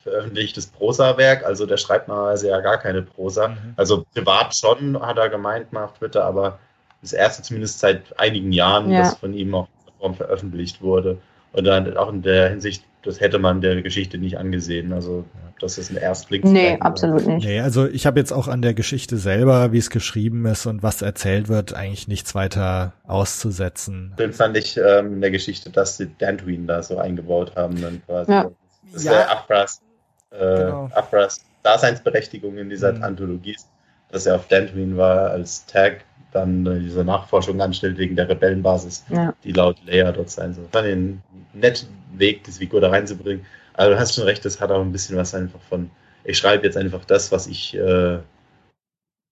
[0.00, 1.44] veröffentlichtes Prosa-Werk.
[1.44, 3.48] Also der schreibt normalerweise ja gar keine Prosa.
[3.48, 3.74] Mhm.
[3.76, 6.58] Also privat schon, hat er gemeint mal auf Twitter, aber
[7.02, 9.00] das erste zumindest seit einigen Jahren, ja.
[9.00, 9.68] das von ihm auch
[10.16, 11.18] veröffentlicht wurde.
[11.52, 14.92] Und dann auch in der Hinsicht das hätte man der Geschichte nicht angesehen.
[14.92, 15.24] Also
[15.60, 16.44] das ist ein Erstblick.
[16.44, 17.44] Nee, absolut nicht.
[17.44, 20.82] Nee, also ich habe jetzt auch an der Geschichte selber, wie es geschrieben ist und
[20.82, 24.14] was erzählt wird, eigentlich nichts weiter auszusetzen.
[24.18, 27.80] Den fand ich ähm, in der Geschichte, dass sie Dantooine da so eingebaut haben.
[27.80, 28.32] Dann quasi.
[28.32, 28.50] Ja.
[28.92, 29.28] Das ja.
[29.28, 29.82] Afras,
[30.30, 30.90] äh, genau.
[30.94, 33.02] Afras Daseinsberechtigung in dieser mhm.
[33.02, 33.68] Anthologie ist,
[34.10, 39.04] dass er auf Dantooine war als Tag dann äh, diese Nachforschung anstellt wegen der Rebellenbasis,
[39.08, 39.34] ja.
[39.44, 40.66] die laut Leia dort sein soll.
[40.72, 41.22] Dann den
[41.52, 43.44] netten Weg, diese Figur da reinzubringen.
[43.74, 45.90] Aber du hast schon recht, das hat auch ein bisschen was einfach von,
[46.24, 48.18] ich schreibe jetzt einfach das, was ich äh,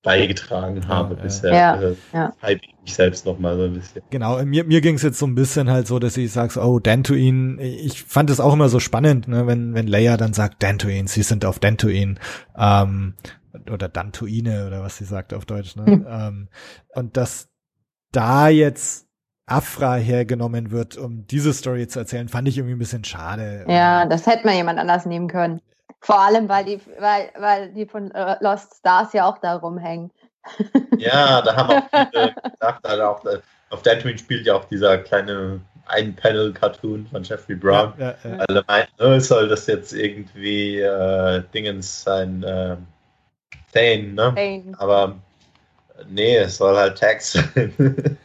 [0.03, 1.53] beigetragen habe ja, bisher.
[1.53, 2.33] Ja, äh, ja.
[2.43, 4.03] Hype ich selbst noch mal so ein bisschen.
[4.11, 6.81] Genau, mir, mir ging es jetzt so ein bisschen halt so, dass ich sage, oh,
[6.81, 11.07] Dantooine, ich fand es auch immer so spannend, ne, wenn, wenn Leia dann sagt, Dantooine,
[11.07, 12.17] sie sind auf Dantooine.
[12.57, 13.15] Ähm,
[13.71, 15.77] oder Dantuine oder was sie sagt auf Deutsch.
[15.77, 15.87] Ne?
[15.87, 16.07] Hm.
[16.09, 16.49] Ähm,
[16.95, 17.51] und dass
[18.11, 19.07] da jetzt
[19.53, 23.65] Afra hergenommen wird, um diese Story zu erzählen, fand ich irgendwie ein bisschen schade.
[23.69, 25.61] Ja, das hätte man jemand anders nehmen können.
[26.01, 30.11] Vor allem, weil die, weil, weil die von äh, Lost Stars ja auch da rumhängen.
[30.99, 33.39] Ja, da haben auch viele gedacht, also auch, äh,
[33.71, 37.93] auf Dantooine spielt ja auch dieser kleine Ein-Panel-Cartoon von Jeffrey Brown.
[37.99, 38.37] Ja, ja, ja.
[38.49, 42.77] Alle meinten, oh, soll das jetzt irgendwie äh, Dingens sein, äh,
[43.73, 44.33] Thane, ne?
[44.35, 44.73] Thane.
[44.79, 45.17] Aber
[46.09, 47.73] nee, es soll halt Tags sein.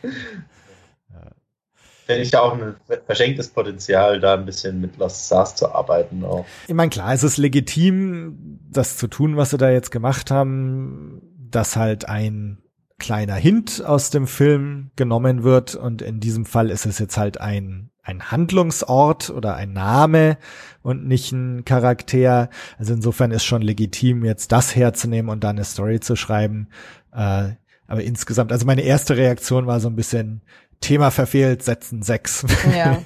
[2.07, 2.75] Finde ich auch ein
[3.05, 6.45] verschenktes Potenzial, da ein bisschen mit Lost Stars zu arbeiten auch.
[6.67, 11.21] Ich meine, klar, es ist legitim, das zu tun, was sie da jetzt gemacht haben,
[11.37, 12.59] dass halt ein
[12.97, 17.39] kleiner Hint aus dem Film genommen wird und in diesem Fall ist es jetzt halt
[17.39, 20.37] ein ein Handlungsort oder ein Name
[20.81, 22.49] und nicht ein Charakter.
[22.77, 26.69] Also insofern ist schon legitim, jetzt das herzunehmen und dann eine Story zu schreiben.
[27.11, 27.49] Äh,
[27.87, 30.41] aber insgesamt, also meine erste Reaktion war so ein bisschen
[30.81, 32.45] Thema verfehlt, setzen sechs.
[32.75, 33.01] Ja.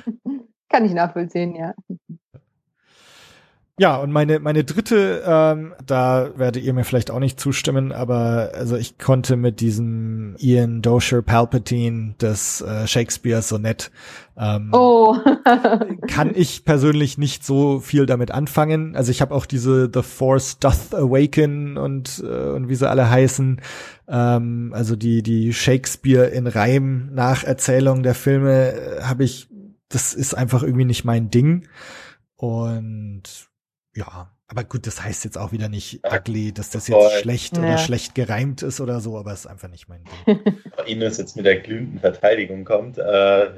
[0.68, 1.74] Kann ich nachvollziehen, ja.
[3.78, 8.52] Ja, und meine, meine dritte, ähm, da werdet ihr mir vielleicht auch nicht zustimmen, aber
[8.54, 13.90] also ich konnte mit diesem Ian Dosher Palpatine des äh, Shakespeare Sonett
[14.38, 15.14] ähm, oh.
[16.08, 18.96] kann ich persönlich nicht so viel damit anfangen.
[18.96, 23.10] Also ich habe auch diese The Force Doth Awaken und, äh, und wie sie alle
[23.10, 23.60] heißen,
[24.08, 29.48] ähm, also die, die Shakespeare in Reim Nacherzählung der Filme äh, habe ich,
[29.90, 31.68] das ist einfach irgendwie nicht mein Ding.
[32.36, 33.48] Und
[33.96, 37.20] ja, aber gut, das heißt jetzt auch wieder nicht ugly, dass das jetzt Voll.
[37.20, 37.62] schlecht ja.
[37.62, 40.40] oder schlecht gereimt ist oder so, aber es ist einfach nicht mein Ding.
[40.86, 42.98] Ines jetzt mit der glühenden Verteidigung kommt.
[42.98, 43.02] Äh,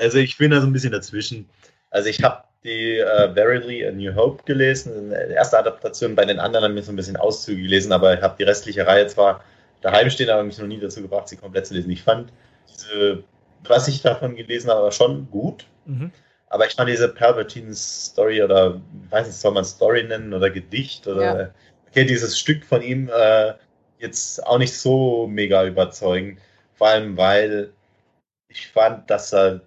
[0.00, 1.48] also ich bin da so ein bisschen dazwischen.
[1.90, 6.38] Also ich habe die äh, Verily a New Hope gelesen, die erste Adaptation, bei den
[6.38, 9.44] anderen haben wir so ein bisschen Auszüge gelesen, aber ich habe die restliche Reihe zwar
[9.82, 11.90] daheim stehen, aber mich noch nie dazu gebracht, sie komplett zu lesen.
[11.90, 12.32] Ich fand
[12.72, 13.22] diese,
[13.64, 15.66] was ich davon gelesen habe, schon gut.
[15.84, 16.10] Mhm.
[16.54, 21.40] Aber ich fand diese Palpatine-Story oder, weiß nicht, soll man Story nennen oder Gedicht oder,
[21.40, 21.50] ja.
[21.90, 23.54] okay, dieses Stück von ihm äh,
[23.98, 26.38] jetzt auch nicht so mega überzeugend.
[26.74, 27.72] Vor allem, weil
[28.46, 29.62] ich fand, dass er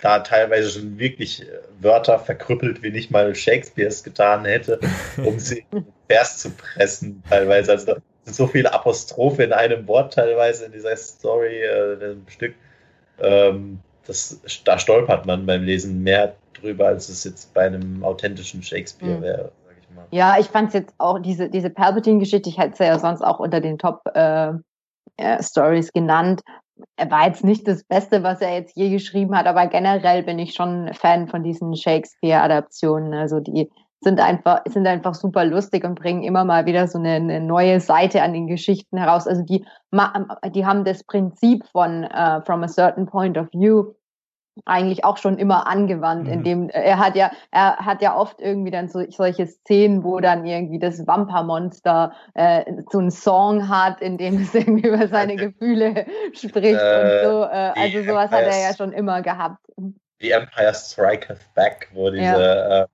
[0.00, 1.44] da teilweise schon wirklich
[1.80, 4.78] Wörter verkrüppelt, wie nicht mal Shakespeare es getan hätte,
[5.16, 5.66] um sie
[6.08, 7.72] Vers zu pressen, teilweise.
[7.72, 12.28] Also sind so viele Apostrophe in einem Wort teilweise in dieser Story, äh, in dem
[12.28, 12.54] Stück.
[13.18, 18.62] Ähm, das, da stolpert man beim Lesen mehr drüber, als es jetzt bei einem authentischen
[18.62, 19.22] Shakespeare mhm.
[19.22, 19.52] wäre.
[19.80, 20.06] Ich mal.
[20.10, 23.38] Ja, ich fand es jetzt auch, diese, diese Palpatine-Geschichte, ich hätte es ja sonst auch
[23.38, 24.14] unter den Top-Stories
[25.18, 26.40] äh, äh, genannt.
[26.96, 30.38] Er war jetzt nicht das Beste, was er jetzt je geschrieben hat, aber generell bin
[30.38, 33.12] ich schon Fan von diesen Shakespeare-Adaptionen.
[33.14, 33.68] Also die
[34.00, 37.80] sind einfach, sind einfach super lustig und bringen immer mal wieder so eine, eine neue
[37.80, 39.26] Seite an den Geschichten heraus.
[39.26, 39.64] Also die,
[40.54, 43.92] die haben das Prinzip von uh, From a Certain Point of View
[44.64, 46.32] eigentlich auch schon immer angewandt, mhm.
[46.32, 50.46] indem er hat ja, er hat ja oft irgendwie dann so, solche Szenen, wo dann
[50.46, 56.06] irgendwie das Vampirmonster äh, so einen Song hat, in dem es irgendwie über seine Gefühle
[56.32, 57.42] spricht äh, und so.
[57.44, 59.64] Äh, also sowas Empire hat er ja schon immer gehabt.
[60.20, 62.86] The Empire Striketh Back, wo diese ja.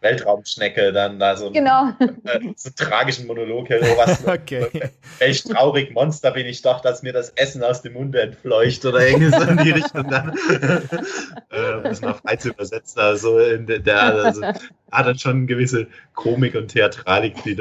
[0.00, 1.90] Weltraumschnecke dann da so, genau.
[1.98, 3.82] einen, äh, so einen tragischen Monolog hält.
[3.84, 4.90] Oh, was, okay.
[5.18, 9.06] Welch traurig Monster bin ich doch, dass mir das Essen aus dem Munde entfleucht oder
[9.06, 10.38] irgendwie so in die Richtung dann.
[11.50, 13.00] äh, um das mal frei zu übersetzen.
[13.00, 17.56] Also in der, der also, hat dann schon eine gewisse Komik und Theatralik, die,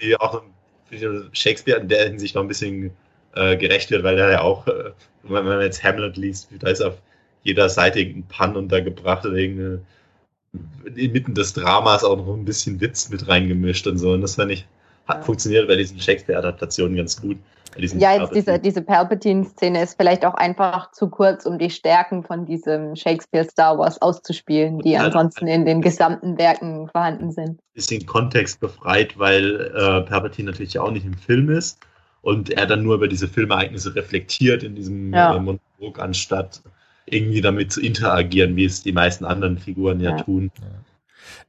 [0.00, 0.42] die auch
[1.32, 2.92] Shakespeare in der Hinsicht noch ein bisschen
[3.34, 4.92] äh, gerecht wird, weil er ja auch, äh,
[5.24, 6.94] wenn man jetzt Hamlet liest, da ist auf
[7.42, 9.80] jeder Seite irgendein Pun untergebracht oder irgendeine
[10.94, 14.12] inmitten des Dramas auch noch ein bisschen Witz mit reingemischt und so.
[14.12, 14.66] Und das fand ich,
[15.06, 17.38] hat funktioniert bei diesen Shakespeare-Adaptationen ganz gut.
[17.78, 22.46] Ja, jetzt diese, diese Palpatine-Szene ist vielleicht auch einfach zu kurz, um die Stärken von
[22.46, 27.60] diesem Shakespeare-Star Wars auszuspielen, die ansonsten in den gesamten Werken vorhanden sind.
[27.74, 31.78] Bisschen Kontext befreit, weil äh, Palpatine natürlich auch nicht im Film ist
[32.22, 35.36] und er dann nur über diese Filmereignisse reflektiert in diesem ja.
[35.36, 36.62] äh, Monolog, anstatt
[37.06, 40.22] irgendwie damit zu interagieren, wie es die meisten anderen Figuren ja, ja.
[40.22, 40.50] tun.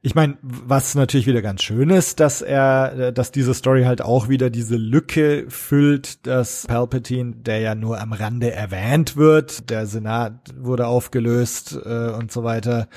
[0.00, 4.28] Ich meine, was natürlich wieder ganz schön ist, dass er, dass diese Story halt auch
[4.28, 10.54] wieder diese Lücke füllt, dass Palpatine, der ja nur am Rande erwähnt wird, der Senat
[10.56, 12.88] wurde aufgelöst äh, und so weiter,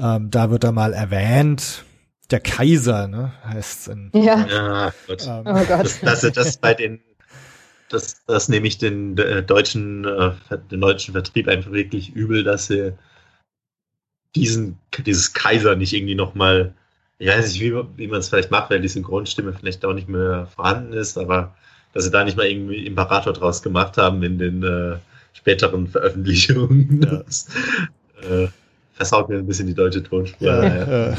[0.00, 1.84] ähm, da wird er mal erwähnt.
[2.30, 4.10] Der Kaiser, ne, heißt in.
[4.14, 4.46] Ja.
[4.46, 5.26] ja Gott.
[5.26, 5.98] Ähm, oh Gott.
[6.00, 7.00] Das, das, das bei den
[7.90, 10.32] das, das nehme ich den äh, deutschen, äh,
[10.70, 12.94] den deutschen Vertrieb einfach wirklich übel, dass sie
[14.36, 16.72] diesen, dieses Kaiser nicht irgendwie nochmal,
[17.18, 20.08] ich weiß nicht, wie, wie man es vielleicht macht, weil die Synchronstimme vielleicht auch nicht
[20.08, 21.54] mehr vorhanden ist, aber
[21.92, 24.96] dass sie da nicht mal irgendwie Imperator draus gemacht haben in den äh,
[25.32, 27.02] späteren Veröffentlichungen.
[27.02, 27.22] Ja.
[28.20, 28.48] Das äh,
[28.92, 30.46] versaut mir ein bisschen die deutsche Tonspur.
[30.46, 31.16] Ja, ja.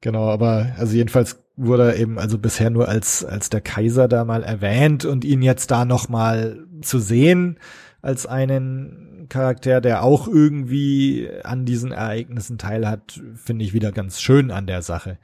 [0.00, 4.24] Genau, aber also jedenfalls wurde er eben also bisher nur als als der Kaiser da
[4.24, 7.58] mal erwähnt und ihn jetzt da noch mal zu sehen
[8.02, 14.50] als einen Charakter, der auch irgendwie an diesen Ereignissen teilhat, finde ich wieder ganz schön
[14.50, 15.18] an der Sache.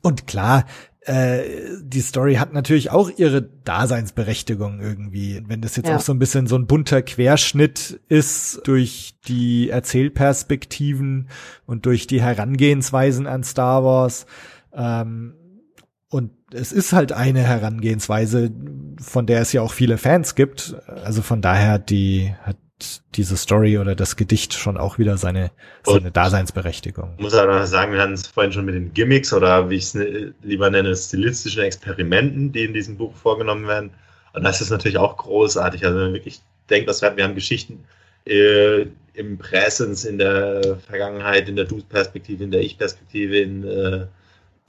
[0.00, 0.64] Und klar,
[1.02, 1.42] äh,
[1.82, 5.42] die Story hat natürlich auch ihre Daseinsberechtigung irgendwie.
[5.46, 5.96] Wenn das jetzt ja.
[5.96, 11.28] auch so ein bisschen so ein bunter Querschnitt ist durch die Erzählperspektiven
[11.66, 14.26] und durch die Herangehensweisen an Star Wars.
[14.72, 15.34] Ähm,
[16.12, 18.50] und es ist halt eine Herangehensweise,
[19.00, 20.76] von der es ja auch viele Fans gibt.
[20.86, 22.58] Also von daher die, hat
[23.14, 25.52] diese Story oder das Gedicht schon auch wieder seine,
[25.84, 27.14] seine Daseinsberechtigung.
[27.16, 29.84] Ich muss aber sagen, wir hatten es vorhin schon mit den Gimmicks oder wie ich
[29.84, 33.92] es ne, lieber nenne, stilistischen Experimenten, die in diesem Buch vorgenommen werden.
[34.34, 35.86] Und das ist natürlich auch großartig.
[35.86, 37.84] Also wenn man wirklich denkt, dass wir, wir haben Geschichten
[38.26, 38.84] äh,
[39.14, 44.06] im Präsens, in der Vergangenheit, in der Du-Perspektive, in der Ich-Perspektive, in äh,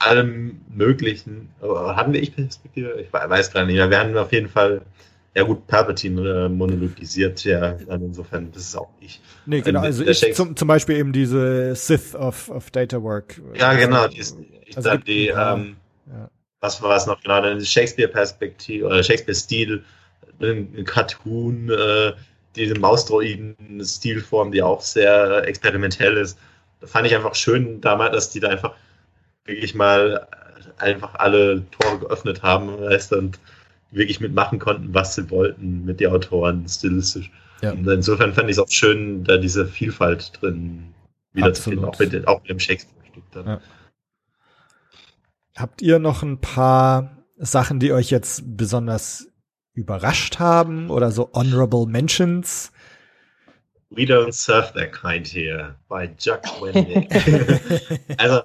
[0.06, 1.50] allem Möglichen.
[1.60, 3.00] Aber hatten wir Ich-Perspektive?
[3.00, 3.90] Ich weiß gar nicht mehr.
[3.90, 4.82] Wir haben auf jeden Fall
[5.34, 9.20] ja gut, Palpatine äh, monologisiert ja insofern, das ist auch ich.
[9.46, 13.40] Nee, genau, also ich zum, zum Beispiel eben diese Sith of, of Data Work.
[13.54, 15.76] Ja, genau, die, ist, ich also sag, die, ähm,
[16.06, 16.30] ja.
[16.60, 19.82] was war es noch genau, eine Shakespeare-Perspektive oder Shakespeare-Stil,
[20.40, 22.12] ein Cartoon, äh,
[22.54, 26.38] diese Mausdroiden-Stilform, die auch sehr experimentell ist.
[26.80, 28.74] Da fand ich einfach schön damals, dass die da einfach
[29.44, 30.26] wirklich mal
[30.78, 33.38] einfach alle Tore geöffnet haben, weißt du, und
[33.90, 37.30] wirklich mitmachen konnten, was sie wollten mit den Autoren stilistisch.
[37.62, 37.72] Ja.
[37.72, 40.94] Und insofern fand ich es auch schön, da diese Vielfalt drin
[41.32, 43.46] wiederzufinden, auch mit, auch mit dem Shakespeare-Stück dann.
[43.46, 43.60] Ja.
[45.56, 49.28] Habt ihr noch ein paar Sachen, die euch jetzt besonders
[49.72, 52.72] überrascht haben oder so honorable mentions?
[53.90, 57.08] We don't serve that kind here by Chuck Wendig.
[58.18, 58.42] also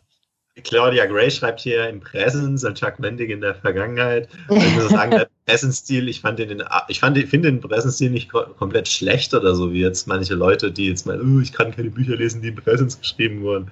[0.63, 4.29] Claudia Gray schreibt hier im Präsens und Chuck Mendig in der Vergangenheit.
[4.49, 8.87] Ich muss sagen, der Präsenstil, ich fand den, ich fand, finde den Präsenstil nicht komplett
[8.87, 12.15] schlecht oder so, wie jetzt manche Leute, die jetzt mal, oh, ich kann keine Bücher
[12.15, 13.71] lesen, die im Präsens geschrieben wurden.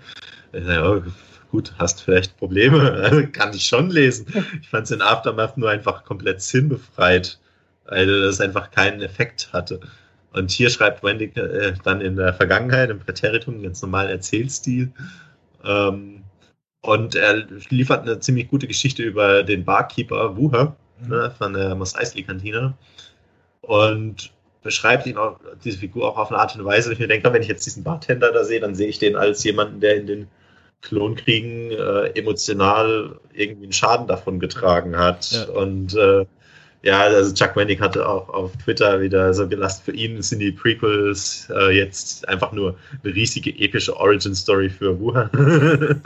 [0.53, 1.03] Ja, oh,
[1.51, 4.25] gut, hast vielleicht Probleme, kann ich schon lesen.
[4.61, 7.39] Ich fand es in Aftermath nur einfach komplett sinnbefreit,
[7.85, 9.79] weil das einfach keinen Effekt hatte.
[10.33, 14.91] Und hier schreibt Wendy äh, dann in der Vergangenheit, im Präteritum, ganz normalen Erzählstil.
[15.63, 16.16] Ähm,
[16.81, 21.09] und er liefert eine ziemlich gute Geschichte über den Barkeeper Wuha mhm.
[21.09, 22.73] ne, von der Mos Eisley-Kantine.
[23.61, 24.31] Und
[24.63, 27.41] beschreibt ihn auch, diese Figur auch auf eine Art und Weise, ich mir denke, wenn
[27.41, 30.27] ich jetzt diesen Bartender da sehe, dann sehe ich den als jemanden, der in den
[30.81, 35.31] Klonkriegen äh, emotional irgendwie einen Schaden davon getragen hat.
[35.31, 35.53] Ja.
[35.53, 36.25] Und äh,
[36.83, 40.51] ja, also Chuck Wendig hatte auch auf Twitter wieder so gelassen, für ihn sind die
[40.51, 45.29] Prequels äh, jetzt einfach nur eine riesige epische Origin-Story für Wuhan.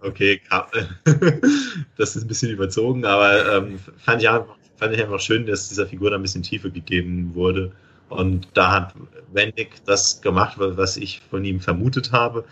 [0.00, 0.40] okay,
[1.96, 5.68] das ist ein bisschen überzogen, aber ähm, fand, ich einfach, fand ich einfach schön, dass
[5.68, 7.72] dieser Figur da ein bisschen Tiefe gegeben wurde.
[8.08, 8.94] Und da hat
[9.32, 12.44] Wendig das gemacht, was ich von ihm vermutet habe,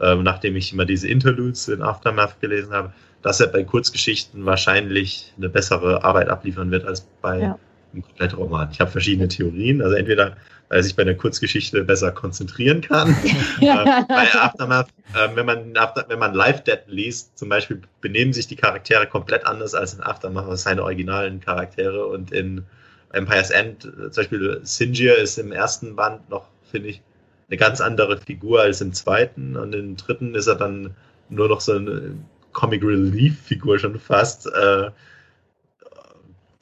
[0.00, 2.92] äh, nachdem ich immer diese Interludes in Aftermath gelesen habe
[3.24, 7.58] dass er bei Kurzgeschichten wahrscheinlich eine bessere Arbeit abliefern wird als bei ja.
[7.94, 8.68] einem Komplettroman.
[8.70, 9.80] Ich habe verschiedene Theorien.
[9.80, 10.36] Also entweder,
[10.68, 13.08] weil er sich bei einer Kurzgeschichte besser konzentrieren kann.
[13.62, 15.72] äh, bei Aftermath, äh, wenn man,
[16.08, 20.02] wenn man Live Dead liest, zum Beispiel, benehmen sich die Charaktere komplett anders als in
[20.02, 22.04] Aftermath, als seine originalen Charaktere.
[22.04, 22.66] Und in
[23.12, 27.00] Empire's End, äh, zum Beispiel Sinjir ist im ersten Band noch, finde ich,
[27.48, 29.56] eine ganz andere Figur als im zweiten.
[29.56, 30.94] Und im dritten ist er dann
[31.30, 34.46] nur noch so ein Comic Relief Figur schon fast.
[34.46, 34.90] Äh,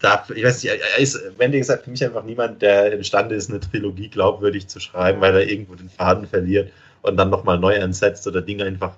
[0.01, 3.37] da, ich weiß nicht, er ist, Wending ist halt für mich einfach niemand, der imstande
[3.37, 7.59] ist, eine Trilogie glaubwürdig zu schreiben, weil er irgendwo den Faden verliert und dann nochmal
[7.59, 8.97] neu ansetzt oder Dinge einfach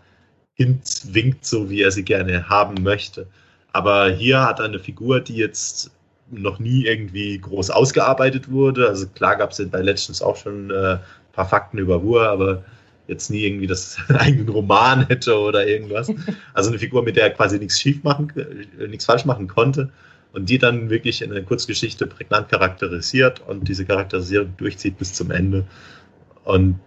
[0.55, 3.27] hinzwingt, so wie er sie gerne haben möchte.
[3.73, 5.91] Aber hier hat er eine Figur, die jetzt
[6.31, 8.89] noch nie irgendwie groß ausgearbeitet wurde.
[8.89, 11.01] Also klar gab es bei Legends auch schon äh, ein
[11.33, 12.65] paar Fakten über Ruhe, aber
[13.07, 16.11] jetzt nie irgendwie das eigenen Roman hätte oder irgendwas.
[16.53, 19.91] Also eine Figur, mit der er quasi nichts schief machen, äh, nichts falsch machen konnte
[20.33, 25.31] und die dann wirklich in der Kurzgeschichte prägnant charakterisiert und diese Charakterisierung durchzieht bis zum
[25.31, 25.65] Ende
[26.45, 26.79] und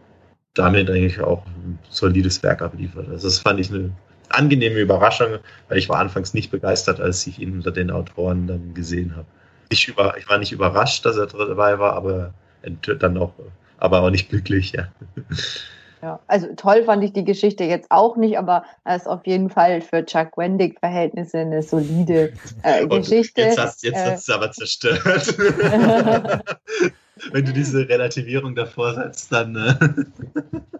[0.53, 3.07] damit eigentlich auch ein solides Werk abliefert.
[3.09, 3.91] Also das fand ich eine
[4.29, 5.37] angenehme Überraschung,
[5.69, 9.27] weil ich war anfangs nicht begeistert, als ich ihn unter den Autoren dann gesehen habe.
[9.69, 12.33] Ich, über, ich war nicht überrascht, dass er dabei war, aber
[12.99, 13.33] dann auch,
[13.77, 14.89] aber auch nicht glücklich, ja.
[16.01, 19.49] Ja, also toll fand ich die Geschichte jetzt auch nicht, aber es ist auf jeden
[19.49, 22.33] Fall für Chuck Wendig-Verhältnisse eine solide
[22.63, 23.41] äh, Geschichte.
[23.41, 25.35] Jetzt hast, jetzt äh, hast du aber zerstört.
[27.31, 29.55] Wenn du diese Relativierung davor setzt, dann.
[29.55, 30.03] Äh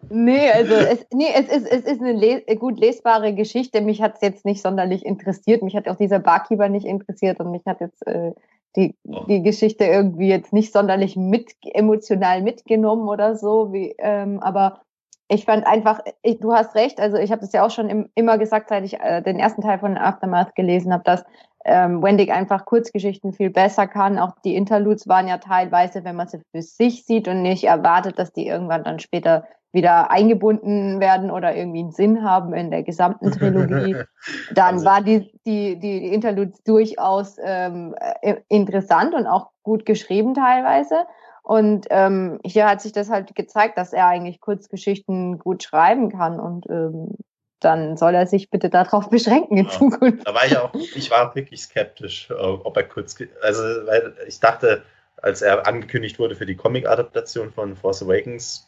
[0.09, 3.81] nee, also es, nee, es ist, es ist eine les gut lesbare Geschichte.
[3.81, 5.63] Mich hat es jetzt nicht sonderlich interessiert.
[5.63, 8.33] Mich hat auch dieser Barkeeper nicht interessiert und mich hat jetzt äh,
[8.75, 9.23] die, oh.
[9.27, 13.73] die Geschichte irgendwie jetzt nicht sonderlich mit emotional mitgenommen oder so.
[13.73, 14.81] Wie, ähm, aber
[15.29, 18.09] ich fand einfach, ich, du hast recht, also ich habe das ja auch schon im,
[18.15, 21.25] immer gesagt, seit ich äh, den ersten Teil von Aftermath gelesen habe, dass
[21.65, 24.19] ähm, Wendig einfach Kurzgeschichten viel besser kann.
[24.19, 28.17] Auch die Interludes waren ja teilweise, wenn man sie für sich sieht und nicht erwartet,
[28.17, 32.83] dass die irgendwann dann später wieder eingebunden werden oder irgendwie einen Sinn haben in der
[32.83, 33.97] gesamten Trilogie,
[34.55, 34.85] dann also.
[34.85, 41.05] war die, die, die Interludes durchaus ähm, äh, interessant und auch gut geschrieben teilweise.
[41.47, 46.41] Und ähm, hier hat sich das halt gezeigt, dass er eigentlich Kurzgeschichten gut schreiben kann
[46.41, 47.15] und ähm,
[47.61, 50.27] dann soll er sich bitte darauf beschränken in ja, Zukunft.
[50.27, 54.83] Da war ich auch, ich war wirklich skeptisch, ob er kurz, also weil ich dachte,
[55.21, 58.67] als er angekündigt wurde für die Comic-Adaptation von Force Awakens,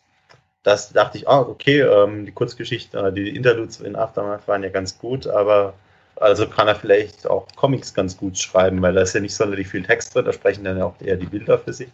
[0.64, 4.70] das dachte ich, ah, okay, ähm, die Kurzgeschichten, äh, die Interludes in Aftermath waren ja
[4.70, 5.74] ganz gut, aber
[6.16, 9.68] also kann er vielleicht auch Comics ganz gut schreiben, weil da ist ja nicht sonderlich
[9.68, 11.90] viel Text drin, da sprechen dann ja auch eher die Bilder für sich.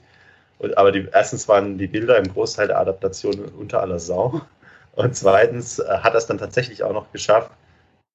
[0.60, 4.42] Und, aber die, erstens waren die Bilder im Großteil der Adaptation unter aller Sau.
[4.96, 7.52] Und zweitens äh, hat er es dann tatsächlich auch noch geschafft,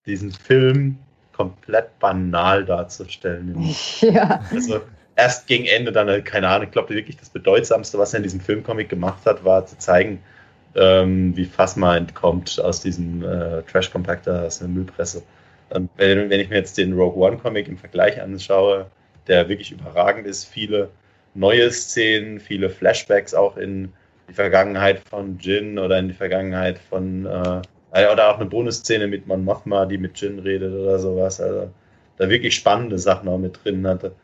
[0.07, 0.99] diesen Film
[1.33, 3.75] komplett banal darzustellen.
[4.01, 4.43] Ja.
[4.51, 4.81] Also
[5.17, 8.23] erst gegen Ende dann, halt, keine Ahnung, ich glaube wirklich das Bedeutsamste, was er in
[8.23, 10.23] diesem Filmcomic gemacht hat, war zu zeigen,
[10.75, 15.23] ähm, wie Phasma entkommt aus diesem äh, Trash-Compactor, aus der Müllpresse.
[15.71, 18.87] Und wenn, wenn ich mir jetzt den Rogue One-Comic im Vergleich anschaue,
[19.27, 20.91] der wirklich überragend ist, viele
[21.35, 23.93] neue Szenen, viele Flashbacks auch in
[24.29, 27.63] die Vergangenheit von Jin oder in die Vergangenheit von äh,
[27.93, 31.41] oder auch eine Bonusszene mit Mon Mothma, die mit Jin redet oder sowas.
[31.41, 31.71] Also
[32.17, 34.15] da wirklich spannende Sachen auch mit drin hatte.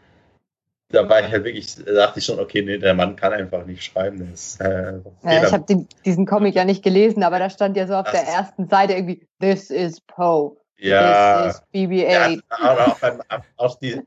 [0.90, 3.66] Da war ich halt wirklich, da dachte ich schon, okay, nee, der Mann kann einfach
[3.66, 4.28] nicht schreiben.
[4.30, 7.94] Das, äh, ja, ich habe diesen Comic ja nicht gelesen, aber da stand ja so
[7.94, 10.56] auf der ersten Seite irgendwie, This is Poe.
[10.78, 11.48] Ja.
[11.48, 12.40] This is BB-8.
[12.60, 12.96] Ja,
[13.28, 14.00] auch, auch die,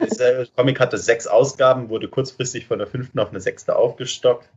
[0.00, 4.48] dieser Comic hatte sechs Ausgaben, wurde kurzfristig von der fünften auf eine sechste aufgestockt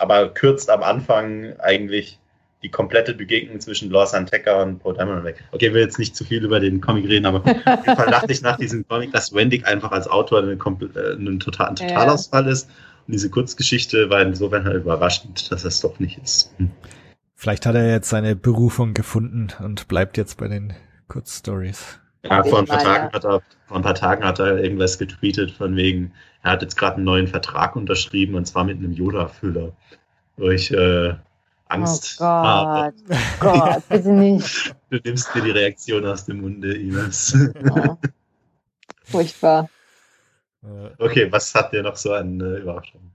[0.00, 2.18] aber kürzt am Anfang eigentlich
[2.62, 5.42] die komplette Begegnung zwischen Lawson Tecker und Poe Dameron weg.
[5.52, 8.06] Okay, ich will jetzt nicht zu viel über den Comic reden, aber auf jeden Fall
[8.10, 12.46] dachte ich nach diesem Comic, dass Wendig einfach als Autor ein, ein, total, ein Totalausfall
[12.48, 12.68] ist.
[13.06, 16.52] Und diese Kurzgeschichte war insofern halt überraschend, dass es doch nicht ist.
[16.58, 16.70] Hm.
[17.34, 20.74] Vielleicht hat er jetzt seine Berufung gefunden und bleibt jetzt bei den
[21.08, 21.98] Kurzstories.
[22.22, 25.52] Ja, vor ein, paar Tagen hat er, vor ein paar Tagen hat er irgendwas getweetet
[25.52, 29.72] von wegen, er hat jetzt gerade einen neuen Vertrag unterschrieben und zwar mit einem Yoda-Füller,
[30.36, 31.14] wo ich äh,
[31.68, 32.94] Angst oh Gott, habe.
[33.40, 34.74] Gott, bitte nicht.
[34.90, 37.32] Du nimmst mir die Reaktion aus dem Munde, Ines.
[37.64, 37.96] Ja.
[39.04, 39.70] Furchtbar.
[40.98, 43.09] Okay, was hat dir noch so an äh, Überraschungen?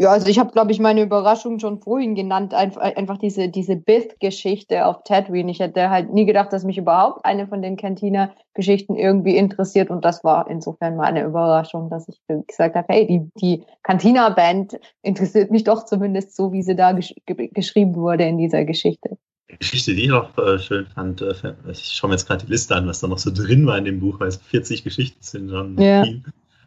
[0.00, 2.54] Ja, also ich habe, glaube ich, meine Überraschung schon vorhin genannt.
[2.54, 5.50] Einfach diese, diese Bith-Geschichte auf Tatooine.
[5.50, 9.90] Ich hätte halt nie gedacht, dass mich überhaupt eine von den Cantina-Geschichten irgendwie interessiert.
[9.90, 14.78] Und das war insofern mal eine Überraschung, dass ich gesagt habe, hey, die, die Cantina-Band
[15.02, 19.18] interessiert mich doch zumindest so, wie sie da gesch geschrieben wurde in dieser Geschichte.
[19.50, 21.34] Die Geschichte, die ich noch äh, schön fand, äh,
[21.72, 23.84] ich schaue mir jetzt gerade die Liste an, was da noch so drin war in
[23.84, 25.76] dem Buch, weil es 40 Geschichten sind schon.
[25.76, 26.04] Ja.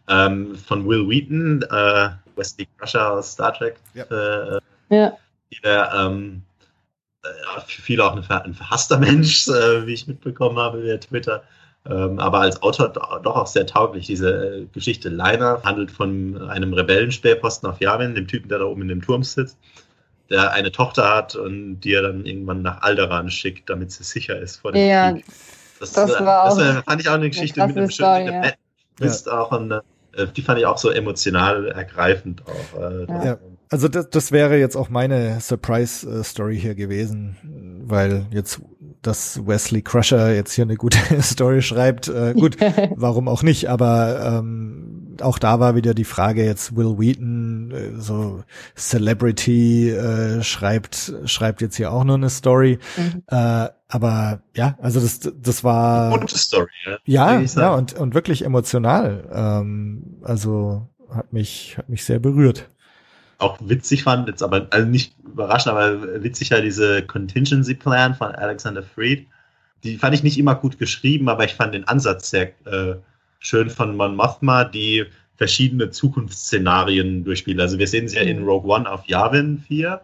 [0.08, 3.76] Ähm, von Will Wheaton, äh, Wesley Crusher aus Star Trek.
[3.94, 4.04] Ja.
[4.06, 4.60] Äh,
[4.90, 5.18] ja.
[5.64, 6.44] Der ähm,
[7.24, 11.44] äh, für viele auch ein, ein verhasster Mensch, äh, wie ich mitbekommen habe via Twitter.
[11.90, 14.06] Ähm, aber als Autor doch auch sehr tauglich.
[14.06, 18.84] Diese äh, Geschichte Liner handelt von einem Rebellenspähposten auf Yavin, dem Typen, der da oben
[18.84, 19.58] in dem Turm sitzt,
[20.30, 24.40] der eine Tochter hat und die er dann irgendwann nach Alderan schickt, damit sie sicher
[24.40, 25.26] ist vor dem ja, Krieg.
[25.80, 28.54] Das, das, war das auch fand ich auch eine Geschichte mit einem schönen ja.
[29.02, 29.40] Twist, ja.
[29.40, 29.82] auch eine
[30.14, 32.80] äh, die fand ich auch so emotional ergreifend auch.
[32.80, 33.38] Äh, ja.
[33.70, 37.38] Also das, das wäre jetzt auch meine Surprise-Story hier gewesen,
[37.86, 38.62] weil jetzt,
[39.02, 42.58] dass Wesley Crusher jetzt hier eine gute Story schreibt, äh, gut,
[42.96, 48.02] warum auch nicht, aber ähm, auch da war wieder die Frage jetzt Will Wheaton, äh,
[48.02, 48.44] so
[48.76, 52.80] Celebrity, äh, schreibt, schreibt jetzt hier auch nur eine Story.
[52.98, 53.24] Mhm.
[53.28, 56.18] Äh, aber ja, also das, das war.
[56.18, 56.98] Gute Story, ja.
[57.06, 59.28] Ja, ja, und, und wirklich emotional.
[59.34, 62.70] Ähm, also hat mich, hat mich sehr berührt.
[63.38, 68.32] Auch witzig fand, jetzt aber, also nicht überraschend, aber witzig ja diese Contingency Plan von
[68.32, 69.28] Alexander Freed.
[69.84, 72.96] Die fand ich nicht immer gut geschrieben, aber ich fand den Ansatz sehr äh,
[73.40, 75.06] schön von Mon Mothma, die
[75.36, 77.60] verschiedene Zukunftsszenarien durchspielt.
[77.60, 78.48] Also wir sehen sie ja in mhm.
[78.48, 80.00] Rogue One auf Yavin 4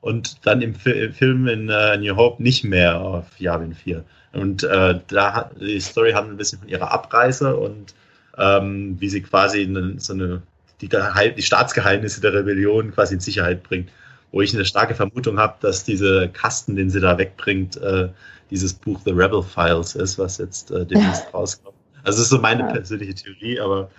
[0.00, 4.04] und dann im, Fi Film in uh, New Hope nicht mehr auf Yavin 4.
[4.32, 7.94] Und äh, da hat die Story handelt ein bisschen von ihrer Abreise und
[8.36, 10.42] ähm, wie sie quasi eine, so eine
[10.80, 13.90] die, die Staatsgeheimnisse der Rebellion quasi in Sicherheit bringt.
[14.30, 18.10] Wo ich eine starke Vermutung habe, dass diese Kasten, den sie da wegbringt, äh,
[18.50, 21.76] dieses Buch The Rebel Files ist, was jetzt äh, demnächst rauskommt.
[22.04, 23.90] Also das ist so meine persönliche Theorie, aber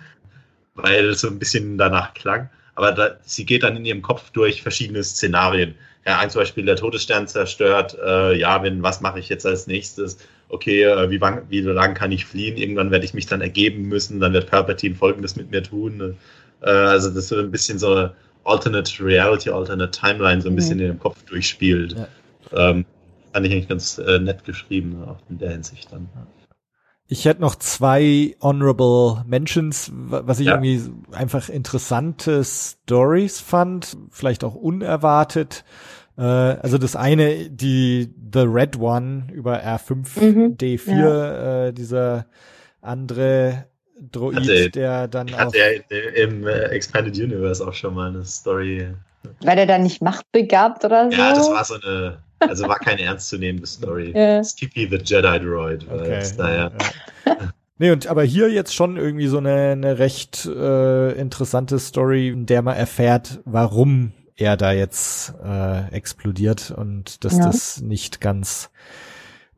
[0.74, 2.48] weil es so ein bisschen danach klang.
[2.76, 5.74] Aber da, sie geht dann in ihrem Kopf durch verschiedene Szenarien
[6.06, 9.66] ja, ein zum Beispiel der Todesstern zerstört, äh, ja, wenn, was mache ich jetzt als
[9.66, 10.18] nächstes?
[10.48, 12.56] Okay, äh, wie, wie lange kann ich fliehen?
[12.56, 16.16] Irgendwann werde ich mich dann ergeben müssen, dann wird Palpatine Folgendes mit mir tun.
[16.62, 18.10] Äh, also das wird ein bisschen so
[18.44, 20.84] Alternate Reality, Alternate Timeline so ein bisschen mhm.
[20.84, 21.92] in dem Kopf durchspielt.
[21.92, 22.70] Ja.
[22.70, 22.84] Ähm,
[23.32, 26.08] fand ich eigentlich ganz äh, nett geschrieben, auch in der Hinsicht dann.
[27.12, 30.54] Ich hätte noch zwei Honorable Mentions, was ich ja.
[30.54, 30.80] irgendwie
[31.10, 35.64] einfach interessante Stories fand, vielleicht auch unerwartet.
[36.16, 41.66] Äh, also das eine, die The Red One über R5D4, mhm, ja.
[41.66, 42.26] äh, dieser
[42.80, 43.66] andere
[44.00, 45.52] Droid, hatte, der dann auch...
[45.52, 45.66] ja
[46.14, 48.86] im äh, Expanded Universe auch schon mal eine Story.
[49.42, 51.18] War der dann nicht machtbegabt oder so?
[51.18, 54.12] Ja, das war so eine, also war keine ernstzunehmende Story.
[54.14, 54.42] ja.
[54.42, 55.86] Skippy the Jedi Droid.
[55.90, 56.22] Okay.
[56.36, 56.72] Daher.
[57.26, 57.36] Ja.
[57.78, 62.44] Nee, und aber hier jetzt schon irgendwie so eine, eine recht äh, interessante Story, in
[62.44, 67.46] der man erfährt, warum er da jetzt äh, explodiert und dass ja.
[67.46, 68.70] das nicht ganz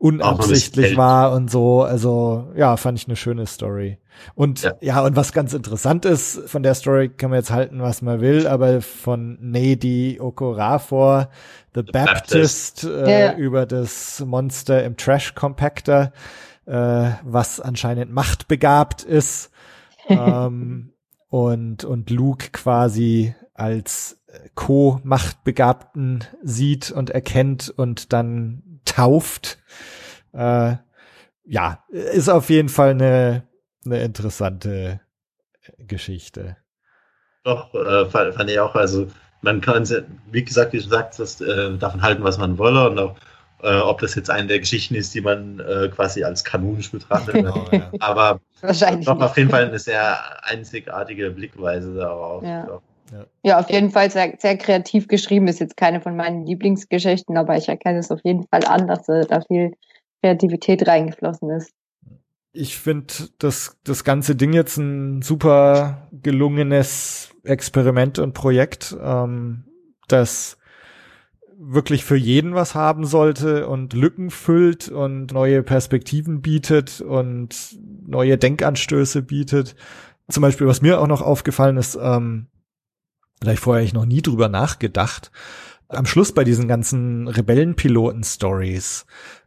[0.02, 1.82] unabsichtlich war und so.
[1.82, 3.98] Also ja, fand ich eine schöne Story.
[4.34, 4.72] Und ja.
[4.80, 5.00] ja.
[5.04, 8.48] und was ganz interessant ist, von der Story kann man jetzt halten, was man will,
[8.48, 11.28] aber von Nedi Okorafor,
[11.74, 12.84] The, The Baptist, Baptist.
[12.84, 13.36] Äh, ja.
[13.36, 16.12] über das Monster im Trash Compactor,
[16.66, 19.52] äh, was anscheinend machtbegabt ist.
[20.08, 20.92] ähm,
[21.28, 24.20] und, und Luke quasi als
[24.56, 29.58] Co-Machtbegabten sieht und erkennt und dann tauft.
[30.32, 30.76] Äh,
[31.44, 33.48] ja, ist auf jeden Fall eine,
[33.84, 35.00] eine interessante
[35.78, 36.56] Geschichte.
[37.44, 39.08] Doch, äh, fand, ich auch, also
[39.42, 39.86] man kann,
[40.30, 43.16] wie gesagt, wie du sagst, das, äh, davon halten, was man wolle und auch,
[43.62, 47.34] äh, ob das jetzt eine der Geschichten ist, die man äh, quasi als kanonisch betrachtet.
[47.34, 47.90] Genau, ja.
[48.00, 52.44] Aber Wahrscheinlich doch auf jeden Fall eine sehr einzigartige Blickweise darauf.
[52.44, 52.80] Ja.
[53.10, 53.26] Ja.
[53.42, 55.48] ja, auf jeden Fall sehr, sehr kreativ geschrieben.
[55.48, 59.06] Ist jetzt keine von meinen Lieblingsgeschichten, aber ich erkenne es auf jeden Fall an, dass
[59.06, 59.72] da viel
[60.22, 61.72] Kreativität reingeflossen ist.
[62.52, 69.64] Ich finde das, das ganze Ding jetzt ein super gelungenes Experiment und Projekt, ähm,
[70.08, 70.58] das
[71.64, 78.36] wirklich für jeden was haben sollte und Lücken füllt und neue Perspektiven bietet und neue
[78.36, 79.76] Denkanstöße bietet.
[80.28, 82.48] Zum Beispiel, was mir auch noch aufgefallen ist, ähm,
[83.42, 85.32] Vielleicht vorher ich noch nie drüber nachgedacht.
[85.88, 89.04] Am Schluss bei diesen ganzen Rebellenpiloten-Stories,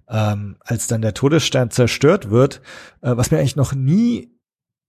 [0.10, 2.62] ähm, als dann der Todesstern zerstört wird,
[3.02, 4.34] äh, was mir eigentlich noch nie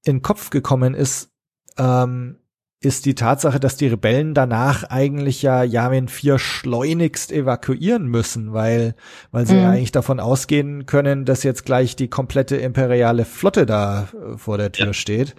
[0.04, 1.30] in den Kopf gekommen ist,
[1.78, 2.40] ähm,
[2.80, 8.96] ist die Tatsache, dass die Rebellen danach eigentlich ja Yavin 4 schleunigst evakuieren müssen, weil,
[9.30, 9.60] weil sie mhm.
[9.60, 14.58] ja eigentlich davon ausgehen können, dass jetzt gleich die komplette imperiale Flotte da äh, vor
[14.58, 14.92] der Tür ja.
[14.94, 15.36] steht.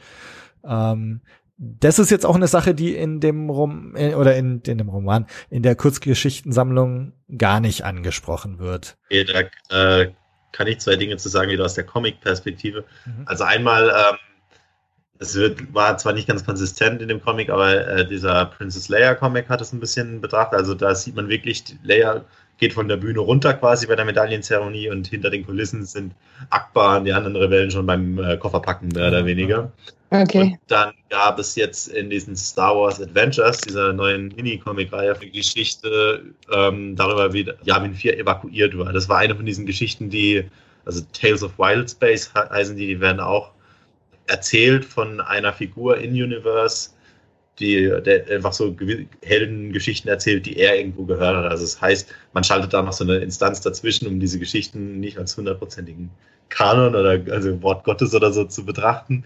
[0.63, 1.19] Ähm,
[1.57, 4.89] das ist jetzt auch eine Sache, die in dem Rom äh, oder in, in dem
[4.89, 8.97] Roman, in der Kurzgeschichtensammlung gar nicht angesprochen wird.
[9.05, 9.25] Okay,
[9.69, 10.11] da äh,
[10.51, 12.85] kann ich zwei Dinge zu sagen, wieder aus der Comic-Perspektive.
[13.05, 13.23] Mhm.
[13.25, 14.17] Also einmal, ähm,
[15.19, 19.15] es wird, war zwar nicht ganz konsistent in dem Comic, aber äh, dieser Princess Leia
[19.15, 20.59] Comic hat es ein bisschen betrachtet.
[20.59, 22.23] Also da sieht man wirklich, Leia
[22.57, 26.13] geht von der Bühne runter quasi bei der Medaillenzeremonie und hinter den Kulissen sind
[26.49, 29.71] Akbar und die anderen Rebellen schon beim äh, Kofferpacken mehr oder weniger.
[30.09, 30.41] Okay.
[30.41, 36.23] Und dann gab es jetzt in diesen Star Wars Adventures, dieser neuen Mini-Comic-Reihe, eine Geschichte
[36.51, 38.93] ähm, darüber, wie Yavin 4 evakuiert war.
[38.93, 40.45] Das war eine von diesen Geschichten, die,
[40.85, 43.51] also Tales of Wild Space heißen die, die werden auch
[44.27, 46.91] erzählt von einer Figur in Universe,
[47.59, 48.75] die der einfach so
[49.23, 51.51] Heldengeschichten erzählt, die er irgendwo gehört hat.
[51.51, 55.17] Also das heißt, man schaltet da noch so eine Instanz dazwischen, um diese Geschichten nicht
[55.17, 56.11] als hundertprozentigen
[56.49, 59.23] Kanon oder also Wort Gottes oder so zu betrachten.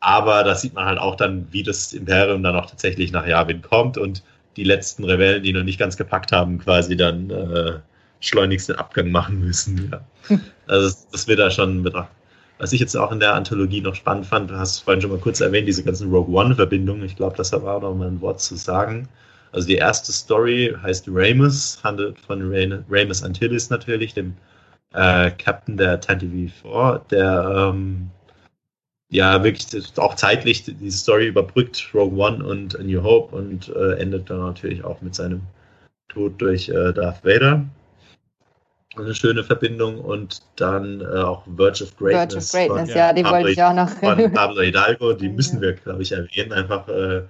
[0.00, 3.62] Aber da sieht man halt auch dann, wie das Imperium dann auch tatsächlich nach Yavin
[3.62, 4.22] kommt und
[4.56, 7.78] die letzten Rebellen, die noch nicht ganz gepackt haben, quasi dann äh,
[8.20, 9.90] schleunigst den Abgang machen müssen.
[9.90, 10.00] Ja.
[10.68, 12.16] Also das, das wird da schon betrachtet.
[12.62, 15.18] Was ich jetzt auch in der Anthologie noch spannend fand, du hast vorhin schon mal
[15.18, 17.02] kurz erwähnt, diese ganzen Rogue One-Verbindungen.
[17.02, 19.08] Ich glaube, das war noch mal ein Wort zu sagen.
[19.50, 22.54] Also die erste Story heißt Ramus, handelt von
[22.88, 24.34] Ramus Antilles natürlich, dem
[24.94, 28.08] äh, Captain der Tantive 4, der ähm,
[29.10, 29.66] ja wirklich
[29.98, 34.38] auch zeitlich diese Story überbrückt, Rogue One und A New Hope und äh, endet dann
[34.38, 35.40] natürlich auch mit seinem
[36.10, 37.64] Tod durch äh, Darth Vader
[38.96, 42.50] eine schöne Verbindung und dann äh, auch Verge of Greatness.
[42.50, 43.88] Verge of Greatness, von, ja, die wollte ich auch noch.
[43.88, 47.22] Von Pablo Hidalgo, die müssen wir, glaube ich, erwähnen, einfach äh,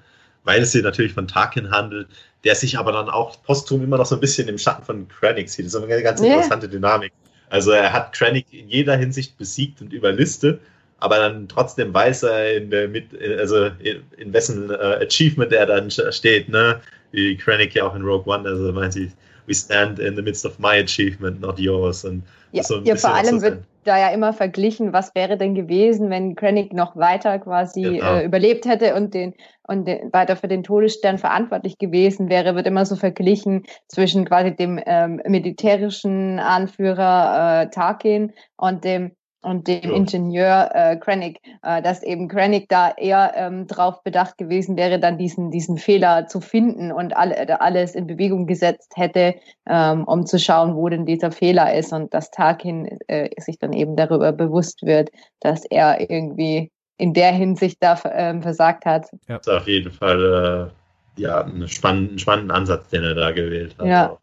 [0.45, 2.09] weil es sich natürlich von Tarkin handelt,
[2.45, 5.49] der sich aber dann auch posthum immer noch so ein bisschen im Schatten von Krennic
[5.49, 5.67] sieht.
[5.67, 6.73] Das ist eine ganz interessante yeah.
[6.73, 7.13] Dynamik.
[7.51, 10.61] Also er hat Krennic in jeder Hinsicht besiegt und überlistet,
[10.99, 13.07] aber dann trotzdem weiß er in der mit,
[13.39, 16.81] also in, in wessen äh, Achievement er dann steht, ne?
[17.13, 19.13] Wie Krennic ja auch in Rogue One, also meint sie,
[19.47, 22.05] we stand in the midst of my achievement, not yours.
[22.05, 26.11] Und ja, so ja vor allem wird da ja immer verglichen, was wäre denn gewesen,
[26.11, 28.17] wenn Krennic noch weiter quasi genau.
[28.17, 29.35] äh, überlebt hätte und den
[29.67, 34.55] und den, weiter für den Todesstern verantwortlich gewesen wäre, wird immer so verglichen zwischen quasi
[34.55, 39.13] dem ähm, militärischen Anführer äh, Tarkin und dem
[39.43, 39.97] und dem ja.
[39.97, 45.19] Ingenieur äh, Krennic, äh, dass eben Krennic da eher ähm, drauf bedacht gewesen wäre, dann
[45.19, 49.35] diesen, diesen Fehler zu finden und alle, äh, alles in Bewegung gesetzt hätte,
[49.69, 53.73] ähm, um zu schauen, wo denn dieser Fehler ist und dass Tarkin äh, sich dann
[53.73, 55.11] eben darüber bewusst wird,
[55.41, 59.07] dass er irgendwie in der Hinsicht da ähm, versagt hat.
[59.29, 59.39] Ja.
[59.39, 60.71] Das ist auf jeden Fall
[61.17, 63.87] äh, ja, einen spannenden, spannenden Ansatz, den er da gewählt hat.
[63.87, 64.19] Ja.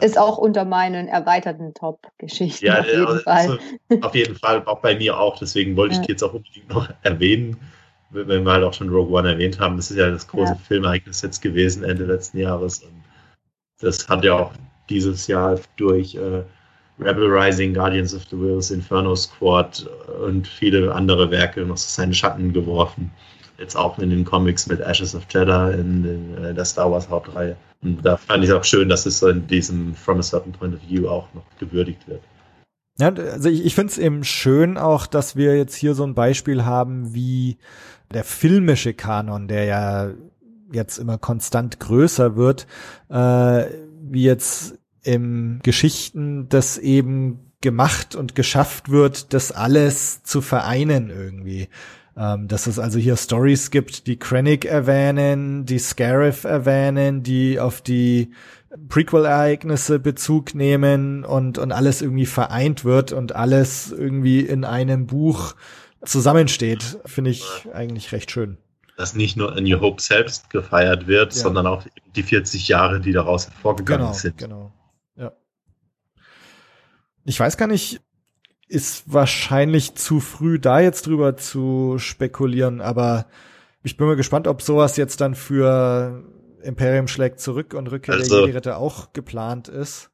[0.00, 2.66] Ist auch unter meinen erweiterten Top-Geschichten.
[2.66, 3.58] Ja, auf jeden also, Fall.
[4.02, 5.38] auf jeden Fall, auch bei mir auch.
[5.38, 7.56] Deswegen wollte ich die jetzt auch unbedingt noch erwähnen,
[8.10, 9.76] wenn wir halt auch schon Rogue One erwähnt haben.
[9.76, 10.58] Das ist ja das große ja.
[10.66, 12.80] Filmereignis jetzt gewesen, Ende letzten Jahres.
[12.80, 13.02] Und
[13.80, 14.52] das hat ja auch
[14.90, 16.42] dieses Jahr durch äh,
[16.98, 19.88] Rebel Rising, Guardians of the Wills, Inferno Squad
[20.24, 23.10] und viele andere Werke noch seine Schatten geworfen
[23.58, 27.08] jetzt auch in den Comics mit Ashes of Jeddah in, in, äh, der Star Wars
[27.08, 27.56] Hauptreihe.
[27.82, 30.52] Und da fand ich es auch schön, dass es so in diesem From a Certain
[30.52, 32.22] Point of View auch noch gewürdigt wird.
[32.98, 36.14] Ja, also ich, ich finde es eben schön auch, dass wir jetzt hier so ein
[36.14, 37.58] Beispiel haben, wie
[38.12, 40.10] der filmische Kanon, der ja
[40.72, 42.66] jetzt immer konstant größer wird,
[43.10, 43.66] äh,
[44.00, 51.68] wie jetzt im Geschichten das eben gemacht und geschafft wird, das alles zu vereinen irgendwie.
[52.18, 57.82] Ähm, dass es also hier Stories gibt, die Krennic erwähnen, die Scarif erwähnen, die auf
[57.82, 58.32] die
[58.88, 65.54] Prequel-Ereignisse Bezug nehmen und, und alles irgendwie vereint wird und alles irgendwie in einem Buch
[66.04, 67.44] zusammensteht, finde ich
[67.74, 68.56] eigentlich recht schön.
[68.96, 71.42] Dass nicht nur A New Hope selbst gefeiert wird, ja.
[71.42, 71.84] sondern auch
[72.14, 74.38] die 40 Jahre, die daraus hervorgegangen genau, sind.
[74.38, 74.72] Genau,
[75.16, 75.32] ja.
[77.24, 78.00] Ich weiß gar nicht,
[78.68, 83.26] ist wahrscheinlich zu früh, da jetzt drüber zu spekulieren, aber
[83.82, 86.24] ich bin mal gespannt, ob sowas jetzt dann für
[86.62, 90.10] Imperium schlägt zurück und Rückkehr also, der Jedi-Ritter auch geplant ist.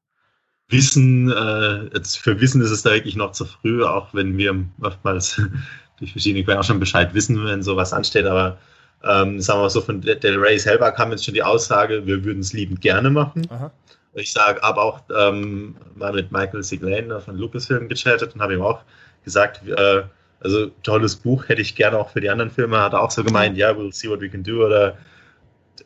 [0.68, 4.54] Wissen, äh, jetzt für Wissen ist es da wirklich noch zu früh, auch wenn wir
[4.80, 5.40] oftmals
[5.98, 8.58] durch verschiedene Quellen auch schon Bescheid wissen, wenn sowas ansteht, aber
[9.04, 12.24] ähm, sagen wir mal so, von Del Rey selber kam jetzt schon die Aussage, wir
[12.24, 13.46] würden es liebend gerne machen.
[13.50, 13.72] Aha.
[14.14, 18.62] Ich sage, aber auch ähm, mal mit Michael Siglane von Lucasfilm gechattet und habe ihm
[18.62, 18.80] auch
[19.24, 20.02] gesagt, äh,
[20.40, 22.78] also tolles Buch hätte ich gerne auch für die anderen Filme.
[22.78, 24.64] Hat auch so gemeint, ja, yeah, we'll see what we can do.
[24.66, 24.98] Oder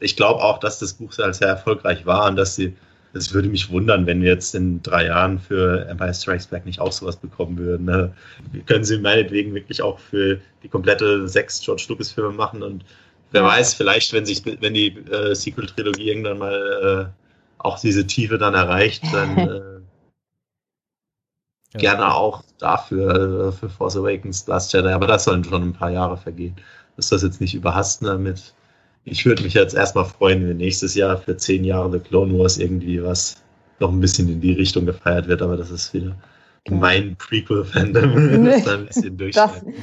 [0.01, 2.75] ich glaube auch, dass das Buch sehr, sehr erfolgreich war und dass sie,
[3.13, 6.81] es würde mich wundern, wenn wir jetzt in drei Jahren für Empire Strikes Back nicht
[6.81, 7.87] auch sowas bekommen würden.
[7.87, 8.13] Ne?
[8.67, 12.85] Können sie meinetwegen wirklich auch für die komplette sechs George Lucas Filme machen und
[13.33, 17.26] wer weiß, vielleicht, wenn sich, wenn die äh, Sequel-Trilogie irgendwann mal äh,
[17.59, 19.81] auch diese Tiefe dann erreicht, dann äh,
[21.75, 21.81] ja.
[21.81, 25.91] gerne auch dafür, äh, für Force Awakens, Last Jedi, aber das sollen schon ein paar
[25.91, 26.57] Jahre vergehen.
[26.97, 28.55] Ist das jetzt nicht überhasten damit?
[29.05, 32.59] Ich würde mich jetzt erstmal freuen, wenn nächstes Jahr für zehn Jahre The Clone Wars
[32.59, 33.43] irgendwie was
[33.79, 36.17] noch ein bisschen in die Richtung gefeiert wird, aber das ist wieder
[36.69, 39.75] mein Prequel-Fandom, das da ein bisschen durchschneiden.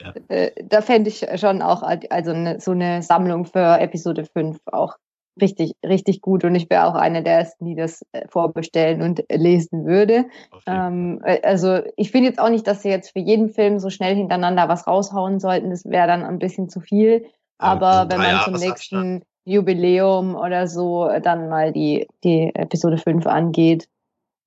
[0.00, 0.14] Ja.
[0.28, 4.96] Äh, da fände ich schon auch also eine, so eine Sammlung für Episode 5 auch
[5.40, 9.24] richtig, richtig gut und ich wäre auch eine der ersten, die das äh, vorbestellen und
[9.30, 10.26] lesen würde.
[10.66, 13.90] Ähm, äh, also ich finde jetzt auch nicht, dass sie jetzt für jeden Film so
[13.90, 15.70] schnell hintereinander was raushauen sollten.
[15.70, 17.26] Das wäre dann ein bisschen zu viel.
[17.58, 23.26] Aber wenn man zum nächsten Jubiläum oder so äh, dann mal die, die Episode 5
[23.26, 23.88] angeht,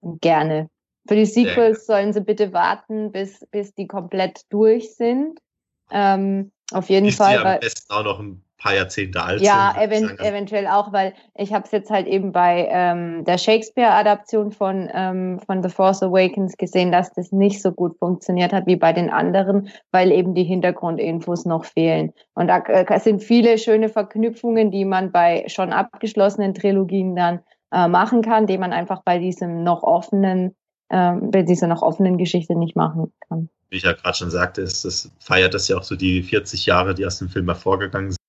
[0.02, 0.70] gerne.
[1.08, 5.40] Für die Sequels sollen sie bitte warten, bis, bis die komplett durch sind.
[5.92, 7.40] Ähm, auf jeden Ist Fall.
[7.40, 9.82] Die am besten auch noch ein paar Jahrzehnte alt ja, sind.
[9.82, 14.52] Ja, event eventuell auch, weil ich habe es jetzt halt eben bei ähm, der Shakespeare-Adaption
[14.52, 18.78] von, ähm, von The Force Awakens gesehen, dass das nicht so gut funktioniert hat wie
[18.78, 22.14] bei den anderen, weil eben die Hintergrundinfos noch fehlen.
[22.36, 27.42] Und da äh, sind viele schöne Verknüpfungen, die man bei schon abgeschlossenen Trilogien dann
[27.74, 30.56] äh, machen kann, die man einfach bei diesem noch offenen,
[30.88, 34.62] äh, bei dieser noch offenen Geschichte nicht machen kann wie ich ja gerade schon sagte,
[34.62, 38.12] ist das feiert das ja auch so die 40 Jahre, die aus dem Film hervorgegangen
[38.12, 38.23] sind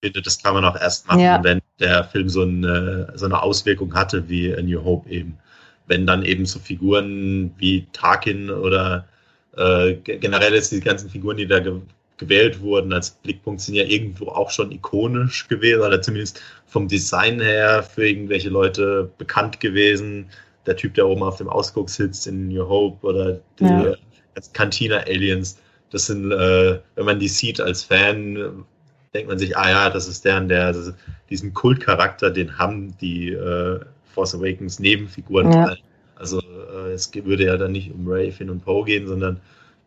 [0.00, 1.42] finde, das kann man auch erst machen, ja.
[1.42, 5.38] wenn der Film so eine, so eine Auswirkung hatte wie A New Hope eben.
[5.86, 9.06] Wenn dann eben so Figuren wie Tarkin oder
[9.56, 11.80] äh, generell jetzt die ganzen Figuren, die da ge
[12.18, 17.40] gewählt wurden als Blickpunkt, sind ja irgendwo auch schon ikonisch gewesen oder zumindest vom Design
[17.40, 20.28] her für irgendwelche Leute bekannt gewesen.
[20.66, 23.94] Der Typ, der oben auf dem Ausguck sitzt in New Hope oder die ja.
[24.52, 25.58] Cantina-Aliens.
[25.90, 28.64] Das sind, äh, wenn man die sieht als Fan,
[29.14, 30.74] denkt man sich, ah ja, das ist der, der
[31.30, 33.80] diesen Kultcharakter, den haben die äh,
[34.14, 35.52] Force Awakens Nebenfiguren.
[35.52, 35.76] Ja.
[36.16, 39.40] Also äh, es würde ja dann nicht um Ray, Finn und Poe gehen, sondern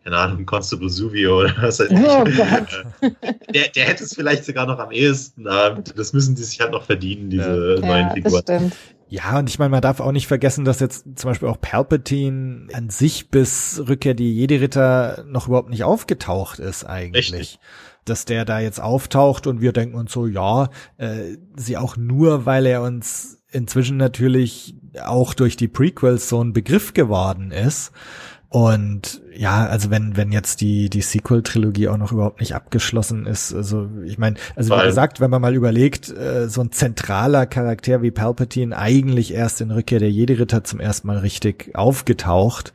[0.04, 2.00] keine Ahnung, Constable Suvio oder was weiß ich.
[2.00, 2.24] Oh
[3.54, 5.44] der, der hätte es vielleicht sogar noch am ehesten.
[5.44, 7.88] Das müssen die sich halt noch verdienen, diese ja.
[7.88, 8.72] neuen ja, Figuren.
[9.10, 12.70] Ja, und ich meine, man darf auch nicht vergessen, dass jetzt zum Beispiel auch Palpatine
[12.74, 17.34] an sich bis Rückkehr die Jedi-Ritter noch überhaupt nicht aufgetaucht ist eigentlich.
[17.34, 17.60] Richtig.
[18.06, 22.46] Dass der da jetzt auftaucht und wir denken uns so, ja, äh, sie auch nur,
[22.46, 27.92] weil er uns inzwischen natürlich auch durch die Prequels so ein Begriff geworden ist.
[28.54, 33.26] Und ja, also wenn wenn jetzt die die Sequel Trilogie auch noch überhaupt nicht abgeschlossen
[33.26, 37.46] ist, also ich meine, also wie gesagt, wenn man mal überlegt, äh, so ein zentraler
[37.46, 42.74] Charakter wie Palpatine eigentlich erst in Rückkehr der Jedi Ritter zum ersten Mal richtig aufgetaucht,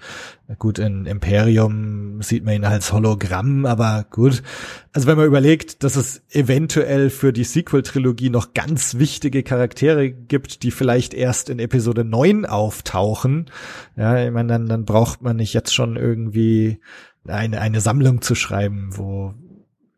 [0.61, 4.45] Gut, in Imperium sieht man ihn als Hologramm, aber gut.
[4.93, 10.63] Also wenn man überlegt, dass es eventuell für die Sequel-Trilogie noch ganz wichtige Charaktere gibt,
[10.63, 13.51] die vielleicht erst in Episode 9 auftauchen,
[13.97, 16.79] ja, ich meine, dann, dann braucht man nicht jetzt schon irgendwie
[17.27, 19.35] eine, eine Sammlung zu schreiben, wo,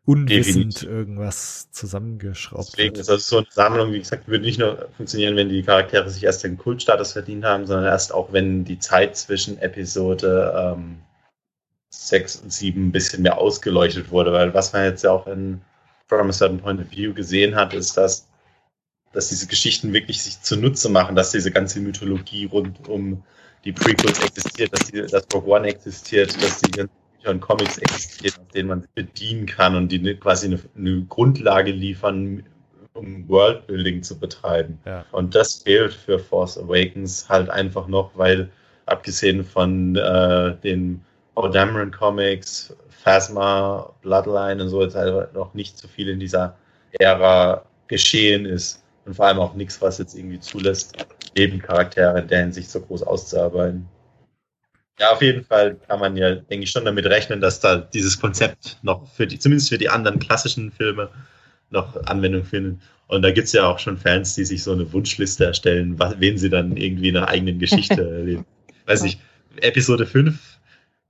[0.09, 0.89] unwissend Definitiv.
[0.89, 3.01] irgendwas zusammengeschraubt Deswegen wird.
[3.01, 6.23] ist das so eine Sammlung, wie gesagt, würde nicht nur funktionieren, wenn die Charaktere sich
[6.23, 11.01] erst den Kultstatus verdient haben, sondern erst auch, wenn die Zeit zwischen Episode ähm,
[11.91, 14.33] 6 und 7 ein bisschen mehr ausgeleuchtet wurde.
[14.33, 15.61] Weil was man jetzt ja auch in
[16.07, 18.27] From a Certain Point of View gesehen hat, ist, dass,
[19.13, 23.21] dass diese Geschichten wirklich sich zunutze machen, dass diese ganze Mythologie rund um
[23.63, 28.35] die Prequels existiert, dass, die, dass Rogue One existiert, dass die ganzen Und Comics existieren,
[28.41, 32.43] aus denen man sich bedienen kann und die quasi eine, eine Grundlage liefern,
[32.93, 34.79] um Worldbuilding zu betreiben.
[34.85, 35.05] Ja.
[35.11, 38.49] Und das fehlt für Force Awakens halt einfach noch, weil
[38.85, 41.03] abgesehen von äh, den
[41.35, 46.55] Paul Dameron Comics, Phasma, Bloodline und so jetzt halt noch nicht so viel in dieser
[46.99, 48.83] Ära geschehen ist.
[49.05, 50.95] Und vor allem auch nichts, was jetzt irgendwie zulässt,
[51.37, 53.87] Nebencharaktere in der Hinsicht so groß auszuarbeiten.
[54.99, 58.19] Ja, auf jeden Fall kann man ja, denke ich, schon damit rechnen, dass da dieses
[58.19, 61.09] Konzept noch für die, zumindest für die anderen klassischen Filme,
[61.69, 62.79] noch Anwendung findet.
[63.07, 66.37] Und da gibt es ja auch schon Fans, die sich so eine Wunschliste erstellen, wen
[66.37, 68.45] sie dann irgendwie in einer eigenen Geschichte erleben.
[68.85, 69.19] Weiß ich,
[69.61, 70.37] Episode 5,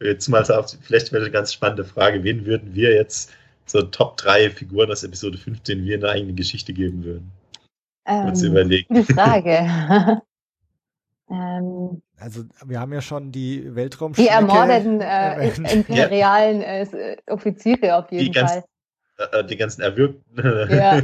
[0.02, 3.32] jetzt mal so, vielleicht wäre eine ganz spannende Frage, wen würden wir jetzt
[3.66, 7.32] so Top 3 Figuren aus Episode 5, denen wir eine eigene Geschichte geben würden?
[8.08, 8.94] Ähm, überlegen.
[8.94, 10.22] Gute Frage.
[11.30, 14.14] ähm, also wir haben ja schon die Weltraum.
[14.14, 18.64] Die ermordeten äh, imperialen äh, Offiziere auf jeden die Fall.
[19.18, 20.70] Ganz, äh, die ganzen Erwürgten.
[20.72, 21.02] Ja,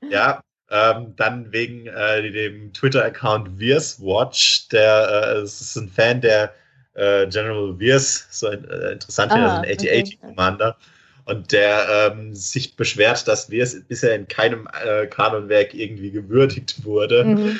[0.10, 6.52] ja ähm, dann wegen äh, dem Twitter-Account Watch, der äh, ist ein Fan der
[6.94, 10.76] äh, General Viers, so ein, äh, interessant, ah, also ein 8080-Commander.
[10.76, 11.34] Okay.
[11.34, 17.24] Und der ähm, sich beschwert, dass Viers bisher in keinem äh, Kanonwerk irgendwie gewürdigt wurde.
[17.24, 17.58] Mhm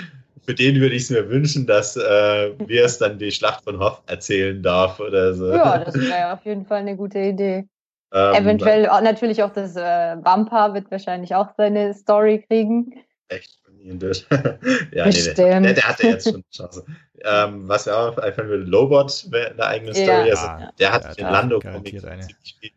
[0.51, 3.79] für den würde ich es mir wünschen, dass äh, wir es dann die Schlacht von
[3.79, 5.53] Hoth erzählen darf oder so.
[5.53, 7.69] Ja, das wäre auf jeden Fall eine gute Idee.
[8.13, 12.95] Ähm, Eventuell auch, natürlich auch das äh, Bumper wird wahrscheinlich auch seine Story kriegen.
[13.29, 14.27] Echt von ihm durch.
[14.93, 15.39] ja, Bestimmt.
[15.39, 15.67] nee, nee.
[15.67, 16.85] Der, der hatte jetzt schon eine Chance.
[17.25, 20.31] Ähm, was ja auch einfallen würde, Lobot wäre eine eigene Story.
[20.31, 20.35] Ja.
[20.35, 22.71] Also, der hat ja, in Lando ziemlich viel,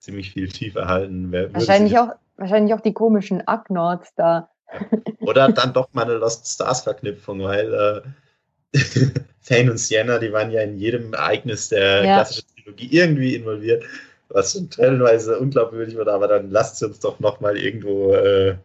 [0.00, 1.30] ziemlich viel tief erhalten.
[1.30, 4.48] Wer, wahrscheinlich, auch, wahrscheinlich auch die komischen Agnords da.
[5.20, 8.78] Oder dann doch mal eine Lost Stars Verknüpfung, weil äh,
[9.46, 12.14] Thane und Sienna, die waren ja in jedem Ereignis der ja.
[12.16, 13.84] klassischen Trilogie irgendwie involviert,
[14.28, 18.56] was schon stellenweise unglaubwürdig wird, aber dann lasst sie uns doch nochmal irgendwo äh,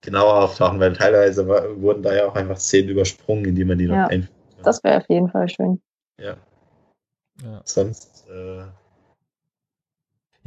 [0.00, 3.78] genauer auftauchen, weil teilweise war, wurden da ja auch einfach Szenen übersprungen, in die man
[3.78, 4.02] die ja.
[4.02, 4.32] noch einfügt.
[4.62, 5.80] Das wäre auf jeden Fall schön.
[6.20, 6.36] Ja.
[7.42, 7.60] ja.
[7.64, 8.62] Sonst äh,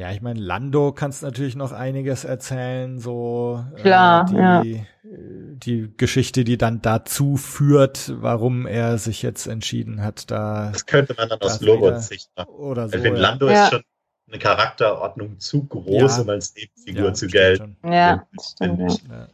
[0.01, 4.83] ja, ich meine, Lando kannst natürlich noch einiges erzählen, so äh, Klar, äh, die, ja.
[5.03, 10.71] die Geschichte, die dann dazu führt, warum er sich jetzt entschieden hat, da.
[10.71, 12.49] Das könnte man dann aus Lobos Sicht machen.
[12.49, 12.95] Oder so.
[12.95, 13.65] Ich finde, Lando ja.
[13.65, 13.83] ist schon
[14.27, 16.23] eine Charakterordnung zu groß, ja.
[16.23, 17.77] um als Nebenfigur zu gelten.
[17.83, 18.27] Ja,
[18.59, 19.27] ja.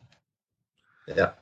[1.16, 1.34] ja.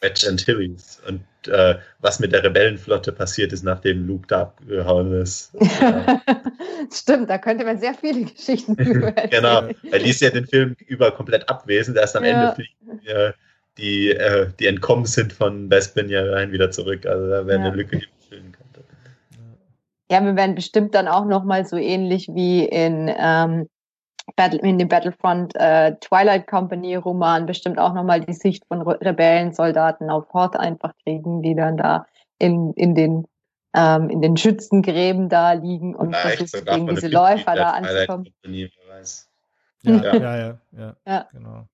[0.00, 1.00] Wedge Antilles.
[1.06, 5.52] Und äh, was mit der Rebellenflotte passiert ist, nachdem Luke da abgehauen ist.
[6.92, 10.76] Stimmt, da könnte man sehr viele Geschichten drüber Genau, weil die ist ja den Film
[10.86, 11.96] über komplett abwesend.
[11.96, 12.30] Erst am ja.
[12.30, 13.32] Ende fliegen äh,
[13.78, 17.06] die, äh, die entkommen sind von Bespin ja rein wieder zurück.
[17.06, 17.66] Also da wäre ja.
[17.66, 18.84] eine Lücke, die man füllen könnte.
[20.10, 23.68] Ja, wir werden bestimmt dann auch nochmal so ähnlich wie in ähm,
[24.36, 28.98] Battle, in dem Battlefront äh, Twilight Company Roman bestimmt auch nochmal die Sicht von Re
[29.00, 32.06] Rebellensoldaten auf Hort einfach kriegen, die dann da
[32.38, 33.26] in, in den
[33.74, 38.24] ähm, in den Schützengräben da liegen und versuchen gegen diese Läufer da anzukommen.
[39.82, 41.66] Ja, ja, ja, ja, ja, genau.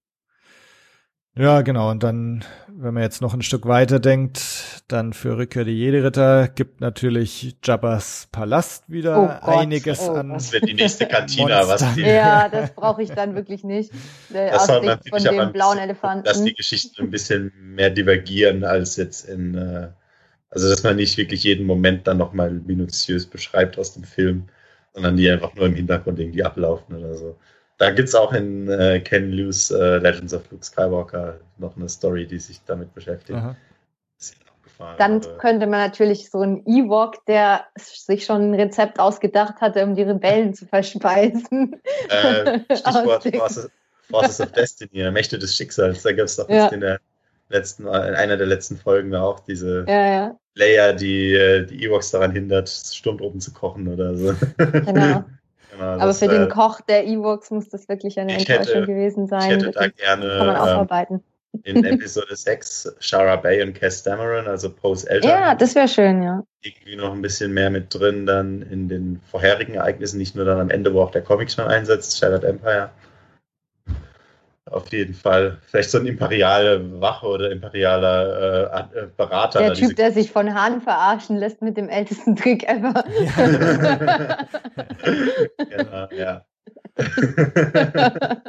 [1.41, 1.91] Ja, genau.
[1.91, 6.49] Und dann, wenn man jetzt noch ein Stück weiter denkt, dann für Rückkehr die Jedi-Ritter
[6.49, 10.35] gibt natürlich Jabba's Palast wieder oh einiges oh, an.
[10.35, 13.91] Das wird die nächste Kantina, was die Ja, das brauche ich dann wirklich nicht.
[14.29, 16.25] Der das soll natürlich von dem blauen Elefanten.
[16.25, 19.89] Dass die Geschichten ein bisschen mehr divergieren als jetzt in, äh,
[20.51, 24.51] also dass man nicht wirklich jeden Moment dann nochmal minutiös beschreibt aus dem Film,
[24.93, 27.39] sondern die einfach nur im Hintergrund irgendwie ablaufen oder so.
[27.81, 31.89] Da gibt es auch in äh, Ken Liu's äh, Legends of Luke Skywalker noch eine
[31.89, 33.39] Story, die sich damit beschäftigt.
[34.99, 39.95] Dann könnte man natürlich so einen Ewok, der sich schon ein Rezept ausgedacht hatte, um
[39.95, 41.81] die Rebellen zu verspeisen.
[42.11, 43.71] Äh, Stichwort Forces,
[44.11, 46.03] Forces of Destiny, Mächte des Schicksals.
[46.03, 46.67] Da gibt es doch ja.
[46.69, 47.01] in der
[47.49, 50.39] letzten, in einer der letzten Folgen auch diese ja, ja.
[50.55, 54.35] Layer, die äh, die Ewoks daran hindert, Sturmtruppen zu kochen oder so.
[54.59, 55.25] Genau.
[55.81, 59.27] Genau, Aber für den äh, Koch der Ewoks muss das wirklich eine Enttäuschung hätte, gewesen
[59.27, 59.59] sein.
[59.59, 61.23] Ich hätte da gerne kann man aufarbeiten.
[61.65, 65.31] Ähm, in Episode 6 Shara Bay und Cass Dameron, also Poes Eltern.
[65.31, 66.45] Ja, das wäre schön, ja.
[66.61, 70.61] Irgendwie noch ein bisschen mehr mit drin dann in den vorherigen Ereignissen, nicht nur dann
[70.61, 72.91] am Ende, wo auch der Comic schon einsetzt, Shattered Empire.
[74.71, 75.59] Auf jeden Fall.
[75.67, 79.59] Vielleicht so ein imperiale Wache oder imperialer äh, äh Berater.
[79.59, 83.05] Der Typ, der sich von Hahn verarschen lässt mit dem ältesten Trick ever.
[85.59, 85.77] Ja.
[85.77, 86.45] genau, ja.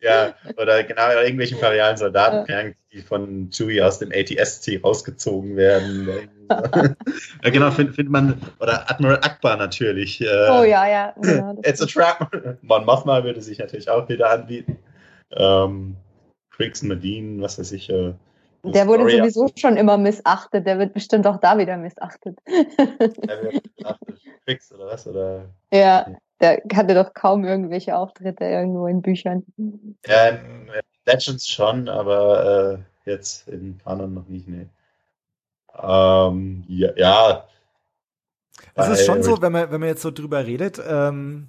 [0.00, 2.62] ja, oder genau, irgendwelche imperialen Soldaten, ja.
[2.92, 6.08] die von Chewie aus dem ATST rausgezogen werden.
[6.48, 10.20] ja, genau, findet find man, oder Admiral Akbar natürlich.
[10.20, 11.14] Äh, oh ja, ja.
[11.20, 12.30] Genau, It's a trap.
[12.62, 14.78] Mon Mothma würde sich natürlich auch wieder anbieten.
[15.36, 15.96] Ähm,
[16.50, 17.90] Crix Medin, was weiß ich.
[17.90, 18.14] Äh,
[18.64, 22.38] der wurde Story sowieso schon immer missachtet, der wird bestimmt auch da wieder missachtet.
[22.46, 24.20] der wird missachtet.
[24.44, 25.06] Crix oder was?
[25.06, 25.46] Oder?
[25.72, 26.06] Ja,
[26.40, 29.44] der hatte doch kaum irgendwelche Auftritte irgendwo in Büchern.
[30.06, 30.70] Ja, in
[31.06, 34.66] Legends schon, aber äh, jetzt in Kanon noch nicht, nee.
[35.80, 37.44] Ähm, ja, ja.
[38.74, 41.48] Es ist schon so, wenn man, wenn man jetzt so drüber redet, ähm,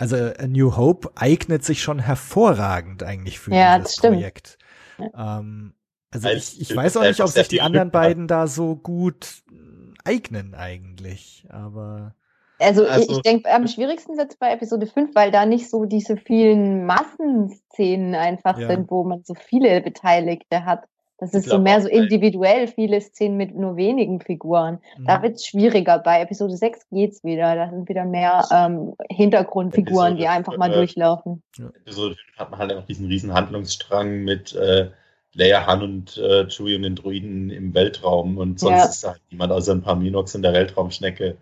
[0.00, 4.56] also A New Hope eignet sich schon hervorragend eigentlich für ja, dieses Projekt.
[4.98, 5.74] Ähm,
[6.10, 9.42] also Als ich, ich weiß auch nicht, ob sich die anderen beiden da so gut
[10.02, 12.14] eignen eigentlich, aber.
[12.58, 15.68] Also, also ich, ich denke, am schwierigsten wird es bei Episode 5, weil da nicht
[15.68, 18.68] so diese vielen Massenszenen einfach ja.
[18.68, 20.84] sind, wo man so viele Beteiligte hat.
[21.20, 24.78] Das ist so mehr so individuell, viele Szenen mit nur wenigen Figuren.
[24.96, 25.04] Mhm.
[25.04, 25.98] Da wird es schwieriger.
[25.98, 27.54] Bei Episode 6 geht's wieder.
[27.54, 31.42] Da sind wieder mehr ähm, Hintergrundfiguren, Episode die einfach mal äh, durchlaufen.
[31.58, 34.88] Episode 5 hat man halt einfach diesen riesen Handlungsstrang mit äh,
[35.34, 38.84] Leia, Han und äh, Chewie und den Druiden im Weltraum und sonst ja.
[38.86, 41.36] ist da halt niemand außer ein paar Minox in der Weltraumschnecke.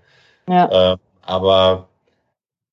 [0.48, 0.92] Ja.
[0.92, 1.88] Äh, aber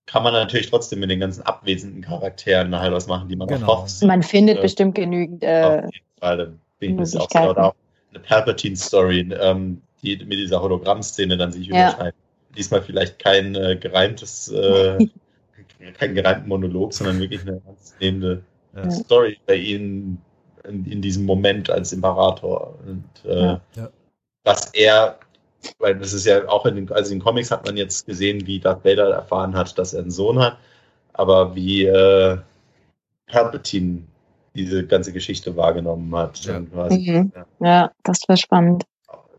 [0.08, 3.68] kann man natürlich trotzdem mit den ganzen abwesenden Charakteren halt was machen, die man genau.
[3.68, 4.04] auch hofft.
[4.04, 5.44] Man findet äh, bestimmt genügend.
[5.44, 7.76] Äh, auf jeden Fall bin ich auch, oder auch
[8.12, 11.90] eine Palpatine-Story, ähm, die mit dieser Hologramm-Szene dann sich ja.
[11.90, 12.16] überschneidet.
[12.58, 15.08] Diesmal vielleicht kein äh, gereimtes, äh,
[15.98, 18.44] kein gereimten Monolog, sondern wirklich eine ganz lebende
[18.76, 18.92] ja.
[18.92, 20.22] Story bei ihnen
[20.68, 22.78] in, in, diesem Moment als Imperator.
[22.86, 23.90] Und äh, ja.
[24.44, 25.20] was er,
[25.80, 28.46] weil das ist ja auch in den, also in den Comics hat man jetzt gesehen,
[28.48, 30.58] wie Darth Vader erfahren hat, dass er einen Sohn hat,
[31.14, 32.38] aber wie äh,
[33.28, 34.04] Palpatine
[34.56, 36.44] diese ganze Geschichte wahrgenommen hat.
[36.46, 37.32] Ja, mhm.
[37.36, 37.46] ja.
[37.60, 38.86] ja das wäre spannend.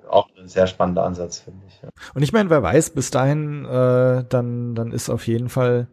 [0.09, 1.80] Auch ein sehr spannender Ansatz, finde ich.
[1.82, 1.88] Ja.
[2.14, 5.88] Und ich meine, wer weiß, bis dahin, äh, dann, dann ist auf jeden Fall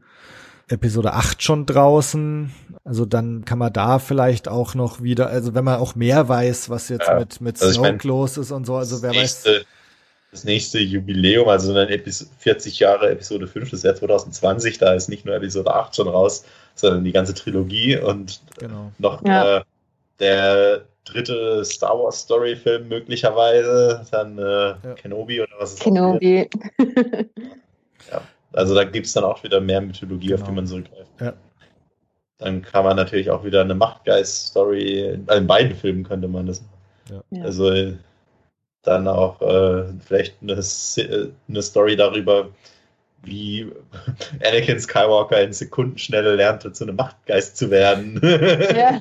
[0.67, 2.51] Episode 8 schon draußen.
[2.83, 6.69] Also dann kann man da vielleicht auch noch wieder, also wenn man auch mehr weiß,
[6.69, 7.19] was jetzt ja.
[7.19, 9.65] mit, mit also Snoke ich mein, los ist und so, also wer nächste, weiß.
[10.33, 11.87] Das nächste Jubiläum, also dann
[12.39, 16.07] 40 Jahre Episode 5, das ist ja 2020, da ist nicht nur Episode 8 schon
[16.07, 16.43] raus,
[16.73, 18.91] sondern die ganze Trilogie und genau.
[18.97, 19.57] noch ja.
[19.57, 19.61] äh,
[20.19, 24.77] der dritte Star Wars Story Film möglicherweise, dann äh, ja.
[24.95, 26.49] Kenobi oder was ist Kenobi.
[28.11, 28.21] ja,
[28.53, 30.35] also da gibt es dann auch wieder mehr Mythologie, genau.
[30.35, 30.55] auf die genau.
[30.55, 31.11] man zurückgreift.
[31.21, 31.33] Ja.
[32.39, 37.21] Dann kann man natürlich auch wieder eine Machtgeist-Story, in beiden Filmen könnte man das machen.
[37.29, 37.43] Ja.
[37.43, 37.93] Also
[38.83, 42.49] dann auch äh, vielleicht eine, eine Story darüber,
[43.23, 43.71] wie
[44.45, 48.19] Anakin Skywalker in Sekundenschnelle lernte, zu einem Machtgeist zu werden.
[48.73, 48.99] Ja.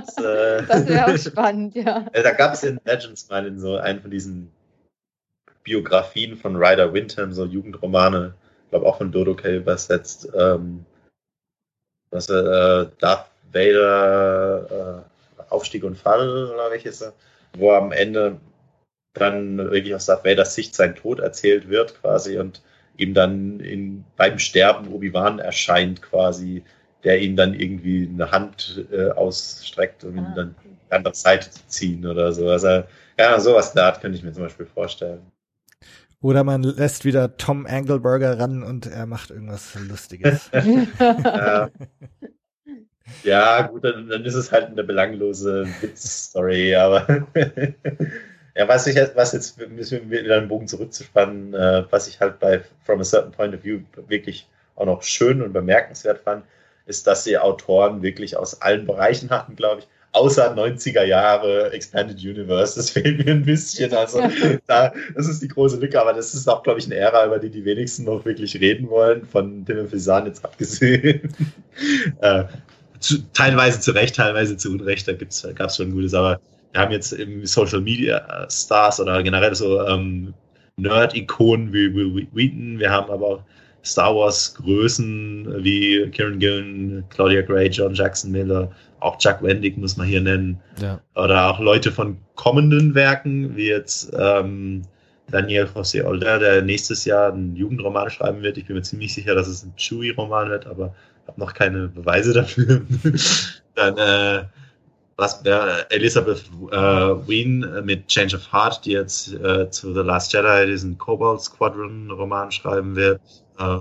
[0.00, 2.06] das, äh, das wäre auch spannend, ja.
[2.12, 4.50] Da gab es in Legends mal in so einen von diesen
[5.62, 9.56] Biografien von Ryder Windham, so Jugendromane, ich glaube auch von Dodo K.
[9.56, 10.84] übersetzt, ähm,
[12.10, 15.04] was äh, Darth Vader
[15.38, 17.12] äh, Aufstieg und Fall, glaube ich, ist er,
[17.56, 18.38] wo am Ende
[19.14, 22.62] dann wirklich aus Darth Vaders Sicht sein Tod erzählt wird, quasi, und
[22.96, 26.62] ihm dann in, beim Sterben Obi-Wan erscheint quasi
[27.04, 30.32] der ihm dann irgendwie eine Hand äh, ausstreckt, um ihn ah.
[30.34, 30.54] dann
[30.90, 32.48] an der Seite zu ziehen oder so.
[32.48, 32.84] Also,
[33.18, 35.20] ja, sowas der Art könnte ich mir zum Beispiel vorstellen.
[36.20, 40.50] Oder man lässt wieder Tom Angleberger ran und er macht irgendwas Lustiges.
[40.98, 41.68] ja.
[43.22, 47.06] ja, gut, dann, dann, ist es halt eine belanglose Witz-Story, aber
[48.56, 52.38] ja, was ich was jetzt müssen wir wieder einen Bogen zurückzuspannen, äh, was ich halt
[52.38, 56.44] bei From a Certain Point of View wirklich auch noch schön und bemerkenswert fand,
[56.86, 62.18] ist, dass sie Autoren wirklich aus allen Bereichen hatten, glaube ich außer 90er Jahre Expanded
[62.18, 62.76] Universe.
[62.76, 63.92] Das fehlt mir ein bisschen.
[63.92, 64.22] Also
[64.66, 67.38] da, das ist die große Lücke, aber das ist auch, glaube ich, eine Ära, über
[67.38, 71.34] die die wenigsten noch wirklich reden wollen, von Timothy Zahn jetzt abgesehen.
[72.20, 72.44] äh,
[73.00, 75.12] zu, teilweise zu Recht, teilweise zu Unrecht, da
[75.52, 76.40] gab es schon Gutes, aber
[76.80, 80.34] haben jetzt im Social Media Stars oder generell so ähm,
[80.76, 83.42] Nerd-Ikonen wie Will Wheaton, wir haben aber auch
[83.84, 88.70] Star Wars Größen wie Kieran Gillen, Claudia Gray, John Jackson Miller,
[89.00, 90.58] auch Chuck Wendig muss man hier nennen.
[90.80, 91.00] Ja.
[91.14, 94.82] Oder auch Leute von kommenden Werken, wie jetzt ähm,
[95.30, 98.56] Daniel José Older, der nächstes Jahr einen Jugendroman schreiben wird.
[98.56, 100.94] Ich bin mir ziemlich sicher, dass es ein Chewie-Roman wird, aber
[101.26, 102.82] habe noch keine Beweise dafür.
[103.74, 104.44] Dann äh,
[105.16, 110.32] was wäre Elizabeth äh, Wien mit Change of Heart, die jetzt äh, zu The Last
[110.32, 113.20] Jedi diesen Cobalt Squadron Roman schreiben wird.
[113.58, 113.78] Äh,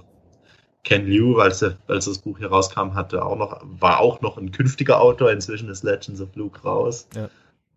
[0.83, 4.37] Ken Liu, als, er, als das Buch hier rauskam, hatte auch noch, war auch noch
[4.37, 5.31] ein künftiger Autor.
[5.31, 7.07] Inzwischen ist Legends of Luke raus.
[7.15, 7.29] Ja,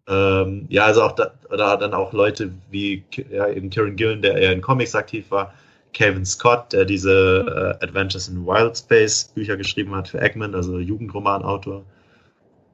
[0.09, 4.37] ähm, ja also auch da, da dann auch Leute wie ja, eben Kieran Gillen, der
[4.37, 5.55] eher in Comics aktiv war,
[5.93, 10.79] Kevin Scott, der diese äh, Adventures in Wild Space Bücher geschrieben hat für Egmont, also
[10.79, 11.85] Jugendromanautor.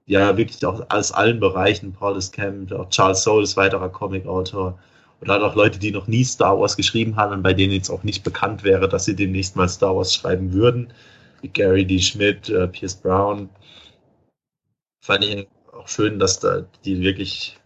[0.06, 1.92] Ja, wirklich auch aus allen Bereichen.
[1.92, 4.78] Paul Camp, auch Charles Soule ist weiterer Comicautor
[5.22, 7.90] oder halt auch Leute, die noch nie Star Wars geschrieben haben und bei denen jetzt
[7.90, 10.92] auch nicht bekannt wäre, dass sie demnächst mal Star Wars schreiben würden,
[11.40, 12.00] wie Gary D.
[12.00, 13.48] Schmidt, äh, Pierce Brown.
[15.04, 17.58] Fand ich auch schön, dass da die wirklich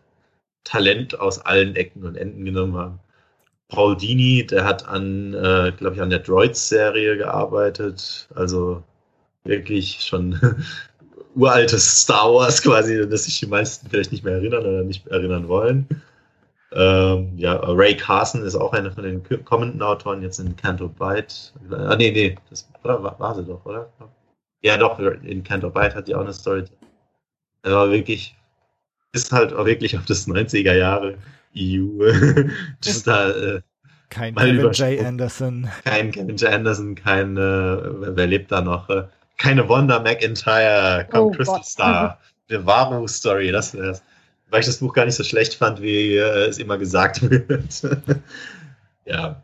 [0.65, 3.01] Talent aus allen Ecken und Enden genommen haben.
[3.69, 8.83] Paul Dini, der hat an, äh, glaube ich, an der Droids-Serie gearbeitet, also
[9.45, 10.39] wirklich schon
[11.37, 15.15] uraltes Star Wars quasi, das sich die meisten vielleicht nicht mehr erinnern oder nicht mehr
[15.15, 15.87] erinnern wollen.
[16.73, 21.53] Ähm, ja, Ray Carson ist auch einer von den kommenden Autoren jetzt in Canto Bight.
[21.71, 23.91] Ah, nee, nee, das oder, war, war, sie doch, oder?
[24.63, 26.65] Ja, doch, in Canto Bight hat die auch eine Story.
[27.63, 28.35] Aber wirklich,
[29.13, 31.17] ist halt auch wirklich auf das 90er Jahre
[31.57, 32.11] EU.
[32.85, 33.61] das da, äh,
[34.09, 35.05] kein Kevin J.
[35.05, 35.69] Anderson.
[35.85, 36.53] Kein Kevin J.
[36.53, 38.89] Anderson, kein, äh, wer lebt da noch?
[38.89, 39.05] Äh,
[39.37, 41.67] keine Wanda McIntyre, kein oh, Crystal Gott.
[41.67, 42.19] Star.
[42.49, 44.03] Varu-Story, das wär's
[44.51, 47.83] weil ich das Buch gar nicht so schlecht fand, wie äh, es immer gesagt wird.
[49.05, 49.43] ja.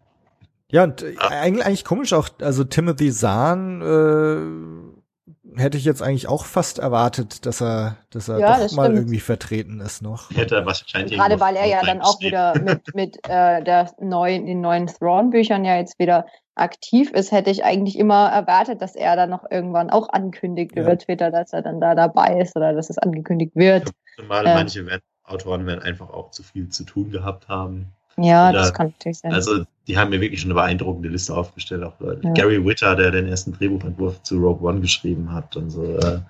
[0.71, 6.29] Ja, und äh, eigentlich, eigentlich komisch auch, also Timothy Zahn äh, hätte ich jetzt eigentlich
[6.29, 8.99] auch fast erwartet, dass er, dass er ja, doch mal stimmt.
[9.01, 10.31] irgendwie vertreten ist noch.
[10.31, 14.47] Hätte er wahrscheinlich Gerade weil er ja dann auch wieder mit, mit äh, der neuen,
[14.47, 19.17] den neuen Thrawn-Büchern ja jetzt wieder aktiv ist, hätte ich eigentlich immer erwartet, dass er
[19.17, 20.83] dann noch irgendwann auch ankündigt ja.
[20.83, 23.91] über Twitter, dass er dann da dabei ist oder dass es angekündigt wird.
[24.17, 27.93] Zumal äh, manche Autoren werden einfach auch zu viel zu tun gehabt haben.
[28.19, 29.33] Ja, Oder, das kann natürlich sein.
[29.33, 31.83] Also, die haben mir wirklich schon eine beeindruckende Liste aufgestellt.
[31.83, 32.33] Auch ja.
[32.33, 35.85] Gary Witter, der den ersten Drehbuchentwurf zu Rogue One geschrieben hat und so.
[35.85, 36.21] Äh,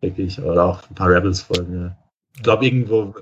[0.00, 0.40] wirklich.
[0.40, 1.82] Oder auch ein paar Rebels-Folgen.
[1.82, 1.96] Ja.
[2.36, 3.14] Ich glaube, irgendwo,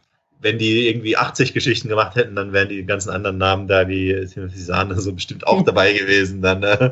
[0.43, 4.27] wenn die irgendwie 80 Geschichten gemacht hätten, dann wären die ganzen anderen Namen da wie
[4.27, 6.43] Timothy Zahn so bestimmt auch dabei gewesen.
[6.43, 6.91] Dann äh,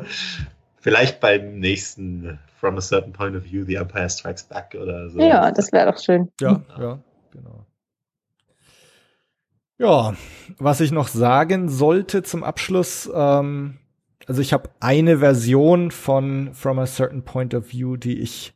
[0.79, 5.19] vielleicht beim nächsten From a Certain Point of View, The Empire Strikes Back oder so.
[5.19, 6.31] Ja, das wäre doch schön.
[6.39, 6.99] Ja, ja,
[7.31, 7.65] genau.
[9.77, 10.13] Ja,
[10.57, 13.79] was ich noch sagen sollte zum Abschluss, ähm,
[14.27, 18.53] also ich habe eine Version von From a Certain Point of View, die ich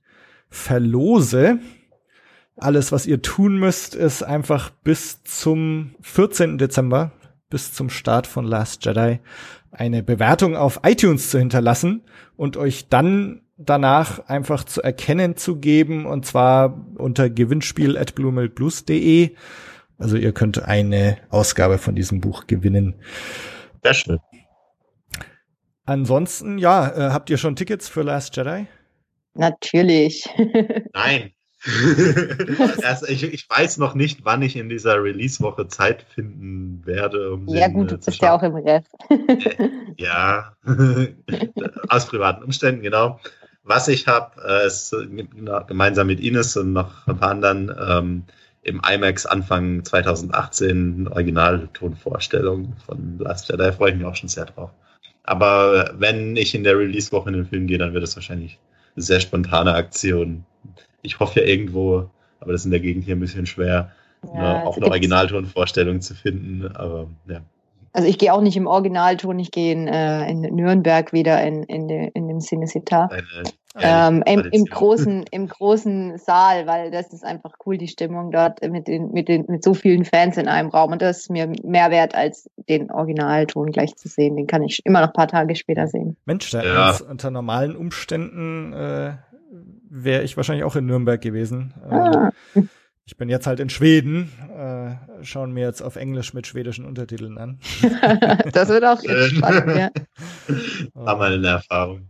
[0.50, 1.60] verlose.
[2.57, 6.57] Alles, was ihr tun müsst, ist einfach bis zum 14.
[6.57, 7.11] Dezember,
[7.49, 9.19] bis zum Start von Last Jedi,
[9.72, 12.03] eine Bewertung auf iTunes zu hinterlassen
[12.38, 19.36] und euch dann danach einfach zu erkennen zu geben, und zwar unter gewinnspiel at bluemilkblues.de
[19.98, 22.95] also ihr könnt eine Ausgabe von diesem Buch gewinnen.
[23.84, 24.19] Sehr schön.
[25.86, 28.65] Ansonsten, ja, äh, habt ihr schon Tickets für Last Jedi?
[29.36, 30.27] Natürlich.
[30.94, 31.32] Nein.
[32.82, 37.34] Erst, ich, ich, weiß noch nicht, wann ich in dieser Release-Woche Zeit finden werde.
[37.34, 38.94] Um ja, den, gut, du bist ja auch im Rest.
[39.10, 40.54] äh, ja,
[41.90, 43.20] aus privaten Umständen, genau.
[43.64, 44.96] Was ich habe, äh, ist
[45.68, 48.24] gemeinsam mit Ines und noch ein paar anderen ähm,
[48.62, 53.64] im IMAX Anfang 2018 Originaltonvorstellung von Last Jedi.
[53.64, 54.70] Da freue ich mich auch schon sehr drauf.
[55.24, 58.60] Aber wenn ich in der Release-Woche in den Film gehe, dann wird es wahrscheinlich
[58.96, 60.46] sehr spontane Aktion.
[61.06, 62.10] Ich hoffe ja irgendwo,
[62.40, 63.91] aber das ist in der Gegend hier ein bisschen schwer,
[64.34, 66.68] ja, auch eine Originaltonvorstellung zu finden.
[66.76, 67.41] Aber ja.
[67.94, 71.64] Also ich gehe auch nicht im Originalton, ich gehe in, äh, in Nürnberg wieder in,
[71.64, 73.10] in, de, in dem Cinecittà.
[73.77, 78.61] Ähm, im, im, großen, Im großen Saal, weil das ist einfach cool, die Stimmung dort
[78.69, 80.94] mit, den, mit, den, mit so vielen Fans in einem Raum.
[80.94, 84.38] Und das ist mir mehr wert, als den Originalton gleich zu sehen.
[84.38, 86.15] Den kann ich immer noch ein paar Tage später sehen.
[86.26, 86.98] Mensch, da ja.
[87.10, 89.14] unter normalen Umständen äh,
[90.04, 91.74] wäre ich wahrscheinlich auch in Nürnberg gewesen.
[91.90, 92.32] Ah.
[92.56, 92.70] Ähm,
[93.06, 97.38] ich bin jetzt halt in Schweden, äh, schauen mir jetzt auf Englisch mit schwedischen Untertiteln
[97.38, 97.60] an.
[98.52, 99.90] das wird auch jetzt spannend, ja.
[100.96, 102.10] War mal eine Erfahrung.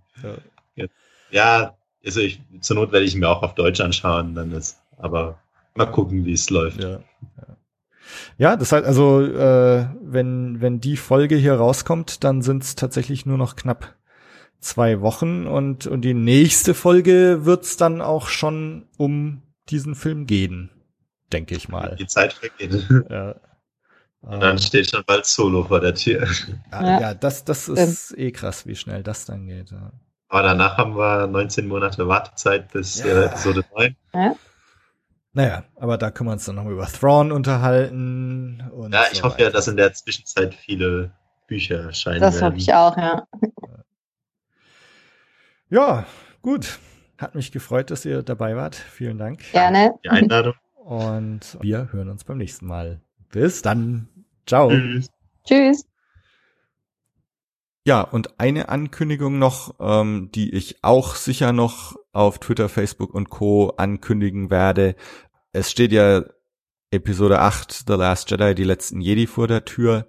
[0.75, 0.85] Ja,
[1.31, 1.75] ja
[2.05, 5.37] also ich, zur Not werde ich mir auch auf Deutsch anschauen, dann ist, aber
[5.75, 6.81] mal gucken, wie es läuft.
[6.81, 7.57] Ja, ja.
[8.37, 13.25] ja das heißt also, äh, wenn, wenn die Folge hier rauskommt, dann sind es tatsächlich
[13.25, 13.95] nur noch knapp
[14.65, 20.69] zwei Wochen und, und die nächste Folge wird's dann auch schon um diesen Film gehen
[21.35, 21.95] denke ich mal.
[21.97, 22.87] Die Zeit vergeht.
[23.09, 23.35] Ja.
[24.21, 26.27] Und dann steht schon bald Solo vor der Tür.
[26.71, 28.17] Ja, ja das, das ist ähm.
[28.19, 29.69] eh krass, wie schnell das dann geht.
[29.69, 29.91] Ja.
[30.29, 33.05] Aber danach haben wir 19 Monate Wartezeit bis ja.
[33.05, 33.95] äh, Episode 9.
[34.15, 34.35] Ja.
[35.33, 38.63] Naja, aber da können wir uns dann noch über Thrawn unterhalten.
[38.91, 39.43] ja, ich so hoffe weiter.
[39.43, 41.11] ja, dass in der Zwischenzeit viele
[41.47, 42.21] Bücher erscheinen.
[42.21, 43.27] Das hoffe ich auch, ja.
[45.69, 46.05] Ja,
[46.41, 46.79] gut.
[47.17, 48.75] Hat mich gefreut, dass ihr dabei wart.
[48.75, 49.39] Vielen Dank.
[49.51, 49.93] Gerne.
[50.03, 50.53] Die Einladung.
[50.75, 53.01] Und wir hören uns beim nächsten Mal.
[53.31, 54.07] Bis dann.
[54.45, 54.69] Ciao.
[54.69, 55.09] Tschüss.
[55.45, 55.85] Tschüss.
[57.87, 63.29] Ja, und eine Ankündigung noch, ähm, die ich auch sicher noch auf Twitter, Facebook und
[63.29, 63.73] Co.
[63.77, 64.95] ankündigen werde.
[65.51, 66.23] Es steht ja
[66.91, 70.07] Episode 8, The Last Jedi, die letzten Jedi vor der Tür.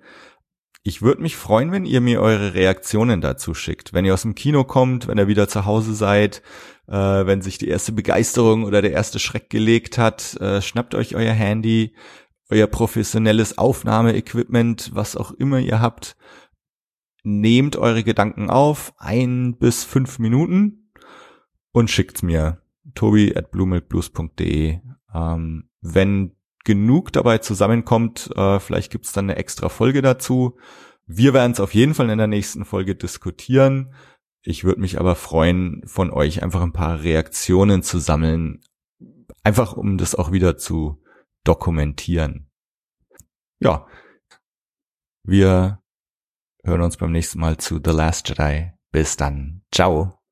[0.88, 3.92] Ich würde mich freuen, wenn ihr mir eure Reaktionen dazu schickt.
[3.92, 6.42] Wenn ihr aus dem Kino kommt, wenn ihr wieder zu Hause seid,
[6.86, 11.16] äh, wenn sich die erste Begeisterung oder der erste Schreck gelegt hat, äh, schnappt euch
[11.16, 11.96] euer Handy,
[12.50, 16.16] euer professionelles Aufnahmeequipment, was auch immer ihr habt,
[17.24, 20.92] nehmt eure Gedanken auf, ein bis fünf Minuten
[21.72, 22.62] und schickt's mir.
[22.94, 24.78] Tobi at bluemilkblues.de.
[25.12, 26.36] Ähm, wenn
[26.66, 30.59] genug dabei zusammenkommt, äh, vielleicht gibt's dann eine extra Folge dazu.
[31.06, 33.94] Wir werden es auf jeden Fall in der nächsten Folge diskutieren.
[34.43, 38.60] Ich würde mich aber freuen, von euch einfach ein paar Reaktionen zu sammeln,
[39.43, 41.02] einfach um das auch wieder zu
[41.44, 42.51] dokumentieren.
[43.60, 43.86] Ja,
[45.22, 45.80] wir
[46.64, 48.72] hören uns beim nächsten Mal zu The Last Jedi.
[48.90, 49.62] Bis dann.
[49.72, 50.26] Ciao.